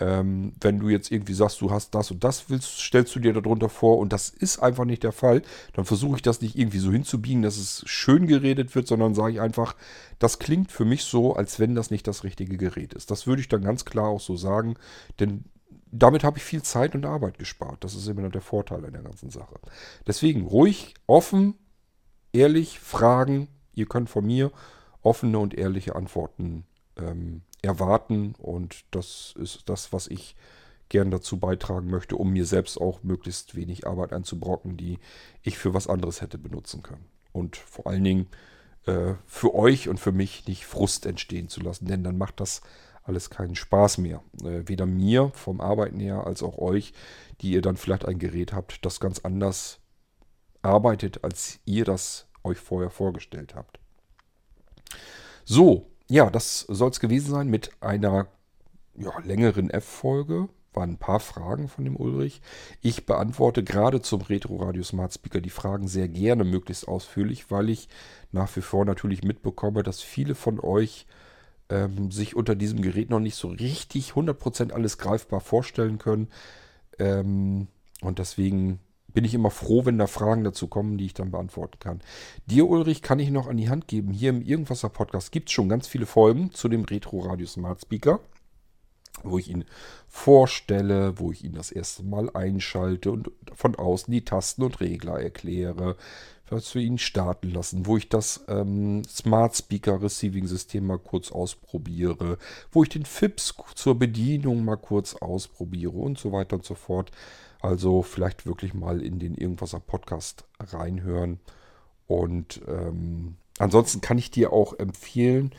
Ähm, 0.00 0.52
wenn 0.60 0.78
du 0.78 0.88
jetzt 0.88 1.10
irgendwie 1.10 1.34
sagst, 1.34 1.60
du 1.60 1.72
hast 1.72 1.92
das 1.92 2.12
und 2.12 2.22
das, 2.22 2.48
willst, 2.48 2.78
stellst 2.78 3.14
du 3.16 3.20
dir 3.20 3.32
darunter 3.32 3.68
vor 3.68 3.98
und 3.98 4.12
das 4.12 4.28
ist 4.28 4.60
einfach 4.60 4.84
nicht 4.84 5.02
der 5.02 5.12
Fall, 5.12 5.42
dann 5.72 5.84
versuche 5.84 6.16
ich 6.16 6.22
das 6.22 6.40
nicht 6.40 6.56
irgendwie 6.56 6.78
so 6.78 6.92
hinzubiegen, 6.92 7.42
dass 7.42 7.56
es 7.56 7.82
schön 7.86 8.28
geredet 8.28 8.76
wird, 8.76 8.86
sondern 8.86 9.14
sage 9.14 9.32
ich 9.32 9.40
einfach, 9.40 9.74
das 10.20 10.38
klingt 10.38 10.70
für 10.70 10.84
mich 10.84 11.02
so, 11.02 11.34
als 11.34 11.58
wenn 11.58 11.74
das 11.74 11.90
nicht 11.90 12.06
das 12.06 12.22
richtige 12.22 12.56
Gerät 12.56 12.94
ist. 12.94 13.10
Das 13.10 13.26
würde 13.26 13.40
ich 13.40 13.48
dann 13.48 13.62
ganz 13.62 13.84
klar 13.84 14.06
auch 14.06 14.20
so 14.20 14.36
sagen, 14.36 14.76
denn 15.18 15.44
damit 15.90 16.22
habe 16.22 16.38
ich 16.38 16.44
viel 16.44 16.62
Zeit 16.62 16.94
und 16.94 17.06
Arbeit 17.06 17.38
gespart. 17.38 17.82
Das 17.82 17.94
ist 17.94 18.06
immer 18.06 18.28
der 18.28 18.40
Vorteil 18.40 18.84
an 18.84 18.92
der 18.92 19.02
ganzen 19.02 19.30
Sache. 19.30 19.58
Deswegen 20.06 20.46
ruhig, 20.46 20.94
offen, 21.06 21.54
ehrlich 22.32 22.78
fragen, 22.78 23.48
Ihr 23.78 23.86
könnt 23.86 24.10
von 24.10 24.26
mir 24.26 24.50
offene 25.02 25.38
und 25.38 25.54
ehrliche 25.54 25.94
Antworten 25.94 26.64
ähm, 26.96 27.42
erwarten 27.62 28.34
und 28.38 28.84
das 28.90 29.34
ist 29.38 29.68
das, 29.68 29.92
was 29.92 30.08
ich 30.08 30.34
gern 30.88 31.10
dazu 31.10 31.38
beitragen 31.38 31.88
möchte, 31.88 32.16
um 32.16 32.32
mir 32.32 32.44
selbst 32.44 32.80
auch 32.80 33.02
möglichst 33.04 33.54
wenig 33.54 33.86
Arbeit 33.86 34.12
einzubrocken, 34.12 34.76
die 34.76 34.98
ich 35.42 35.58
für 35.58 35.74
was 35.74 35.86
anderes 35.86 36.22
hätte 36.22 36.38
benutzen 36.38 36.82
können. 36.82 37.04
Und 37.32 37.56
vor 37.56 37.86
allen 37.86 38.02
Dingen 38.02 38.26
äh, 38.86 39.14
für 39.26 39.54
euch 39.54 39.88
und 39.88 40.00
für 40.00 40.12
mich 40.12 40.46
nicht 40.48 40.66
Frust 40.66 41.06
entstehen 41.06 41.48
zu 41.48 41.60
lassen, 41.60 41.86
denn 41.86 42.02
dann 42.02 42.18
macht 42.18 42.40
das 42.40 42.62
alles 43.04 43.30
keinen 43.30 43.54
Spaß 43.54 43.98
mehr. 43.98 44.22
Äh, 44.42 44.66
weder 44.66 44.86
mir 44.86 45.30
vom 45.34 45.60
Arbeiten 45.60 46.00
her 46.00 46.26
als 46.26 46.42
auch 46.42 46.58
euch, 46.58 46.92
die 47.42 47.52
ihr 47.52 47.62
dann 47.62 47.76
vielleicht 47.76 48.06
ein 48.06 48.18
Gerät 48.18 48.52
habt, 48.52 48.84
das 48.84 48.98
ganz 48.98 49.20
anders 49.20 49.78
arbeitet, 50.62 51.22
als 51.22 51.60
ihr 51.64 51.84
das 51.84 52.27
euch 52.44 52.58
vorher 52.58 52.90
vorgestellt 52.90 53.54
habt. 53.54 53.78
So, 55.44 55.86
ja, 56.08 56.30
das 56.30 56.60
soll 56.68 56.90
es 56.90 57.00
gewesen 57.00 57.30
sein 57.30 57.48
mit 57.48 57.70
einer 57.80 58.28
ja, 58.96 59.18
längeren 59.20 59.70
F-Folge. 59.70 60.48
Waren 60.74 60.90
ein 60.90 60.98
paar 60.98 61.20
Fragen 61.20 61.68
von 61.68 61.84
dem 61.84 61.96
Ulrich. 61.96 62.42
Ich 62.82 63.06
beantworte 63.06 63.64
gerade 63.64 64.02
zum 64.02 64.20
Retro 64.22 64.56
Radio 64.56 64.82
Smart 64.82 65.14
Speaker 65.14 65.40
die 65.40 65.50
Fragen 65.50 65.88
sehr 65.88 66.08
gerne, 66.08 66.44
möglichst 66.44 66.86
ausführlich, 66.86 67.50
weil 67.50 67.70
ich 67.70 67.88
nach 68.32 68.54
wie 68.56 68.60
vor 68.60 68.84
natürlich 68.84 69.24
mitbekomme, 69.24 69.82
dass 69.82 70.02
viele 70.02 70.34
von 70.34 70.60
euch 70.60 71.06
ähm, 71.70 72.10
sich 72.10 72.36
unter 72.36 72.54
diesem 72.54 72.82
Gerät 72.82 73.10
noch 73.10 73.20
nicht 73.20 73.34
so 73.34 73.48
richtig 73.48 74.12
100% 74.12 74.72
alles 74.72 74.98
greifbar 74.98 75.40
vorstellen 75.40 75.98
können. 75.98 76.28
Ähm, 76.98 77.68
und 78.00 78.18
deswegen 78.18 78.80
bin 79.18 79.24
ich 79.24 79.34
immer 79.34 79.50
froh, 79.50 79.84
wenn 79.84 79.98
da 79.98 80.06
Fragen 80.06 80.44
dazu 80.44 80.68
kommen, 80.68 80.96
die 80.96 81.06
ich 81.06 81.12
dann 81.12 81.32
beantworten 81.32 81.80
kann. 81.80 82.00
Dir, 82.46 82.68
Ulrich, 82.68 83.02
kann 83.02 83.18
ich 83.18 83.30
noch 83.30 83.48
an 83.48 83.56
die 83.56 83.68
Hand 83.68 83.88
geben. 83.88 84.12
Hier 84.12 84.30
im 84.30 84.42
Irgendwasser 84.42 84.90
Podcast 84.90 85.32
gibt 85.32 85.48
es 85.48 85.54
schon 85.54 85.68
ganz 85.68 85.88
viele 85.88 86.06
Folgen 86.06 86.52
zu 86.52 86.68
dem 86.68 86.84
Retro 86.84 87.18
Radio 87.18 87.44
Smart 87.44 87.80
Speaker, 87.80 88.20
wo 89.24 89.36
ich 89.36 89.50
ihn 89.50 89.64
vorstelle, 90.06 91.18
wo 91.18 91.32
ich 91.32 91.42
ihn 91.42 91.54
das 91.54 91.72
erste 91.72 92.04
Mal 92.04 92.30
einschalte 92.30 93.10
und 93.10 93.32
von 93.54 93.74
außen 93.74 94.12
die 94.12 94.24
Tasten 94.24 94.62
und 94.62 94.78
Regler 94.78 95.20
erkläre, 95.20 95.96
was 96.48 96.76
wir 96.76 96.82
ihn 96.82 96.98
starten 96.98 97.50
lassen, 97.50 97.86
wo 97.86 97.96
ich 97.96 98.08
das 98.08 98.44
ähm, 98.46 99.02
Smart 99.02 99.56
Speaker 99.56 100.00
Receiving 100.00 100.46
System 100.46 100.86
mal 100.86 101.00
kurz 101.00 101.32
ausprobiere, 101.32 102.38
wo 102.70 102.84
ich 102.84 102.88
den 102.88 103.04
FIPS 103.04 103.56
zur 103.74 103.98
Bedienung 103.98 104.64
mal 104.64 104.76
kurz 104.76 105.16
ausprobiere 105.16 105.96
und 105.96 106.20
so 106.20 106.30
weiter 106.30 106.54
und 106.54 106.64
so 106.64 106.76
fort. 106.76 107.10
Also 107.60 108.02
vielleicht 108.02 108.46
wirklich 108.46 108.74
mal 108.74 109.02
in 109.02 109.18
den 109.18 109.34
Irgendwaser 109.34 109.80
Podcast 109.80 110.44
reinhören. 110.60 111.40
Und 112.06 112.60
ähm, 112.68 113.36
ansonsten 113.58 114.00
kann 114.00 114.18
ich 114.18 114.30
dir 114.30 114.52
auch 114.52 114.78
empfehlen, 114.78 115.52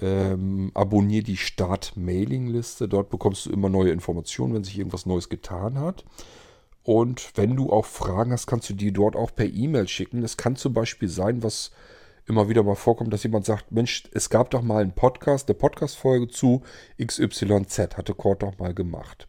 ähm, 0.00 0.70
abonniere 0.74 1.24
die 1.24 1.36
Start-Mailing-Liste. 1.36 2.88
Dort 2.88 3.10
bekommst 3.10 3.46
du 3.46 3.50
immer 3.50 3.68
neue 3.68 3.90
Informationen, 3.90 4.54
wenn 4.54 4.64
sich 4.64 4.78
irgendwas 4.78 5.06
Neues 5.06 5.28
getan 5.28 5.78
hat. 5.78 6.04
Und 6.82 7.32
wenn 7.36 7.56
du 7.56 7.70
auch 7.70 7.84
Fragen 7.84 8.32
hast, 8.32 8.46
kannst 8.46 8.70
du 8.70 8.74
die 8.74 8.92
dort 8.92 9.14
auch 9.14 9.34
per 9.34 9.46
E-Mail 9.46 9.86
schicken. 9.86 10.22
Es 10.22 10.36
kann 10.36 10.56
zum 10.56 10.72
Beispiel 10.72 11.08
sein, 11.08 11.42
was 11.42 11.70
immer 12.26 12.48
wieder 12.48 12.62
mal 12.62 12.76
vorkommt, 12.76 13.12
dass 13.12 13.22
jemand 13.22 13.44
sagt, 13.44 13.72
Mensch, 13.72 14.04
es 14.12 14.30
gab 14.30 14.50
doch 14.50 14.62
mal 14.62 14.82
einen 14.82 14.94
Podcast, 14.94 15.48
eine 15.48 15.58
Podcast-Folge 15.58 16.28
zu 16.28 16.62
XYZ, 17.04 17.96
hatte 17.96 18.14
Kurt 18.14 18.42
doch 18.42 18.58
mal 18.58 18.74
gemacht. 18.74 19.28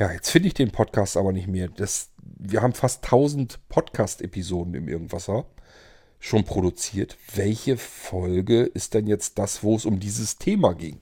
Ja, 0.00 0.10
jetzt 0.10 0.30
finde 0.30 0.48
ich 0.48 0.54
den 0.54 0.70
Podcast 0.70 1.18
aber 1.18 1.30
nicht 1.30 1.46
mehr. 1.46 1.68
Das, 1.68 2.08
wir 2.22 2.62
haben 2.62 2.72
fast 2.72 3.04
1000 3.04 3.58
Podcast-Episoden 3.68 4.72
im 4.72 4.88
Irgendwasser 4.88 5.44
schon 6.18 6.44
produziert. 6.44 7.18
Welche 7.34 7.76
Folge 7.76 8.62
ist 8.62 8.94
denn 8.94 9.06
jetzt 9.06 9.38
das, 9.38 9.62
wo 9.62 9.76
es 9.76 9.84
um 9.84 10.00
dieses 10.00 10.38
Thema 10.38 10.72
ging? 10.72 11.00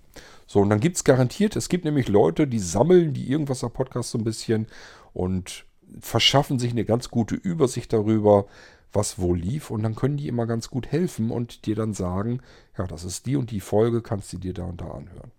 So, 0.49 0.59
und 0.63 0.71
dann 0.71 0.81
gibt 0.81 0.97
es 0.97 1.05
garantiert, 1.05 1.55
es 1.55 1.69
gibt 1.69 1.85
nämlich 1.85 2.09
Leute, 2.09 2.49
die 2.49 2.59
sammeln 2.59 3.15
die 3.15 3.31
Irgendwasser-Podcasts 3.31 4.11
so 4.11 4.19
ein 4.19 4.25
bisschen 4.25 4.67
und 5.13 5.65
verschaffen 6.01 6.59
sich 6.59 6.73
eine 6.73 6.85
ganz 6.85 7.09
gute 7.09 7.37
Übersicht 7.37 7.93
darüber, 7.93 8.47
was 8.93 9.21
wo 9.21 9.33
lief. 9.33 9.71
Und 9.71 9.85
dann 9.85 9.95
können 9.95 10.17
die 10.17 10.27
immer 10.27 10.49
ganz 10.49 10.71
gut 10.71 10.89
helfen 10.89 11.31
und 11.31 11.67
dir 11.67 11.77
dann 11.77 11.95
sagen, 11.95 12.41
ja, 12.77 12.89
das 12.89 13.05
ist 13.05 13.27
die 13.27 13.37
und 13.37 13.53
die 13.53 13.61
Folge, 13.61 14.03
kannst 14.03 14.33
du 14.33 14.39
dir 14.39 14.55
da 14.55 14.65
und 14.65 14.81
da 14.81 14.91
anhören. 14.91 15.31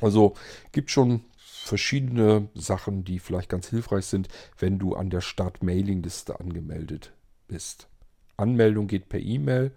Also 0.00 0.34
gibt 0.72 0.90
schon 0.90 1.22
verschiedene 1.66 2.48
Sachen, 2.54 3.04
die 3.04 3.18
vielleicht 3.18 3.48
ganz 3.48 3.68
hilfreich 3.68 4.06
sind, 4.06 4.28
wenn 4.58 4.78
du 4.78 4.94
an 4.94 5.10
der 5.10 5.20
Start-Mailing-Liste 5.20 6.38
angemeldet 6.38 7.12
bist. 7.48 7.88
Anmeldung 8.36 8.86
geht 8.86 9.08
per 9.08 9.20
E-Mail. 9.20 9.72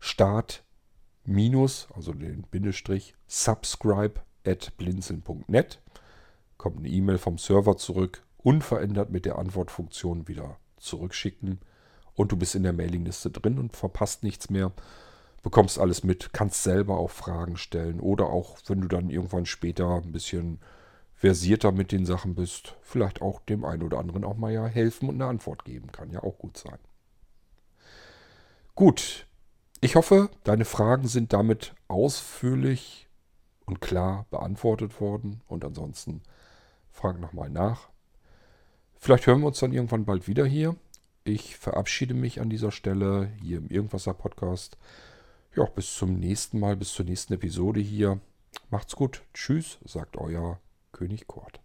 Start 0.00 0.64
minus, 1.24 1.88
also 1.94 2.12
den 2.12 2.42
Bindestrich, 2.50 3.14
subscribe 3.26 4.20
at 4.46 4.76
blinzeln.net. 4.76 5.80
Kommt 6.56 6.78
eine 6.78 6.88
E-Mail 6.88 7.18
vom 7.18 7.38
Server 7.38 7.76
zurück, 7.76 8.24
unverändert 8.38 9.10
mit 9.10 9.24
der 9.24 9.38
Antwortfunktion 9.38 10.28
wieder 10.28 10.56
zurückschicken. 10.78 11.60
Und 12.14 12.32
du 12.32 12.36
bist 12.36 12.54
in 12.54 12.62
der 12.62 12.72
Mailingliste 12.72 13.30
drin 13.30 13.58
und 13.58 13.76
verpasst 13.76 14.22
nichts 14.22 14.50
mehr. 14.50 14.72
Bekommst 15.42 15.78
alles 15.78 16.04
mit, 16.04 16.32
kannst 16.32 16.62
selber 16.62 16.98
auch 16.98 17.10
Fragen 17.10 17.56
stellen 17.56 18.00
oder 18.00 18.26
auch, 18.26 18.58
wenn 18.66 18.80
du 18.80 18.88
dann 18.88 19.10
irgendwann 19.10 19.46
später 19.46 20.02
ein 20.02 20.12
bisschen 20.12 20.60
versierter 21.22 21.70
mit 21.70 21.92
den 21.92 22.04
Sachen 22.04 22.34
bist, 22.34 22.74
vielleicht 22.82 23.22
auch 23.22 23.38
dem 23.42 23.64
einen 23.64 23.84
oder 23.84 24.00
anderen 24.00 24.24
auch 24.24 24.36
mal 24.36 24.52
ja 24.52 24.66
helfen 24.66 25.08
und 25.08 25.14
eine 25.14 25.26
Antwort 25.30 25.64
geben. 25.64 25.92
Kann 25.92 26.10
ja 26.10 26.20
auch 26.24 26.36
gut 26.36 26.56
sein. 26.56 26.80
Gut, 28.74 29.28
ich 29.80 29.94
hoffe, 29.94 30.30
deine 30.42 30.64
Fragen 30.64 31.06
sind 31.06 31.32
damit 31.32 31.76
ausführlich 31.86 33.08
und 33.66 33.80
klar 33.80 34.26
beantwortet 34.30 35.00
worden. 35.00 35.42
Und 35.46 35.64
ansonsten 35.64 36.22
frag 36.90 37.20
nochmal 37.20 37.50
nach. 37.50 37.88
Vielleicht 38.96 39.28
hören 39.28 39.42
wir 39.42 39.46
uns 39.46 39.60
dann 39.60 39.72
irgendwann 39.72 40.04
bald 40.04 40.26
wieder 40.26 40.44
hier. 40.44 40.74
Ich 41.22 41.56
verabschiede 41.56 42.14
mich 42.14 42.40
an 42.40 42.50
dieser 42.50 42.72
Stelle 42.72 43.30
hier 43.40 43.58
im 43.58 43.68
Irgendwasser 43.68 44.14
Podcast. 44.14 44.76
Ja, 45.54 45.66
bis 45.66 45.94
zum 45.94 46.18
nächsten 46.18 46.58
Mal, 46.58 46.74
bis 46.74 46.92
zur 46.92 47.04
nächsten 47.04 47.34
Episode 47.34 47.78
hier. 47.78 48.18
Macht's 48.70 48.96
gut. 48.96 49.22
Tschüss, 49.32 49.78
sagt 49.84 50.16
euer 50.16 50.58
König 50.92 51.26
Kort. 51.26 51.60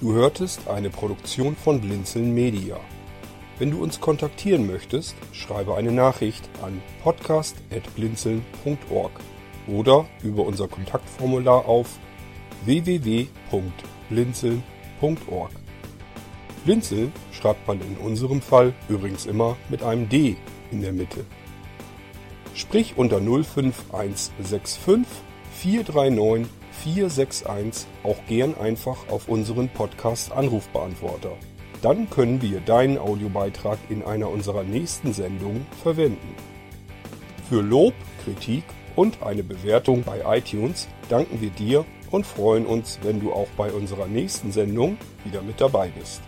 Du 0.00 0.12
hörtest 0.12 0.68
eine 0.68 0.90
Produktion 0.90 1.56
von 1.56 1.80
Blinzeln 1.80 2.34
Media. 2.34 2.78
Wenn 3.58 3.70
du 3.70 3.82
uns 3.82 4.00
kontaktieren 4.00 4.66
möchtest, 4.66 5.14
schreibe 5.32 5.76
eine 5.76 5.92
Nachricht 5.92 6.48
an 6.60 6.82
podcast.blinzeln.org 7.04 9.12
oder 9.68 10.06
über 10.24 10.44
unser 10.44 10.66
Kontaktformular 10.66 11.66
auf 11.66 12.00
www.blinzeln.org. 12.64 15.50
Blinzeln 16.64 17.12
schreibt 17.32 17.66
man 17.66 17.80
in 17.80 17.96
unserem 17.96 18.40
Fall 18.40 18.72
übrigens 18.88 19.26
immer 19.26 19.56
mit 19.68 19.82
einem 19.82 20.08
D 20.08 20.36
in 20.70 20.80
der 20.80 20.92
Mitte. 20.92 21.24
Sprich 22.54 22.94
unter 22.96 23.20
05165 23.20 24.78
439 25.52 26.48
461 26.72 27.86
auch 28.02 28.18
gern 28.26 28.56
einfach 28.56 29.08
auf 29.08 29.28
unseren 29.28 29.68
Podcast 29.68 30.32
Anrufbeantworter. 30.32 31.32
Dann 31.80 32.10
können 32.10 32.42
wir 32.42 32.60
deinen 32.60 32.98
Audiobeitrag 32.98 33.78
in 33.88 34.02
einer 34.02 34.28
unserer 34.28 34.62
nächsten 34.62 35.12
Sendungen 35.12 35.66
verwenden. 35.82 36.34
Für 37.48 37.60
Lob, 37.60 37.94
Kritik 38.24 38.64
und 38.94 39.22
eine 39.22 39.42
Bewertung 39.42 40.04
bei 40.04 40.38
iTunes 40.38 40.88
danken 41.08 41.40
wir 41.40 41.50
dir 41.50 41.84
und 42.12 42.24
freuen 42.24 42.66
uns, 42.66 43.00
wenn 43.02 43.18
du 43.18 43.32
auch 43.32 43.48
bei 43.56 43.72
unserer 43.72 44.06
nächsten 44.06 44.52
Sendung 44.52 44.96
wieder 45.24 45.42
mit 45.42 45.60
dabei 45.60 45.88
bist. 45.88 46.22